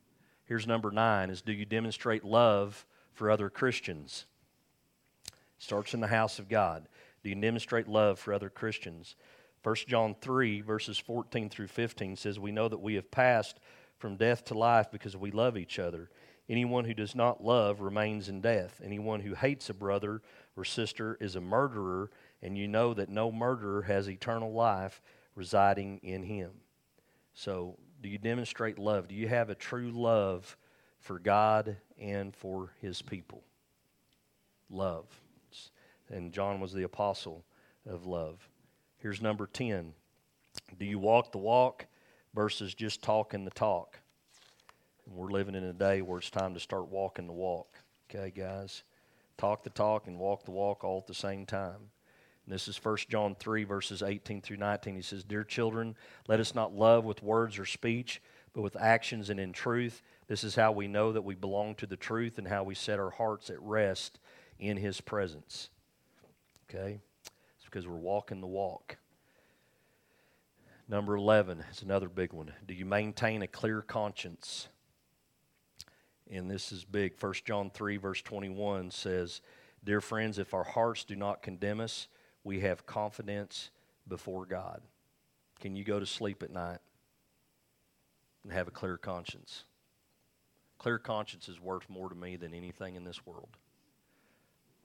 Here's 0.45 0.67
number 0.67 0.91
nine: 0.91 1.29
is 1.29 1.41
do 1.41 1.51
you 1.51 1.65
demonstrate 1.65 2.23
love 2.23 2.85
for 3.13 3.31
other 3.31 3.49
Christians? 3.49 4.25
starts 5.63 5.93
in 5.93 6.01
the 6.01 6.07
house 6.07 6.39
of 6.39 6.49
God. 6.49 6.87
Do 7.23 7.29
you 7.29 7.35
demonstrate 7.35 7.87
love 7.87 8.19
for 8.19 8.33
other 8.33 8.49
Christians? 8.49 9.15
1 9.63 9.75
John 9.87 10.15
3, 10.19 10.61
verses 10.61 10.97
14 10.97 11.49
through 11.49 11.67
15 11.67 12.17
says, 12.17 12.37
We 12.37 12.51
know 12.51 12.67
that 12.67 12.81
we 12.81 12.95
have 12.95 13.09
passed 13.09 13.59
from 13.97 14.17
death 14.17 14.43
to 14.45 14.53
life 14.53 14.91
because 14.91 15.15
we 15.15 15.31
love 15.31 15.57
each 15.57 15.79
other. 15.79 16.09
Anyone 16.49 16.85
who 16.85 16.93
does 16.93 17.15
not 17.15 17.43
love 17.43 17.79
remains 17.79 18.27
in 18.27 18.41
death. 18.41 18.81
Anyone 18.83 19.21
who 19.21 19.33
hates 19.33 19.69
a 19.69 19.73
brother 19.73 20.21
or 20.57 20.65
sister 20.65 21.17
is 21.21 21.35
a 21.35 21.41
murderer, 21.41 22.11
and 22.41 22.57
you 22.57 22.67
know 22.67 22.93
that 22.93 23.09
no 23.09 23.31
murderer 23.31 23.83
has 23.83 24.09
eternal 24.09 24.51
life 24.51 25.01
residing 25.35 25.99
in 26.03 26.23
him. 26.23 26.51
So, 27.33 27.77
do 28.01 28.09
you 28.09 28.17
demonstrate 28.17 28.77
love? 28.77 29.07
Do 29.07 29.15
you 29.15 29.29
have 29.29 29.49
a 29.49 29.55
true 29.55 29.89
love 29.89 30.57
for 30.99 31.17
God 31.19 31.77
and 31.97 32.35
for 32.35 32.73
his 32.81 33.01
people? 33.01 33.41
Love. 34.69 35.05
And 36.09 36.33
John 36.33 36.59
was 36.59 36.73
the 36.73 36.83
apostle 36.83 37.45
of 37.89 38.05
love. 38.05 38.47
Here's 38.97 39.21
number 39.21 39.47
10. 39.47 39.93
Do 40.77 40.85
you 40.85 40.99
walk 40.99 41.31
the 41.31 41.37
walk 41.37 41.87
versus 42.35 42.75
just 42.75 43.01
talking 43.01 43.45
the 43.45 43.51
talk? 43.51 43.99
And 45.05 45.15
we're 45.15 45.31
living 45.31 45.55
in 45.55 45.63
a 45.63 45.73
day 45.73 46.01
where 46.01 46.19
it's 46.19 46.29
time 46.29 46.53
to 46.53 46.59
start 46.59 46.89
walking 46.89 47.27
the 47.27 47.33
walk. 47.33 47.75
Okay, 48.09 48.31
guys? 48.35 48.83
Talk 49.37 49.63
the 49.63 49.69
talk 49.69 50.07
and 50.07 50.19
walk 50.19 50.45
the 50.45 50.51
walk 50.51 50.83
all 50.83 50.99
at 50.99 51.07
the 51.07 51.13
same 51.13 51.45
time. 51.45 51.89
And 52.45 52.53
this 52.53 52.67
is 52.67 52.83
1 52.83 52.97
John 53.09 53.35
3, 53.35 53.63
verses 53.63 54.03
18 54.03 54.41
through 54.41 54.57
19. 54.57 54.95
He 54.95 55.01
says, 55.01 55.23
Dear 55.23 55.43
children, 55.43 55.95
let 56.27 56.39
us 56.39 56.53
not 56.53 56.75
love 56.75 57.05
with 57.05 57.23
words 57.23 57.57
or 57.57 57.65
speech, 57.65 58.21
but 58.53 58.61
with 58.61 58.75
actions 58.75 59.29
and 59.29 59.39
in 59.39 59.53
truth. 59.53 60.01
This 60.27 60.43
is 60.43 60.55
how 60.55 60.71
we 60.71 60.87
know 60.87 61.13
that 61.13 61.23
we 61.23 61.35
belong 61.35 61.75
to 61.75 61.87
the 61.87 61.95
truth 61.95 62.37
and 62.37 62.47
how 62.47 62.63
we 62.63 62.75
set 62.75 62.99
our 62.99 63.11
hearts 63.11 63.49
at 63.49 63.61
rest 63.61 64.19
in 64.59 64.77
His 64.77 65.01
presence. 65.01 65.69
Okay? 66.69 66.99
It's 67.55 67.65
because 67.65 67.87
we're 67.87 67.95
walking 67.95 68.41
the 68.41 68.47
walk. 68.47 68.97
Number 70.89 71.15
11 71.15 71.63
is 71.71 71.81
another 71.81 72.09
big 72.09 72.33
one. 72.33 72.51
Do 72.67 72.73
you 72.73 72.85
maintain 72.85 73.41
a 73.41 73.47
clear 73.47 73.81
conscience? 73.81 74.67
And 76.35 76.49
this 76.49 76.71
is 76.71 76.83
big. 76.83 77.13
1 77.19 77.33
John 77.45 77.69
3, 77.69 77.97
verse 77.97 78.21
21 78.21 78.91
says, 78.91 79.41
Dear 79.83 80.01
friends, 80.01 80.39
if 80.39 80.53
our 80.53 80.63
hearts 80.63 81.03
do 81.03 81.15
not 81.15 81.41
condemn 81.41 81.79
us, 81.79 82.07
we 82.43 82.61
have 82.61 82.85
confidence 82.85 83.69
before 84.07 84.45
God. 84.45 84.81
Can 85.59 85.75
you 85.75 85.83
go 85.83 85.99
to 85.99 86.05
sleep 86.05 86.43
at 86.43 86.51
night 86.51 86.79
and 88.43 88.51
have 88.51 88.67
a 88.67 88.71
clear 88.71 88.97
conscience? 88.97 89.63
Clear 90.77 90.97
conscience 90.97 91.47
is 91.47 91.61
worth 91.61 91.89
more 91.89 92.09
to 92.09 92.15
me 92.15 92.35
than 92.35 92.53
anything 92.53 92.95
in 92.95 93.03
this 93.03 93.25
world. 93.25 93.49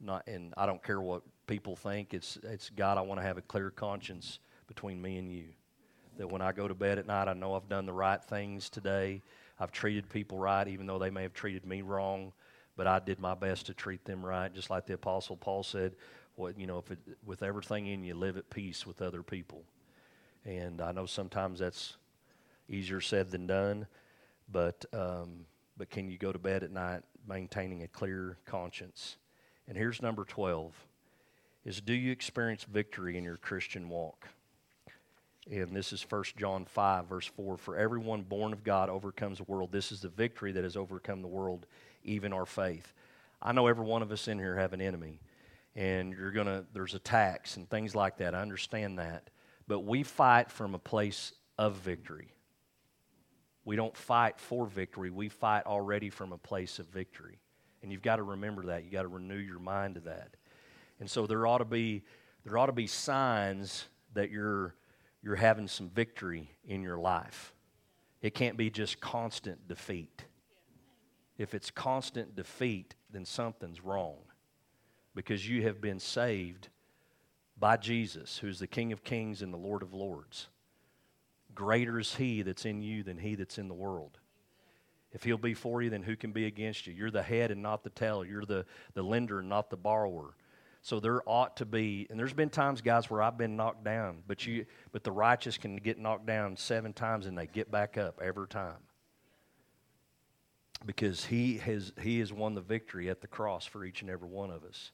Not, 0.01 0.27
and 0.29 0.55
I 0.57 0.67
don't 0.67 0.83
care 0.83 1.01
what 1.01 1.23
people 1.47 1.75
think. 1.75 2.15
It's, 2.15 2.39
it's 2.45 2.71
God, 2.71 2.99
I 2.99 3.01
want 3.01 3.21
to 3.21 3.27
have 3.27 3.39
a 3.39 3.43
clear 3.43 3.71
conscience 3.71 4.39
between 4.69 5.03
me 5.03 5.19
and 5.19 5.29
you. 5.33 5.45
That 6.19 6.31
when 6.31 6.43
I 6.43 6.53
go 6.53 6.69
to 6.69 6.75
bed 6.75 6.99
at 6.99 7.07
night, 7.07 7.27
I 7.27 7.33
know 7.33 7.55
I've 7.55 7.69
done 7.69 7.87
the 7.87 7.93
right 7.93 8.23
things 8.23 8.71
today. 8.71 9.23
I've 9.61 9.73
treated 9.73 10.09
people 10.09 10.39
right, 10.39 10.67
even 10.69 10.87
though 10.87 10.99
they 10.99 11.11
may 11.11 11.23
have 11.23 11.35
treated 11.35 11.67
me 11.67 11.83
wrong, 11.83 12.33
but 12.77 12.87
I 12.87 12.99
did 13.01 13.19
my 13.19 13.35
best 13.35 13.67
to 13.67 13.75
treat 13.75 14.05
them 14.05 14.25
right. 14.25 14.53
Just 14.53 14.71
like 14.71 14.87
the 14.87 14.95
Apostle 14.95 15.37
Paul 15.37 15.63
said, 15.63 15.97
what 16.37 16.59
you 16.59 16.67
know, 16.67 16.79
if 16.79 16.91
it, 16.91 16.99
with 17.27 17.43
everything 17.43 17.87
in 17.87 18.05
you, 18.05 18.15
live 18.15 18.37
at 18.37 18.49
peace 18.51 18.87
with 18.87 19.03
other 19.03 19.23
people. 19.23 19.65
And 20.45 20.81
I 20.81 20.93
know 20.93 21.07
sometimes 21.07 21.59
that's 21.59 21.97
easier 22.69 23.01
said 23.01 23.31
than 23.31 23.47
done, 23.47 23.87
but 24.51 24.85
um, 24.93 25.47
but 25.77 25.91
can 25.91 26.09
you 26.09 26.19
go 26.19 26.33
to 26.33 26.39
bed 26.39 26.63
at 26.63 26.71
night 26.71 27.03
maintaining 27.27 27.83
a 27.83 27.89
clear 27.89 28.39
conscience? 28.47 29.17
And 29.67 29.77
here's 29.77 30.01
number 30.01 30.25
twelve: 30.25 30.73
is 31.65 31.81
do 31.81 31.93
you 31.93 32.13
experience 32.13 32.65
victory 32.65 33.19
in 33.19 33.25
your 33.25 33.37
Christian 33.37 33.89
walk? 33.89 34.29
And 35.51 35.75
this 35.75 35.93
is 35.93 36.05
1 36.09 36.25
John 36.37 36.67
5, 36.67 37.07
verse 37.07 37.27
4. 37.27 37.57
For 37.57 37.77
everyone 37.77 38.23
born 38.23 38.53
of 38.53 38.63
God 38.63 38.91
overcomes 38.91 39.39
the 39.39 39.45
world. 39.45 39.73
This 39.73 39.93
is 39.93 40.03
the 40.03 40.09
victory 40.09 40.53
that 40.53 40.63
has 40.63 40.77
overcome 40.77 41.23
the 41.23 41.29
world, 41.29 41.67
even 42.05 42.35
our 42.35 42.45
faith. 42.45 42.93
I 43.41 43.53
know 43.53 43.67
every 43.67 43.85
one 43.85 44.03
of 44.03 44.13
us 44.13 44.29
in 44.29 44.39
here 44.39 44.57
have 44.57 44.73
an 44.73 44.81
enemy, 44.81 45.21
and 45.75 46.13
you're 46.13 46.33
gonna 46.33 46.65
there's 46.75 46.95
attacks 46.95 47.57
and 47.57 47.69
things 47.71 47.95
like 47.95 48.19
that. 48.19 48.35
I 48.35 48.43
understand 48.43 48.99
that. 48.99 49.31
But 49.67 49.81
we 49.81 50.03
fight 50.03 50.51
from 50.51 50.75
a 50.75 50.79
place 50.79 51.33
of 51.57 51.77
victory. 51.77 52.35
We 53.65 53.77
don't 53.77 53.97
fight 53.97 54.39
for 54.41 54.67
victory, 54.67 55.11
we 55.11 55.29
fight 55.29 55.65
already 55.67 56.11
from 56.11 56.33
a 56.33 56.39
place 56.39 56.79
of 56.79 56.87
victory. 56.87 57.39
And 57.83 57.93
you've 57.93 58.03
got 58.03 58.17
to 58.17 58.23
remember 58.23 58.67
that. 58.67 58.83
You've 58.83 58.93
got 58.93 59.03
to 59.03 59.09
renew 59.09 59.37
your 59.37 59.61
mind 59.61 59.95
to 59.95 60.01
that. 60.03 60.35
And 60.99 61.09
so 61.09 61.27
there 61.27 61.47
ought 61.47 61.59
to 61.59 61.65
be 61.65 62.03
there 62.45 62.59
ought 62.59 62.67
to 62.67 62.73
be 62.73 62.87
signs 62.87 63.85
that 64.15 64.31
you're 64.31 64.75
you're 65.23 65.37
having 65.37 65.69
some 65.69 65.89
victory 65.91 66.51
in 66.67 66.83
your 66.83 66.99
life. 66.99 67.55
It 68.23 68.35
can't 68.35 68.57
be 68.57 68.71
just 68.71 69.01
constant 69.01 69.69
defeat. 69.69 70.25
If 71.37 71.55
it's 71.55 71.71
constant 71.71 72.35
defeat, 72.35 72.95
then 73.11 73.25
something's 73.25 73.83
wrong 73.85 74.17
because 75.15 75.49
you 75.49 75.63
have 75.63 75.81
been 75.81 76.01
saved 76.01 76.69
by 77.59 77.77
Jesus, 77.77 78.39
who's 78.39 78.59
the 78.59 78.67
King 78.67 78.93
of 78.93 79.05
Kings 79.05 79.43
and 79.43 79.53
the 79.53 79.59
Lord 79.59 79.83
of 79.83 79.93
Lords. 79.93 80.49
Greater 81.55 81.99
is 81.99 82.15
He 82.15 82.43
that's 82.43 82.65
in 82.65 82.83
you 82.83 83.03
than 83.03 83.19
He 83.19 83.35
that's 83.35 83.59
in 83.59 83.69
the 83.69 83.75
world. 83.75 84.19
If 85.13 85.25
He'll 85.25 85.39
be 85.39 85.55
for 85.55 85.83
you, 85.83 85.91
then 85.91 86.03
who 86.03 86.17
can 86.17 86.33
be 86.33 86.47
against 86.47 86.87
you? 86.87 86.93
You're 86.93 87.11
the 87.11 87.23
head 87.23 87.51
and 87.51 87.63
not 87.63 87.83
the 87.83 87.91
tail. 87.91 88.25
You're 88.25 88.45
the, 88.45 88.65
the 88.95 89.03
lender 89.03 89.41
and 89.41 89.49
not 89.49 89.71
the 89.71 89.77
borrower. 89.77 90.35
So 90.89 91.01
there 91.01 91.21
ought 91.29 91.59
to 91.59 91.67
be, 91.67 92.07
and 92.09 92.19
there's 92.19 92.33
been 92.33 92.49
times, 92.49 92.81
guys, 92.81 93.11
where 93.11 93.21
I've 93.21 93.37
been 93.37 93.57
knocked 93.57 93.85
down, 93.85 94.23
but 94.27 94.47
you, 94.47 94.65
but 94.91 95.05
the 95.05 95.13
righteous 95.13 95.59
can 95.59 95.77
get 95.77 95.99
knocked 95.99 96.25
down 96.25 96.57
seven 96.57 96.95
times 96.95 97.27
and 97.27 97.37
they 97.37 97.47
get 97.47 97.71
back 97.71 97.99
up 97.99 98.23
every 98.25 98.49
time, 98.49 98.79
because 100.87 101.27
he 101.27 101.59
has 101.59 101.93
he 102.01 102.21
has 102.21 102.33
won 102.33 102.55
the 102.55 102.63
victory 102.63 103.11
at 103.11 103.21
the 103.21 103.27
cross 103.27 103.67
for 103.67 103.85
each 103.85 104.01
and 104.01 104.11
every 104.11 104.31
one 104.31 104.51
of 104.51 104.65
us. 104.65 104.93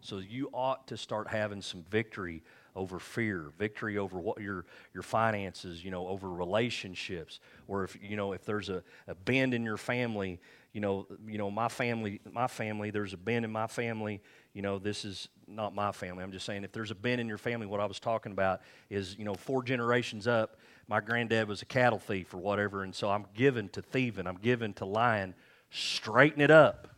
So 0.00 0.18
you 0.18 0.50
ought 0.52 0.88
to 0.88 0.96
start 0.96 1.28
having 1.28 1.62
some 1.62 1.84
victory 1.88 2.42
over 2.74 2.98
fear, 2.98 3.52
victory 3.56 3.98
over 3.98 4.18
what 4.18 4.40
your 4.40 4.64
your 4.94 5.04
finances, 5.04 5.84
you 5.84 5.92
know, 5.92 6.08
over 6.08 6.28
relationships, 6.28 7.38
or 7.68 7.84
if 7.84 7.96
you 8.02 8.16
know 8.16 8.32
if 8.32 8.44
there's 8.44 8.68
a, 8.68 8.82
a 9.06 9.14
bend 9.14 9.54
in 9.54 9.62
your 9.62 9.76
family, 9.76 10.40
you 10.72 10.80
know, 10.80 11.06
you 11.24 11.38
know 11.38 11.52
my 11.52 11.68
family, 11.68 12.20
my 12.32 12.48
family, 12.48 12.90
there's 12.90 13.12
a 13.12 13.16
bend 13.16 13.44
in 13.44 13.52
my 13.52 13.68
family. 13.68 14.20
You 14.56 14.62
know, 14.62 14.78
this 14.78 15.04
is 15.04 15.28
not 15.46 15.74
my 15.74 15.92
family. 15.92 16.24
I'm 16.24 16.32
just 16.32 16.46
saying 16.46 16.64
if 16.64 16.72
there's 16.72 16.90
a 16.90 16.94
bend 16.94 17.20
in 17.20 17.28
your 17.28 17.38
family, 17.38 17.66
what 17.66 17.78
I 17.78 17.84
was 17.84 18.00
talking 18.00 18.32
about 18.32 18.62
is 18.88 19.14
you 19.18 19.24
know 19.24 19.34
four 19.34 19.62
generations 19.62 20.26
up, 20.26 20.56
my 20.88 21.00
granddad 21.00 21.46
was 21.46 21.62
a 21.62 21.66
cattle 21.66 21.98
thief 21.98 22.32
or 22.32 22.38
whatever, 22.38 22.82
and 22.82 22.94
so 22.94 23.10
I'm 23.10 23.26
given 23.34 23.68
to 23.70 23.82
thieving, 23.82 24.26
I'm 24.26 24.38
given 24.38 24.72
to 24.74 24.84
lying. 24.84 25.34
Straighten 25.70 26.40
it 26.40 26.50
up. 26.50 26.88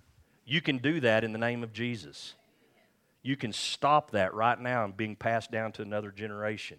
You 0.44 0.60
can 0.60 0.78
do 0.78 1.00
that 1.00 1.24
in 1.24 1.32
the 1.32 1.38
name 1.38 1.62
of 1.62 1.72
Jesus 1.72 2.34
you 3.22 3.36
can 3.36 3.52
stop 3.52 4.12
that 4.12 4.32
right 4.32 4.58
now 4.58 4.84
and 4.84 4.96
being 4.96 5.16
passed 5.16 5.50
down 5.50 5.72
to 5.72 5.82
another 5.82 6.10
generation. 6.10 6.78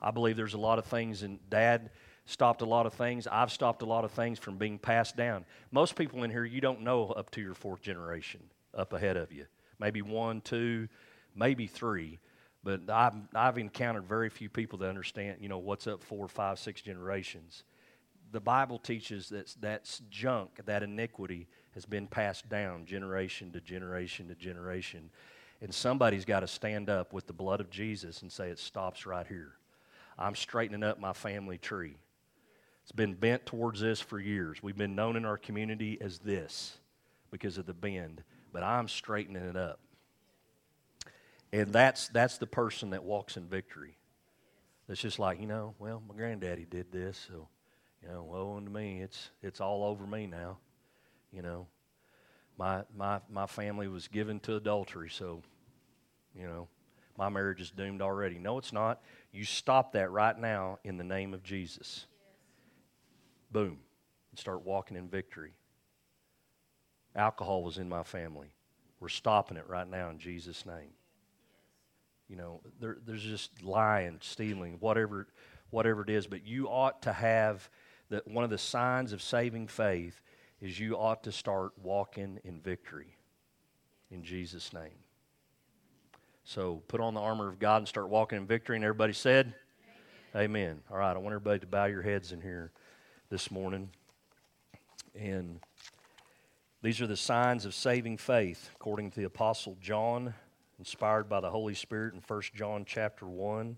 I 0.00 0.10
believe 0.10 0.36
there's 0.36 0.54
a 0.54 0.58
lot 0.58 0.78
of 0.78 0.86
things, 0.86 1.22
and 1.22 1.38
Dad 1.50 1.90
stopped 2.26 2.62
a 2.62 2.64
lot 2.64 2.86
of 2.86 2.94
things. 2.94 3.26
I've 3.26 3.52
stopped 3.52 3.82
a 3.82 3.86
lot 3.86 4.04
of 4.04 4.12
things 4.12 4.38
from 4.38 4.56
being 4.56 4.78
passed 4.78 5.16
down. 5.16 5.44
Most 5.70 5.96
people 5.96 6.22
in 6.22 6.30
here, 6.30 6.44
you 6.44 6.60
don't 6.60 6.82
know 6.82 7.08
up 7.08 7.30
to 7.32 7.40
your 7.40 7.54
fourth 7.54 7.82
generation 7.82 8.40
up 8.76 8.92
ahead 8.92 9.16
of 9.16 9.32
you. 9.32 9.46
Maybe 9.78 10.02
one, 10.02 10.40
two, 10.40 10.88
maybe 11.34 11.66
three. 11.66 12.18
But 12.62 12.90
I've, 12.90 13.14
I've 13.34 13.58
encountered 13.58 14.06
very 14.06 14.28
few 14.28 14.48
people 14.48 14.78
that 14.80 14.88
understand, 14.88 15.38
you 15.40 15.48
know, 15.48 15.58
what's 15.58 15.86
up 15.86 16.02
four, 16.02 16.26
five, 16.28 16.58
six 16.58 16.80
generations. 16.82 17.64
The 18.32 18.40
Bible 18.40 18.78
teaches 18.78 19.28
that 19.28 19.54
that's 19.60 20.02
junk, 20.10 20.60
that 20.66 20.82
iniquity 20.82 21.46
has 21.74 21.86
been 21.86 22.06
passed 22.06 22.48
down 22.48 22.84
generation 22.84 23.52
to 23.52 23.60
generation 23.60 24.28
to 24.28 24.34
generation. 24.34 25.10
And 25.60 25.72
somebody's 25.72 26.24
got 26.24 26.40
to 26.40 26.48
stand 26.48 26.90
up 26.90 27.12
with 27.12 27.26
the 27.26 27.32
blood 27.32 27.60
of 27.60 27.70
Jesus 27.70 28.22
and 28.22 28.32
say, 28.32 28.50
it 28.50 28.58
stops 28.58 29.06
right 29.06 29.26
here. 29.26 29.52
I'm 30.18 30.34
straightening 30.34 30.82
up 30.82 30.98
my 30.98 31.12
family 31.12 31.58
tree. 31.58 31.96
It's 32.82 32.92
been 32.92 33.14
bent 33.14 33.46
towards 33.46 33.80
this 33.80 34.00
for 34.00 34.18
years. 34.18 34.62
We've 34.62 34.76
been 34.76 34.94
known 34.94 35.16
in 35.16 35.24
our 35.24 35.36
community 35.36 35.98
as 36.00 36.18
this 36.18 36.78
because 37.30 37.58
of 37.58 37.66
the 37.66 37.74
bend, 37.74 38.22
but 38.56 38.62
I'm 38.62 38.88
straightening 38.88 39.42
it 39.42 39.54
up. 39.54 39.80
And 41.52 41.74
that's, 41.74 42.08
that's 42.08 42.38
the 42.38 42.46
person 42.46 42.88
that 42.90 43.04
walks 43.04 43.36
in 43.36 43.48
victory. 43.48 43.98
It's 44.88 44.98
just 44.98 45.18
like, 45.18 45.38
you 45.42 45.46
know, 45.46 45.74
well, 45.78 46.02
my 46.08 46.14
granddaddy 46.14 46.64
did 46.64 46.90
this, 46.90 47.22
so, 47.28 47.48
you 48.02 48.08
know, 48.08 48.22
woe 48.22 48.56
unto 48.56 48.70
me. 48.70 49.02
It's, 49.02 49.28
it's 49.42 49.60
all 49.60 49.84
over 49.84 50.06
me 50.06 50.26
now. 50.26 50.56
You 51.34 51.42
know, 51.42 51.66
my 52.58 52.84
my 52.96 53.20
my 53.28 53.44
family 53.46 53.88
was 53.88 54.08
given 54.08 54.40
to 54.40 54.56
adultery, 54.56 55.10
so 55.10 55.42
you 56.34 56.46
know, 56.46 56.66
my 57.18 57.28
marriage 57.28 57.60
is 57.60 57.70
doomed 57.70 58.00
already. 58.00 58.38
No, 58.38 58.56
it's 58.56 58.72
not. 58.72 59.02
You 59.32 59.44
stop 59.44 59.92
that 59.92 60.10
right 60.10 60.38
now 60.38 60.78
in 60.82 60.96
the 60.96 61.04
name 61.04 61.34
of 61.34 61.42
Jesus. 61.42 62.06
Yes. 62.10 62.22
Boom. 63.50 63.80
And 64.30 64.38
start 64.38 64.64
walking 64.64 64.96
in 64.96 65.10
victory. 65.10 65.52
Alcohol 67.16 67.62
was 67.62 67.78
in 67.78 67.88
my 67.88 68.02
family. 68.02 68.48
We're 69.00 69.08
stopping 69.08 69.56
it 69.56 69.68
right 69.68 69.88
now 69.88 70.10
in 70.10 70.18
Jesus' 70.18 70.64
name. 70.66 70.92
You 72.28 72.36
know, 72.36 72.60
there, 72.80 72.98
there's 73.04 73.22
just 73.22 73.62
lying, 73.62 74.18
stealing, 74.20 74.76
whatever, 74.80 75.26
whatever 75.70 76.02
it 76.02 76.10
is. 76.10 76.26
But 76.26 76.46
you 76.46 76.66
ought 76.68 77.02
to 77.02 77.12
have 77.12 77.68
that 78.10 78.28
one 78.28 78.44
of 78.44 78.50
the 78.50 78.58
signs 78.58 79.12
of 79.12 79.22
saving 79.22 79.68
faith 79.68 80.22
is 80.60 80.78
you 80.78 80.96
ought 80.96 81.22
to 81.24 81.32
start 81.32 81.72
walking 81.82 82.38
in 82.44 82.60
victory 82.60 83.16
in 84.10 84.22
Jesus' 84.22 84.72
name. 84.72 84.98
So 86.44 86.82
put 86.88 87.00
on 87.00 87.14
the 87.14 87.20
armor 87.20 87.48
of 87.48 87.58
God 87.58 87.78
and 87.78 87.88
start 87.88 88.08
walking 88.08 88.38
in 88.38 88.46
victory. 88.46 88.76
And 88.76 88.84
everybody 88.84 89.12
said, 89.12 89.52
Amen. 90.34 90.44
Amen. 90.44 90.80
All 90.90 90.98
right, 90.98 91.14
I 91.14 91.18
want 91.18 91.34
everybody 91.34 91.60
to 91.60 91.66
bow 91.66 91.86
your 91.86 92.02
heads 92.02 92.32
in 92.32 92.40
here 92.40 92.70
this 93.30 93.50
morning. 93.50 93.90
And 95.14 95.60
these 96.86 97.00
are 97.00 97.08
the 97.08 97.16
signs 97.16 97.64
of 97.64 97.74
saving 97.74 98.16
faith, 98.16 98.70
according 98.76 99.10
to 99.10 99.18
the 99.18 99.26
Apostle 99.26 99.76
John, 99.80 100.32
inspired 100.78 101.28
by 101.28 101.40
the 101.40 101.50
Holy 101.50 101.74
Spirit 101.74 102.14
in 102.14 102.20
1 102.24 102.42
John 102.54 102.84
chapter 102.86 103.26
1. 103.26 103.76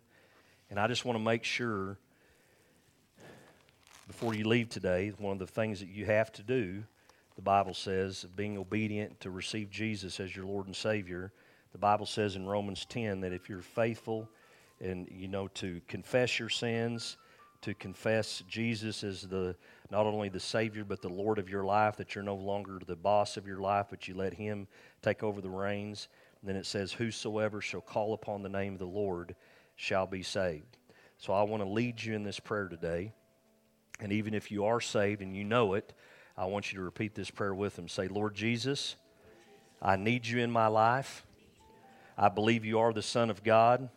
And 0.69 0.79
I 0.79 0.87
just 0.89 1.07
want 1.07 1.19
to 1.19 1.25
make 1.25 1.43
sure 1.43 1.97
before 4.09 4.35
you 4.35 4.47
leave 4.47 4.69
today, 4.69 5.15
one 5.17 5.33
of 5.33 5.39
the 5.39 5.47
things 5.47 5.81
that 5.81 5.89
you 5.89 6.05
have 6.05 6.31
to 6.33 6.43
do, 6.43 6.85
the 7.35 7.41
Bible 7.41 7.73
says, 7.73 8.25
of 8.25 8.37
being 8.37 8.59
obedient 8.59 9.21
to 9.21 9.31
receive 9.31 9.71
Jesus 9.71 10.21
as 10.21 10.37
your 10.37 10.45
Lord 10.45 10.67
and 10.67 10.77
Savior. 10.77 11.33
The 11.73 11.79
Bible 11.79 12.05
says 12.05 12.37
in 12.37 12.47
Romans 12.47 12.85
10 12.85 13.21
that 13.23 13.33
if 13.33 13.49
you're 13.49 13.63
faithful 13.63 14.29
and 14.83 15.09
you 15.11 15.29
know 15.29 15.49
to 15.55 15.81
confess 15.89 16.39
your 16.39 16.51
sins, 16.51 17.17
to 17.63 17.75
confess 17.75 18.43
Jesus 18.49 19.03
as 19.03 19.23
the 19.23 19.57
not 19.91 20.07
only 20.07 20.29
the 20.29 20.41
Savior 20.41 20.85
but 20.85 21.03
the 21.03 21.09
Lord 21.09 21.39
of 21.39 21.49
your 21.49 21.65
life, 21.65 21.97
that 21.97 22.15
you're 22.15 22.25
no 22.25 22.37
longer 22.37 22.81
the 22.87 22.97
boss 22.97 23.37
of 23.37 23.47
your 23.47 23.61
life, 23.61 23.87
but 23.91 24.07
you 24.07 24.15
let 24.15 24.35
Him 24.35 24.69
take 25.03 25.23
over 25.23 25.41
the 25.41 25.51
reins. 25.51 26.09
And 26.41 26.49
then 26.49 26.57
it 26.57 26.67
says, 26.67 26.93
Whosoever 26.93 27.61
shall 27.61 27.81
call 27.81 28.15
upon 28.15 28.43
the 28.43 28.49
name 28.49 28.75
of 28.75 28.79
the 28.79 28.87
Lord 28.87 29.35
shall 29.77 30.07
be 30.07 30.23
saved. 30.23 30.77
So 31.17 31.33
I 31.33 31.43
want 31.43 31.63
to 31.63 31.69
lead 31.69 32.03
you 32.03 32.15
in 32.15 32.23
this 32.23 32.39
prayer 32.39 32.69
today. 32.69 33.13
And 34.01 34.13
even 34.13 34.35
if 34.35 34.53
you 34.53 34.65
are 34.67 34.81
saved 34.81 35.23
and 35.23 35.37
you 35.37 35.43
know 35.43 35.75
it, 35.75 35.93
I 36.37 36.45
want 36.45 36.71
you 36.71 36.79
to 36.79 36.85
repeat 36.85 37.17
this 37.17 37.31
prayer 37.31 37.55
with 37.55 37.77
him. 37.77 37.89
Say, 37.89 38.07
Lord 38.07 38.37
Jesus, 38.37 38.95
I 39.83 39.97
need 39.97 40.25
you 40.25 40.39
in 40.39 40.53
my 40.53 40.69
life. 40.69 41.25
I 42.17 42.29
believe 42.29 42.65
you 42.65 42.79
are 42.79 42.93
the 42.93 43.03
Son 43.03 43.31
of 43.31 43.43
God, 43.43 43.89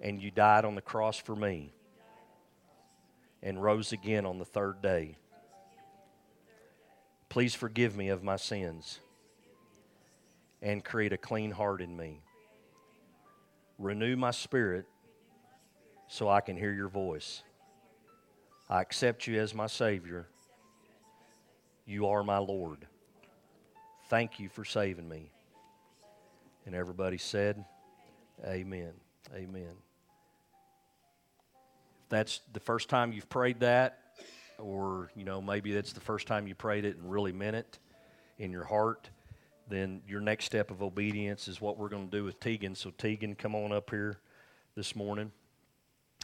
and 0.00 0.20
you 0.20 0.32
died 0.32 0.64
on 0.64 0.74
the 0.74 0.80
cross 0.80 1.16
for 1.16 1.36
me 1.36 1.73
and 3.44 3.62
rose 3.62 3.92
again 3.92 4.24
on 4.24 4.38
the 4.38 4.44
third 4.44 4.82
day. 4.82 5.16
Please 7.28 7.54
forgive 7.54 7.94
me 7.96 8.08
of 8.08 8.24
my 8.24 8.36
sins 8.36 8.98
and 10.62 10.82
create 10.82 11.12
a 11.12 11.18
clean 11.18 11.50
heart 11.50 11.82
in 11.82 11.94
me. 11.94 12.22
Renew 13.78 14.16
my 14.16 14.30
spirit 14.30 14.86
so 16.08 16.28
I 16.28 16.40
can 16.40 16.56
hear 16.56 16.72
your 16.72 16.88
voice. 16.88 17.42
I 18.68 18.80
accept 18.80 19.26
you 19.26 19.38
as 19.38 19.54
my 19.54 19.66
Savior. 19.66 20.26
You 21.86 22.06
are 22.06 22.24
my 22.24 22.38
Lord. 22.38 22.86
Thank 24.08 24.40
you 24.40 24.48
for 24.48 24.64
saving 24.64 25.08
me. 25.08 25.30
And 26.64 26.74
everybody 26.74 27.18
said, 27.18 27.62
Amen. 28.46 28.92
Amen. 29.34 29.83
That's 32.14 32.40
the 32.52 32.60
first 32.60 32.88
time 32.88 33.12
you've 33.12 33.28
prayed 33.28 33.60
that, 33.60 33.98
or 34.58 35.10
you 35.16 35.24
know 35.24 35.42
maybe 35.42 35.72
that's 35.72 35.92
the 35.92 36.00
first 36.00 36.28
time 36.28 36.46
you 36.46 36.54
prayed 36.54 36.84
it 36.84 36.96
and 36.96 37.10
really 37.10 37.32
meant 37.32 37.56
it 37.56 37.78
in 38.38 38.52
your 38.52 38.62
heart, 38.62 39.10
then 39.68 40.00
your 40.06 40.20
next 40.20 40.44
step 40.44 40.70
of 40.70 40.80
obedience 40.80 41.48
is 41.48 41.60
what 41.60 41.76
we're 41.76 41.88
going 41.88 42.08
to 42.08 42.16
do 42.16 42.22
with 42.22 42.38
Tegan. 42.38 42.76
So 42.76 42.90
Tegan, 42.90 43.34
come 43.34 43.56
on 43.56 43.72
up 43.72 43.90
here 43.90 44.18
this 44.76 44.94
morning. 44.94 45.32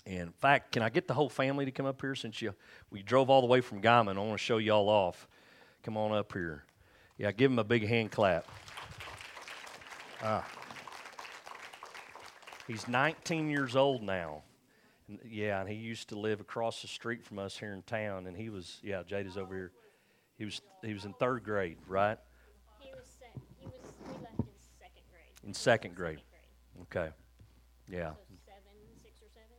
And 0.07 0.21
in 0.21 0.33
fact, 0.33 0.73
can 0.73 0.83
I 0.83 0.91
get 0.91 1.09
the 1.09 1.15
whole 1.15 1.29
family 1.29 1.65
to 1.65 1.71
come 1.71 1.87
up 1.87 2.01
here 2.01 2.15
since 2.15 2.41
you 2.41 2.55
we 2.91 3.03
drove 3.03 3.29
all 3.29 3.41
the 3.41 3.49
way 3.49 3.61
from 3.61 3.83
Guymon? 3.83 4.17
I 4.17 4.21
want 4.21 4.33
to 4.33 4.39
show 4.39 4.59
you 4.59 4.73
all 4.73 4.89
off. 4.89 5.27
Come 5.83 5.97
on 5.97 6.13
up 6.13 6.33
here. 6.33 6.65
Yeah, 7.19 7.33
give 7.33 7.51
them 7.51 7.59
a 7.59 7.65
big 7.65 7.87
hand 7.87 8.13
clap. 8.13 8.47
Ah. 10.23 10.47
He's 12.69 12.87
19 12.87 13.51
years 13.51 13.75
old 13.75 14.03
now. 14.03 14.43
Yeah, 15.29 15.61
and 15.61 15.69
he 15.69 15.75
used 15.75 16.09
to 16.11 16.19
live 16.19 16.41
across 16.41 16.83
the 16.83 16.89
street 16.89 17.25
from 17.25 17.39
us 17.39 17.57
here 17.57 17.73
in 17.73 17.83
town. 17.83 18.27
And 18.27 18.37
he 18.37 18.49
was, 18.49 18.79
yeah, 18.83 19.03
Jada's 19.03 19.37
over 19.37 19.55
here. 19.55 19.73
He 20.39 20.45
was, 20.45 20.61
he 20.83 20.95
was 20.95 21.05
in 21.05 21.13
third 21.15 21.45
grade, 21.45 21.79
right? 21.87 22.19
He 22.79 22.91
was, 22.91 23.05
sec- 23.19 23.31
he 23.59 23.67
was 23.67 23.75
we 24.07 24.13
left 24.25 24.39
in 24.39 24.47
second 24.79 25.03
grade. 25.11 25.47
In 25.47 25.55
second 25.55 25.95
grade. 25.95 26.19
Second 26.31 26.89
grade. 26.91 27.07
Okay. 27.07 27.15
Yeah. 27.91 28.11
So 28.11 28.17
seven, 28.47 28.63
six 29.03 29.21
or 29.21 29.29
seven, 29.35 29.57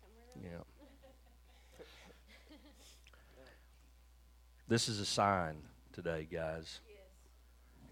somewhere 0.00 0.52
around. 0.52 0.52
Yeah. 0.52 0.74
This 4.66 4.88
is 4.88 4.98
a 4.98 5.04
sign 5.04 5.56
today, 5.92 6.26
guys. 6.30 6.80
Yes. 6.88 6.98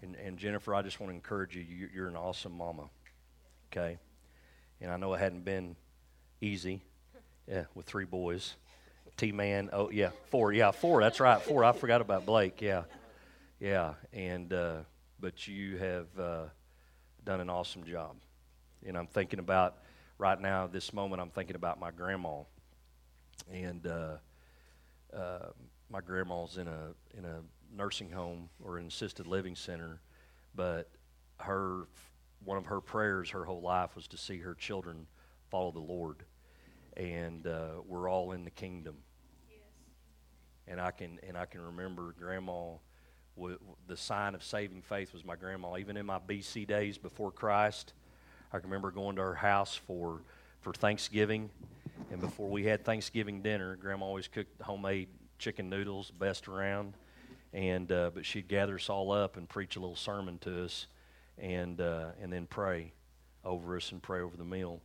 And, 0.01 0.15
and 0.15 0.37
Jennifer, 0.37 0.73
I 0.73 0.81
just 0.81 0.99
want 0.99 1.11
to 1.11 1.15
encourage 1.15 1.55
you. 1.55 1.61
you. 1.61 1.87
You're 1.93 2.07
an 2.07 2.15
awesome 2.15 2.57
mama. 2.57 2.89
Okay? 3.71 3.97
And 4.81 4.91
I 4.91 4.97
know 4.97 5.13
it 5.13 5.19
hadn't 5.19 5.45
been 5.45 5.75
easy 6.43 6.81
yeah, 7.47 7.63
with 7.73 7.85
three 7.85 8.05
boys. 8.05 8.55
T 9.17 9.31
Man, 9.31 9.69
oh, 9.73 9.89
yeah, 9.89 10.09
four. 10.29 10.53
Yeah, 10.53 10.71
four. 10.71 11.01
That's 11.01 11.19
right, 11.19 11.41
four. 11.41 11.63
I 11.63 11.71
forgot 11.71 12.01
about 12.01 12.25
Blake. 12.25 12.61
Yeah. 12.61 12.83
Yeah. 13.59 13.93
And, 14.11 14.51
uh, 14.51 14.77
but 15.19 15.47
you 15.47 15.77
have 15.77 16.07
uh, 16.19 16.43
done 17.23 17.39
an 17.39 17.49
awesome 17.49 17.83
job. 17.83 18.15
And 18.85 18.97
I'm 18.97 19.07
thinking 19.07 19.39
about, 19.39 19.77
right 20.17 20.39
now, 20.39 20.67
this 20.67 20.93
moment, 20.93 21.21
I'm 21.21 21.29
thinking 21.29 21.55
about 21.55 21.79
my 21.79 21.91
grandma. 21.91 22.41
And, 23.51 23.85
uh, 23.87 24.17
uh, 25.15 25.49
my 25.89 26.01
grandma's 26.01 26.57
in 26.57 26.67
a 26.67 26.93
in 27.15 27.23
a 27.23 27.41
nursing 27.75 28.09
home 28.09 28.49
or 28.63 28.77
an 28.79 28.87
assisted 28.87 29.27
living 29.27 29.55
center, 29.55 30.01
but 30.55 30.89
her 31.39 31.87
one 32.43 32.57
of 32.57 32.65
her 32.65 32.81
prayers 32.81 33.29
her 33.29 33.45
whole 33.45 33.61
life 33.61 33.95
was 33.95 34.07
to 34.07 34.17
see 34.17 34.39
her 34.39 34.55
children 34.55 35.05
follow 35.49 35.71
the 35.71 35.79
Lord, 35.79 36.23
and 36.97 37.47
uh, 37.47 37.69
we're 37.87 38.09
all 38.09 38.31
in 38.31 38.43
the 38.43 38.51
kingdom. 38.51 38.95
And 40.67 40.79
I 40.79 40.91
can 40.91 41.19
and 41.27 41.37
I 41.37 41.45
can 41.45 41.61
remember 41.61 42.15
grandma. 42.17 42.75
W- 43.35 43.59
the 43.87 43.97
sign 43.97 44.35
of 44.35 44.43
saving 44.43 44.81
faith 44.81 45.11
was 45.13 45.25
my 45.25 45.35
grandma. 45.35 45.77
Even 45.77 45.97
in 45.97 46.05
my 46.05 46.19
BC 46.19 46.67
days 46.67 46.97
before 46.97 47.31
Christ, 47.31 47.93
I 48.51 48.59
can 48.59 48.69
remember 48.69 48.91
going 48.91 49.15
to 49.17 49.21
her 49.21 49.35
house 49.35 49.75
for 49.75 50.21
for 50.61 50.73
Thanksgiving, 50.73 51.49
and 52.11 52.21
before 52.21 52.49
we 52.49 52.63
had 52.63 52.85
Thanksgiving 52.85 53.41
dinner, 53.41 53.75
Grandma 53.75 54.05
always 54.05 54.29
cooked 54.29 54.61
homemade 54.61 55.09
chicken 55.37 55.69
noodles, 55.69 56.11
best 56.11 56.47
around. 56.47 56.93
And 57.51 57.91
uh, 57.91 58.11
but 58.13 58.25
she'd 58.25 58.47
gather 58.47 58.75
us 58.75 58.89
all 58.89 59.11
up 59.11 59.35
and 59.35 59.47
preach 59.47 59.75
a 59.75 59.79
little 59.79 59.95
sermon 59.95 60.39
to 60.39 60.63
us, 60.63 60.87
and 61.37 61.79
uh, 61.81 62.11
and 62.21 62.31
then 62.31 62.47
pray 62.47 62.93
over 63.43 63.75
us 63.75 63.91
and 63.91 64.01
pray 64.01 64.21
over 64.21 64.37
the 64.37 64.45
meal. 64.45 64.81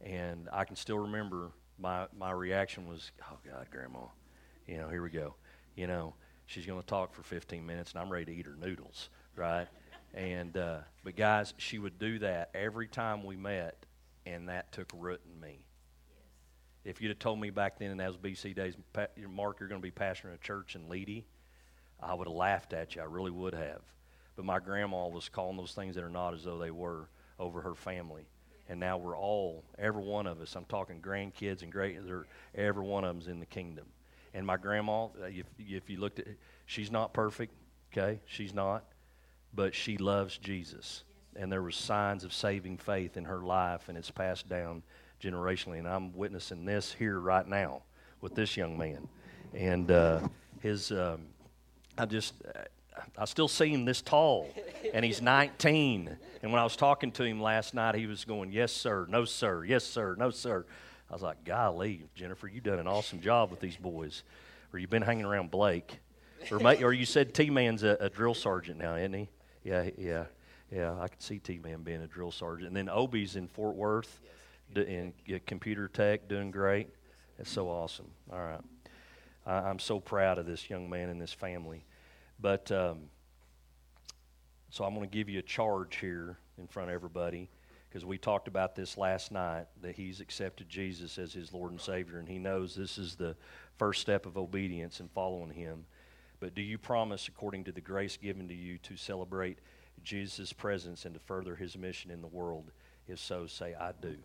And 0.00 0.48
I 0.52 0.64
can 0.64 0.76
still 0.76 0.98
remember 0.98 1.50
my 1.78 2.06
my 2.16 2.30
reaction 2.30 2.88
was, 2.88 3.10
"Oh 3.22 3.38
God, 3.44 3.66
Grandma, 3.70 4.06
you 4.66 4.78
know, 4.78 4.88
here 4.88 5.02
we 5.02 5.10
go. 5.10 5.34
You 5.76 5.86
know, 5.86 6.14
she's 6.46 6.66
going 6.66 6.80
to 6.80 6.86
talk 6.86 7.14
for 7.14 7.22
15 7.22 7.64
minutes, 7.64 7.92
and 7.92 8.00
I'm 8.00 8.10
ready 8.10 8.26
to 8.26 8.32
eat 8.32 8.46
her 8.46 8.56
noodles, 8.60 9.10
right?" 9.36 9.68
and 10.14 10.56
uh, 10.56 10.78
but 11.04 11.16
guys, 11.16 11.54
she 11.58 11.78
would 11.78 11.98
do 11.98 12.18
that 12.20 12.50
every 12.54 12.88
time 12.88 13.24
we 13.24 13.36
met, 13.36 13.84
and 14.26 14.48
that 14.48 14.72
took 14.72 14.90
root 14.94 15.20
in 15.32 15.40
me. 15.40 15.60
If 16.84 17.00
you'd 17.00 17.10
have 17.10 17.18
told 17.18 17.40
me 17.40 17.50
back 17.50 17.78
then 17.78 17.90
in 17.90 17.98
those 17.98 18.16
BC 18.16 18.54
days, 18.54 18.74
Mark, 19.28 19.60
you're 19.60 19.68
going 19.68 19.80
to 19.80 19.86
be 19.86 19.90
pastoring 19.90 20.34
a 20.34 20.38
church 20.38 20.74
in 20.74 20.84
Leedy, 20.84 21.24
I 22.00 22.14
would 22.14 22.28
have 22.28 22.36
laughed 22.36 22.72
at 22.72 22.94
you. 22.94 23.02
I 23.02 23.06
really 23.06 23.30
would 23.30 23.54
have. 23.54 23.82
But 24.36 24.44
my 24.44 24.58
grandma 24.60 25.08
was 25.08 25.28
calling 25.28 25.56
those 25.56 25.72
things 25.72 25.96
that 25.96 26.04
are 26.04 26.10
not 26.10 26.34
as 26.34 26.44
though 26.44 26.58
they 26.58 26.70
were 26.70 27.08
over 27.38 27.60
her 27.60 27.74
family. 27.74 28.28
And 28.68 28.78
now 28.78 28.98
we're 28.98 29.16
all, 29.16 29.64
every 29.78 30.02
one 30.02 30.26
of 30.26 30.40
us, 30.40 30.54
I'm 30.54 30.66
talking 30.66 31.00
grandkids 31.00 31.62
and 31.62 31.72
great, 31.72 31.98
every 32.54 32.84
one 32.84 33.04
of 33.04 33.14
them's 33.14 33.28
in 33.28 33.40
the 33.40 33.46
kingdom. 33.46 33.86
And 34.34 34.46
my 34.46 34.58
grandma, 34.58 35.06
uh, 35.06 35.26
if, 35.26 35.46
if 35.58 35.88
you 35.88 35.98
looked 35.98 36.18
at, 36.18 36.26
she's 36.66 36.90
not 36.90 37.14
perfect, 37.14 37.54
okay? 37.92 38.20
She's 38.26 38.52
not. 38.52 38.84
But 39.54 39.74
she 39.74 39.96
loves 39.96 40.36
Jesus. 40.36 41.04
And 41.34 41.50
there 41.50 41.62
was 41.62 41.76
signs 41.76 42.24
of 42.24 42.32
saving 42.34 42.76
faith 42.76 43.16
in 43.16 43.24
her 43.24 43.40
life, 43.40 43.88
and 43.88 43.96
it's 43.96 44.10
passed 44.10 44.48
down 44.48 44.82
generationally. 45.22 45.78
And 45.78 45.88
I'm 45.88 46.12
witnessing 46.12 46.66
this 46.66 46.92
here 46.92 47.18
right 47.18 47.46
now 47.46 47.82
with 48.20 48.34
this 48.34 48.56
young 48.56 48.76
man. 48.76 49.08
And 49.54 49.90
uh, 49.90 50.28
his, 50.60 50.92
um, 50.92 51.22
I 51.96 52.04
just, 52.04 52.34
I 53.16 53.24
still 53.24 53.48
see 53.48 53.68
him 53.68 53.84
this 53.84 54.02
tall, 54.02 54.48
and 54.92 55.04
he's 55.04 55.20
19. 55.22 56.16
And 56.42 56.52
when 56.52 56.60
I 56.60 56.64
was 56.64 56.76
talking 56.76 57.10
to 57.12 57.24
him 57.24 57.40
last 57.40 57.74
night, 57.74 57.94
he 57.94 58.06
was 58.06 58.24
going, 58.24 58.52
Yes, 58.52 58.72
sir, 58.72 59.06
no, 59.08 59.24
sir, 59.24 59.64
yes, 59.64 59.84
sir, 59.84 60.14
no, 60.16 60.30
sir. 60.30 60.64
I 61.10 61.12
was 61.12 61.22
like, 61.22 61.44
Golly, 61.44 62.04
Jennifer, 62.14 62.48
you've 62.48 62.64
done 62.64 62.78
an 62.78 62.86
awesome 62.86 63.20
job 63.20 63.50
with 63.50 63.60
these 63.60 63.76
boys. 63.76 64.24
Or 64.72 64.78
you've 64.78 64.90
been 64.90 65.02
hanging 65.02 65.24
around 65.24 65.50
Blake. 65.50 66.00
Or, 66.50 66.58
or 66.60 66.92
you 66.92 67.06
said 67.06 67.34
T 67.34 67.50
Man's 67.50 67.82
a, 67.82 67.96
a 68.00 68.10
drill 68.10 68.34
sergeant 68.34 68.78
now, 68.78 68.96
isn't 68.96 69.14
he? 69.14 69.28
Yeah, 69.64 69.88
yeah, 69.96 70.24
yeah. 70.70 70.94
I 71.00 71.08
could 71.08 71.22
see 71.22 71.38
T 71.38 71.58
Man 71.58 71.82
being 71.82 72.02
a 72.02 72.06
drill 72.06 72.30
sergeant. 72.30 72.68
And 72.68 72.76
then 72.76 72.88
Obie's 72.88 73.36
in 73.36 73.48
Fort 73.48 73.74
Worth 73.74 74.20
d- 74.74 74.82
in 74.82 75.12
computer 75.46 75.88
tech, 75.88 76.28
doing 76.28 76.50
great. 76.50 76.88
That's 77.36 77.50
so 77.50 77.68
awesome. 77.68 78.10
All 78.32 78.38
right. 78.38 78.60
I, 79.46 79.68
I'm 79.68 79.78
so 79.78 80.00
proud 80.00 80.38
of 80.38 80.46
this 80.46 80.68
young 80.68 80.88
man 80.88 81.08
and 81.08 81.20
this 81.20 81.32
family. 81.32 81.84
But 82.40 82.70
um, 82.70 83.10
so 84.70 84.84
I'm 84.84 84.94
going 84.94 85.08
to 85.08 85.16
give 85.16 85.28
you 85.28 85.38
a 85.38 85.42
charge 85.42 85.96
here 85.96 86.38
in 86.58 86.66
front 86.66 86.90
of 86.90 86.94
everybody 86.94 87.50
because 87.88 88.04
we 88.04 88.18
talked 88.18 88.48
about 88.48 88.74
this 88.74 88.98
last 88.98 89.32
night 89.32 89.66
that 89.80 89.96
he's 89.96 90.20
accepted 90.20 90.68
Jesus 90.68 91.18
as 91.18 91.32
his 91.32 91.52
Lord 91.52 91.70
and 91.70 91.80
Savior, 91.80 92.18
and 92.18 92.28
he 92.28 92.38
knows 92.38 92.74
this 92.74 92.98
is 92.98 93.16
the 93.16 93.34
first 93.78 94.00
step 94.00 94.26
of 94.26 94.36
obedience 94.36 95.00
and 95.00 95.10
following 95.10 95.50
him. 95.50 95.86
But 96.38 96.54
do 96.54 96.62
you 96.62 96.78
promise, 96.78 97.28
according 97.28 97.64
to 97.64 97.72
the 97.72 97.80
grace 97.80 98.16
given 98.16 98.46
to 98.48 98.54
you, 98.54 98.78
to 98.78 98.96
celebrate 98.96 99.58
Jesus' 100.04 100.52
presence 100.52 101.04
and 101.04 101.14
to 101.14 101.20
further 101.20 101.56
his 101.56 101.76
mission 101.76 102.10
in 102.10 102.20
the 102.20 102.28
world? 102.28 102.70
If 103.08 103.18
so, 103.18 103.46
say, 103.46 103.74
I 103.74 103.92
do. 104.00 104.16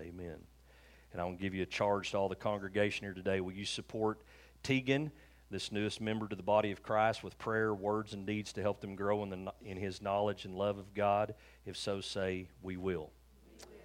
Amen. 0.00 0.38
And 1.12 1.20
I 1.20 1.24
want 1.24 1.38
to 1.38 1.42
give 1.42 1.54
you 1.54 1.62
a 1.62 1.66
charge 1.66 2.10
to 2.10 2.18
all 2.18 2.28
the 2.28 2.34
congregation 2.34 3.04
here 3.04 3.14
today. 3.14 3.40
Will 3.40 3.52
you 3.52 3.66
support 3.66 4.22
Tegan, 4.64 5.12
this 5.50 5.70
newest 5.70 6.00
member 6.00 6.26
to 6.28 6.36
the 6.36 6.42
body 6.42 6.70
of 6.72 6.82
Christ, 6.82 7.22
with 7.22 7.38
prayer, 7.38 7.74
words, 7.74 8.12
and 8.12 8.26
deeds 8.26 8.52
to 8.54 8.62
help 8.62 8.80
them 8.80 8.96
grow 8.96 9.22
in, 9.22 9.30
the, 9.30 9.52
in 9.64 9.76
his 9.76 10.02
knowledge 10.02 10.44
and 10.44 10.54
love 10.54 10.78
of 10.78 10.94
God? 10.94 11.34
If 11.66 11.76
so, 11.76 12.00
say, 12.00 12.48
We 12.62 12.76
will. 12.76 13.10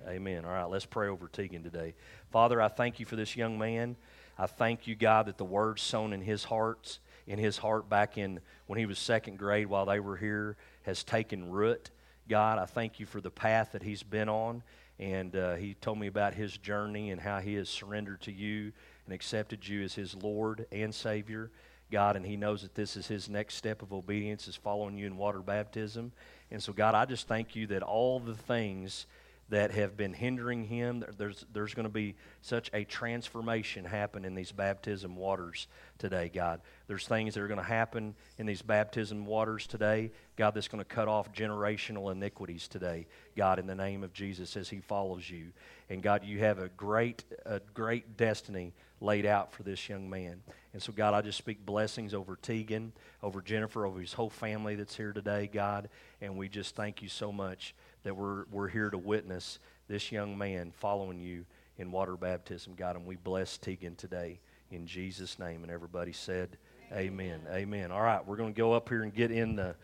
Amen. 0.08 0.46
All 0.46 0.52
right, 0.52 0.70
let's 0.70 0.86
pray 0.86 1.10
over 1.10 1.28
Tegan 1.28 1.64
today. 1.64 1.94
Father, 2.32 2.62
I 2.62 2.70
thank 2.70 3.00
you 3.00 3.06
for 3.06 3.16
this 3.16 3.36
young 3.36 3.58
man. 3.58 3.96
I 4.38 4.48
thank 4.48 4.88
you, 4.88 4.96
God, 4.96 5.26
that 5.26 5.38
the 5.38 5.44
word 5.44 5.80
sown 5.80 6.14
in 6.14 6.22
his 6.22 6.46
hearts, 6.46 7.00
in 7.28 7.38
his 7.38 7.58
heart 7.58 7.90
back 7.90 8.18
in 8.18 8.40
when 8.68 8.80
he 8.80 8.86
was 8.86 8.98
second 8.98 9.38
grade 9.38 9.68
while 9.68 9.86
they 9.86 10.00
were 10.00 10.16
here, 10.16 10.56
has 10.84 11.04
taken 11.04 11.52
root. 11.52 11.92
God, 12.30 12.58
I 12.58 12.66
thank 12.66 13.00
you 13.00 13.06
for 13.06 13.20
the 13.20 13.30
path 13.30 13.74
that 13.74 13.84
he's 13.84 14.04
been 14.04 14.30
on. 14.30 14.64
And 15.00 15.36
uh, 15.36 15.56
he 15.56 15.74
told 15.76 15.98
me 15.98 16.08
about 16.08 16.34
his 16.34 16.58
journey 16.58 17.12
and 17.12 17.20
how 17.20 17.40
he 17.40 17.56
has 17.56 17.70
surrendered 17.70 18.22
to 18.22 18.32
you 18.32 18.72
and 19.10 19.16
accepted 19.16 19.68
you 19.68 19.82
as 19.82 19.96
his 19.96 20.14
Lord 20.14 20.68
and 20.72 20.94
Savior, 20.94 21.50
God, 21.92 22.16
and 22.16 22.24
he 22.24 22.38
knows 22.38 22.62
that 22.62 22.76
this 22.76 22.96
is 22.96 23.08
his 23.08 23.28
next 23.28 23.56
step 23.56 23.82
of 23.82 23.92
obedience 23.92 24.48
is 24.48 24.56
following 24.56 25.00
you 25.00 25.08
in 25.08 25.18
water 25.18 25.40
baptism. 25.40 26.12
And 26.52 26.62
so, 26.62 26.74
God, 26.74 26.94
I 26.94 27.06
just 27.06 27.28
thank 27.28 27.56
you 27.56 27.66
that 27.68 27.82
all 27.82 28.20
the 28.20 28.36
things 28.36 29.08
that 29.50 29.72
have 29.72 29.98
been 29.98 30.14
hindering 30.14 30.64
him. 30.64 31.04
There's, 31.18 31.46
there's 31.52 31.74
going 31.74 31.88
to 31.88 31.94
be 31.94 32.16
such 32.42 32.70
a 32.74 32.84
transformation 32.84 33.84
happen 33.84 34.26
in 34.26 34.36
these 34.36 34.52
baptism 34.52 35.16
waters 35.16 35.68
today, 35.98 36.30
God. 36.34 36.62
There's 36.88 37.08
things 37.08 37.34
that 37.34 37.42
are 37.42 37.48
going 37.48 37.60
to 37.60 37.66
happen 37.66 38.16
in 38.38 38.46
these 38.46 38.62
baptism 38.62 39.26
waters 39.26 39.68
today, 39.68 40.12
God, 40.36 40.54
that's 40.54 40.68
going 40.68 40.84
to 40.84 40.86
cut 40.86 41.08
off 41.08 41.34
generational 41.34 42.12
iniquities 42.12 42.68
today, 42.68 43.08
God, 43.36 43.60
in 43.60 43.68
the 43.68 43.76
name 43.76 44.04
of 44.04 44.14
Jesus 44.14 44.56
as 44.56 44.70
he 44.70 44.80
follows 44.80 45.30
you. 45.30 45.48
And 45.90 46.04
God, 46.04 46.24
you 46.24 46.40
have 46.40 46.60
a 46.60 46.70
great, 46.70 47.24
a 47.46 47.60
great 47.74 48.18
destiny 48.18 48.74
laid 49.02 49.26
out 49.26 49.52
for 49.54 49.64
this 49.64 49.90
young 49.90 50.10
man. 50.10 50.42
And 50.74 50.82
so, 50.82 50.92
God, 50.92 51.14
I 51.14 51.22
just 51.22 51.38
speak 51.38 51.66
blessings 51.66 52.14
over 52.14 52.36
Tegan, 52.36 52.94
over 53.24 53.42
Jennifer, 53.42 53.86
over 53.86 54.00
his 54.00 54.14
whole 54.14 54.30
family 54.30 54.76
that's 54.76 54.96
here 54.96 55.14
today, 55.14 55.50
God. 55.52 55.90
And 56.22 56.38
we 56.38 56.50
just 56.50 56.76
thank 56.76 57.02
you 57.02 57.10
so 57.10 57.32
much 57.32 57.74
that 58.04 58.16
we're, 58.16 58.46
we're 58.52 58.68
here 58.68 58.90
to 58.90 58.98
witness 58.98 59.60
this 59.88 60.12
young 60.12 60.38
man 60.38 60.72
following 60.72 61.20
you 61.20 61.46
in 61.78 61.92
water 61.92 62.16
baptism, 62.16 62.74
God. 62.76 62.96
And 62.96 63.06
we 63.06 63.16
bless 63.16 63.58
Tegan 63.58 63.96
today 63.96 64.40
in 64.72 64.86
Jesus' 64.86 65.40
name. 65.40 65.64
And 65.64 65.72
everybody 65.72 66.14
said, 66.14 66.58
Amen. 66.92 67.42
Amen. 67.46 67.54
Amen. 67.54 67.92
All 67.92 68.02
right, 68.02 68.26
we're 68.26 68.36
going 68.36 68.54
to 68.54 68.58
go 68.58 68.74
up 68.74 68.90
here 68.90 69.04
and 69.04 69.14
get 69.14 69.32
in 69.32 69.56
the, 69.56 69.76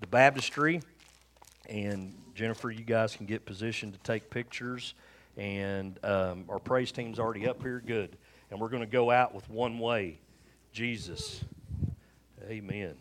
the 0.00 0.06
baptistry. 0.06 0.80
And 1.68 2.14
Jennifer, 2.34 2.70
you 2.70 2.84
guys 2.84 3.16
can 3.16 3.26
get 3.26 3.44
positioned 3.44 3.94
to 3.94 3.98
take 4.00 4.30
pictures. 4.30 4.94
And 5.36 5.98
um, 6.04 6.44
our 6.48 6.58
praise 6.58 6.92
team's 6.92 7.18
already 7.18 7.48
up 7.48 7.62
here. 7.62 7.82
Good. 7.84 8.16
And 8.50 8.60
we're 8.60 8.68
going 8.68 8.82
to 8.82 8.86
go 8.86 9.10
out 9.10 9.34
with 9.34 9.48
one 9.50 9.78
way 9.78 10.20
Jesus. 10.72 11.44
Amen. 12.48 12.94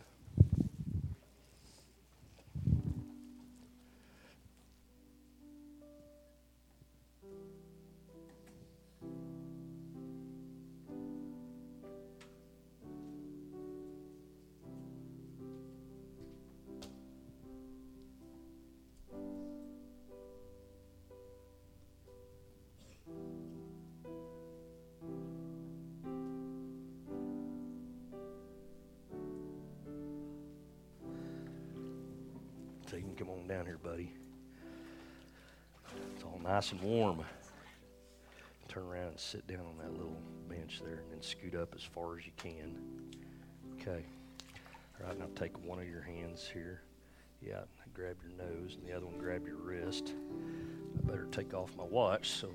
Nice 36.46 36.72
and 36.72 36.82
warm. 36.82 37.24
Turn 38.68 38.84
around 38.84 39.08
and 39.08 39.20
sit 39.20 39.48
down 39.48 39.62
on 39.62 39.78
that 39.80 39.92
little 39.92 40.18
bench 40.48 40.82
there 40.84 41.00
and 41.00 41.12
then 41.12 41.22
scoot 41.22 41.56
up 41.56 41.74
as 41.76 41.84
far 41.84 42.18
as 42.18 42.26
you 42.26 42.32
can. 42.38 42.76
Okay. 43.80 44.06
All 45.00 45.08
right, 45.08 45.20
now 45.20 45.26
take 45.36 45.58
one 45.66 45.80
of 45.80 45.88
your 45.88 46.02
hands 46.02 46.50
here. 46.52 46.82
Yeah, 47.42 47.62
grab 47.94 48.16
your 48.24 48.48
nose, 48.48 48.76
and 48.76 48.88
the 48.88 48.96
other 48.96 49.06
one 49.06 49.18
grab 49.18 49.46
your 49.46 49.58
wrist. 49.58 50.14
I 50.98 51.08
better 51.08 51.28
take 51.32 51.54
off 51.54 51.76
my 51.78 51.84
watch, 51.84 52.32
so 52.32 52.50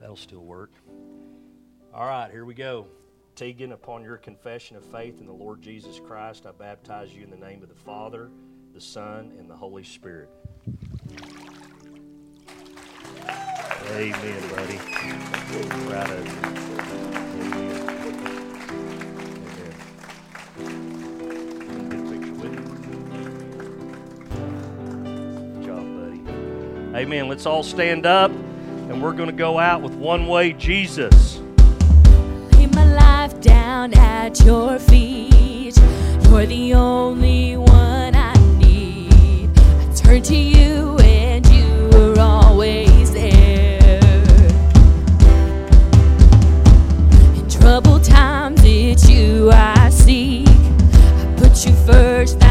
that'll 0.00 0.16
still 0.16 0.44
work. 0.44 0.72
All 1.92 2.06
right, 2.06 2.30
here 2.30 2.44
we 2.44 2.54
go. 2.54 2.86
Tegan, 3.34 3.72
upon 3.72 4.02
your 4.02 4.16
confession 4.16 4.76
of 4.76 4.84
faith 4.84 5.20
in 5.20 5.26
the 5.26 5.32
Lord 5.32 5.60
Jesus 5.60 6.00
Christ, 6.00 6.46
I 6.46 6.52
baptize 6.52 7.12
you 7.12 7.22
in 7.22 7.30
the 7.30 7.36
name 7.36 7.62
of 7.62 7.68
the 7.68 7.74
Father 7.74 8.30
the 8.76 8.82
Son, 8.82 9.32
and 9.38 9.48
the 9.48 9.56
Holy 9.56 9.82
Spirit. 9.82 10.28
Amen, 13.88 14.42
buddy. 14.50 14.78
Proud 15.88 16.10
of 16.10 16.26
you. 16.26 16.32
Amen. 17.40 17.72
Amen. 22.42 22.62
Good 25.54 25.64
job, 25.64 25.84
buddy. 25.96 26.20
Amen. 26.98 27.28
Let's 27.28 27.46
all 27.46 27.62
stand 27.62 28.04
up, 28.06 28.30
and 28.30 29.02
we're 29.02 29.12
going 29.12 29.30
to 29.30 29.36
go 29.36 29.58
out 29.58 29.80
with 29.82 29.94
one 29.94 30.26
way 30.26 30.52
Jesus. 30.52 31.40
Lay 32.52 32.66
my 32.66 32.92
life 32.94 33.40
down 33.40 33.94
at 33.94 34.40
your 34.44 34.78
feet. 34.78 35.76
You're 36.24 36.46
the 36.46 36.74
only 36.74 37.56
one 37.56 38.14
I 38.14 38.34
need. 38.58 39.58
I 39.58 39.92
turn 39.94 40.22
to 40.24 40.36
you, 40.36 40.95
double 47.82 48.00
times 48.00 48.58
it's 48.64 49.06
you 49.06 49.50
I 49.52 49.90
seek. 49.90 50.48
I 50.48 51.34
put 51.36 51.66
you 51.66 51.74
first. 51.84 52.45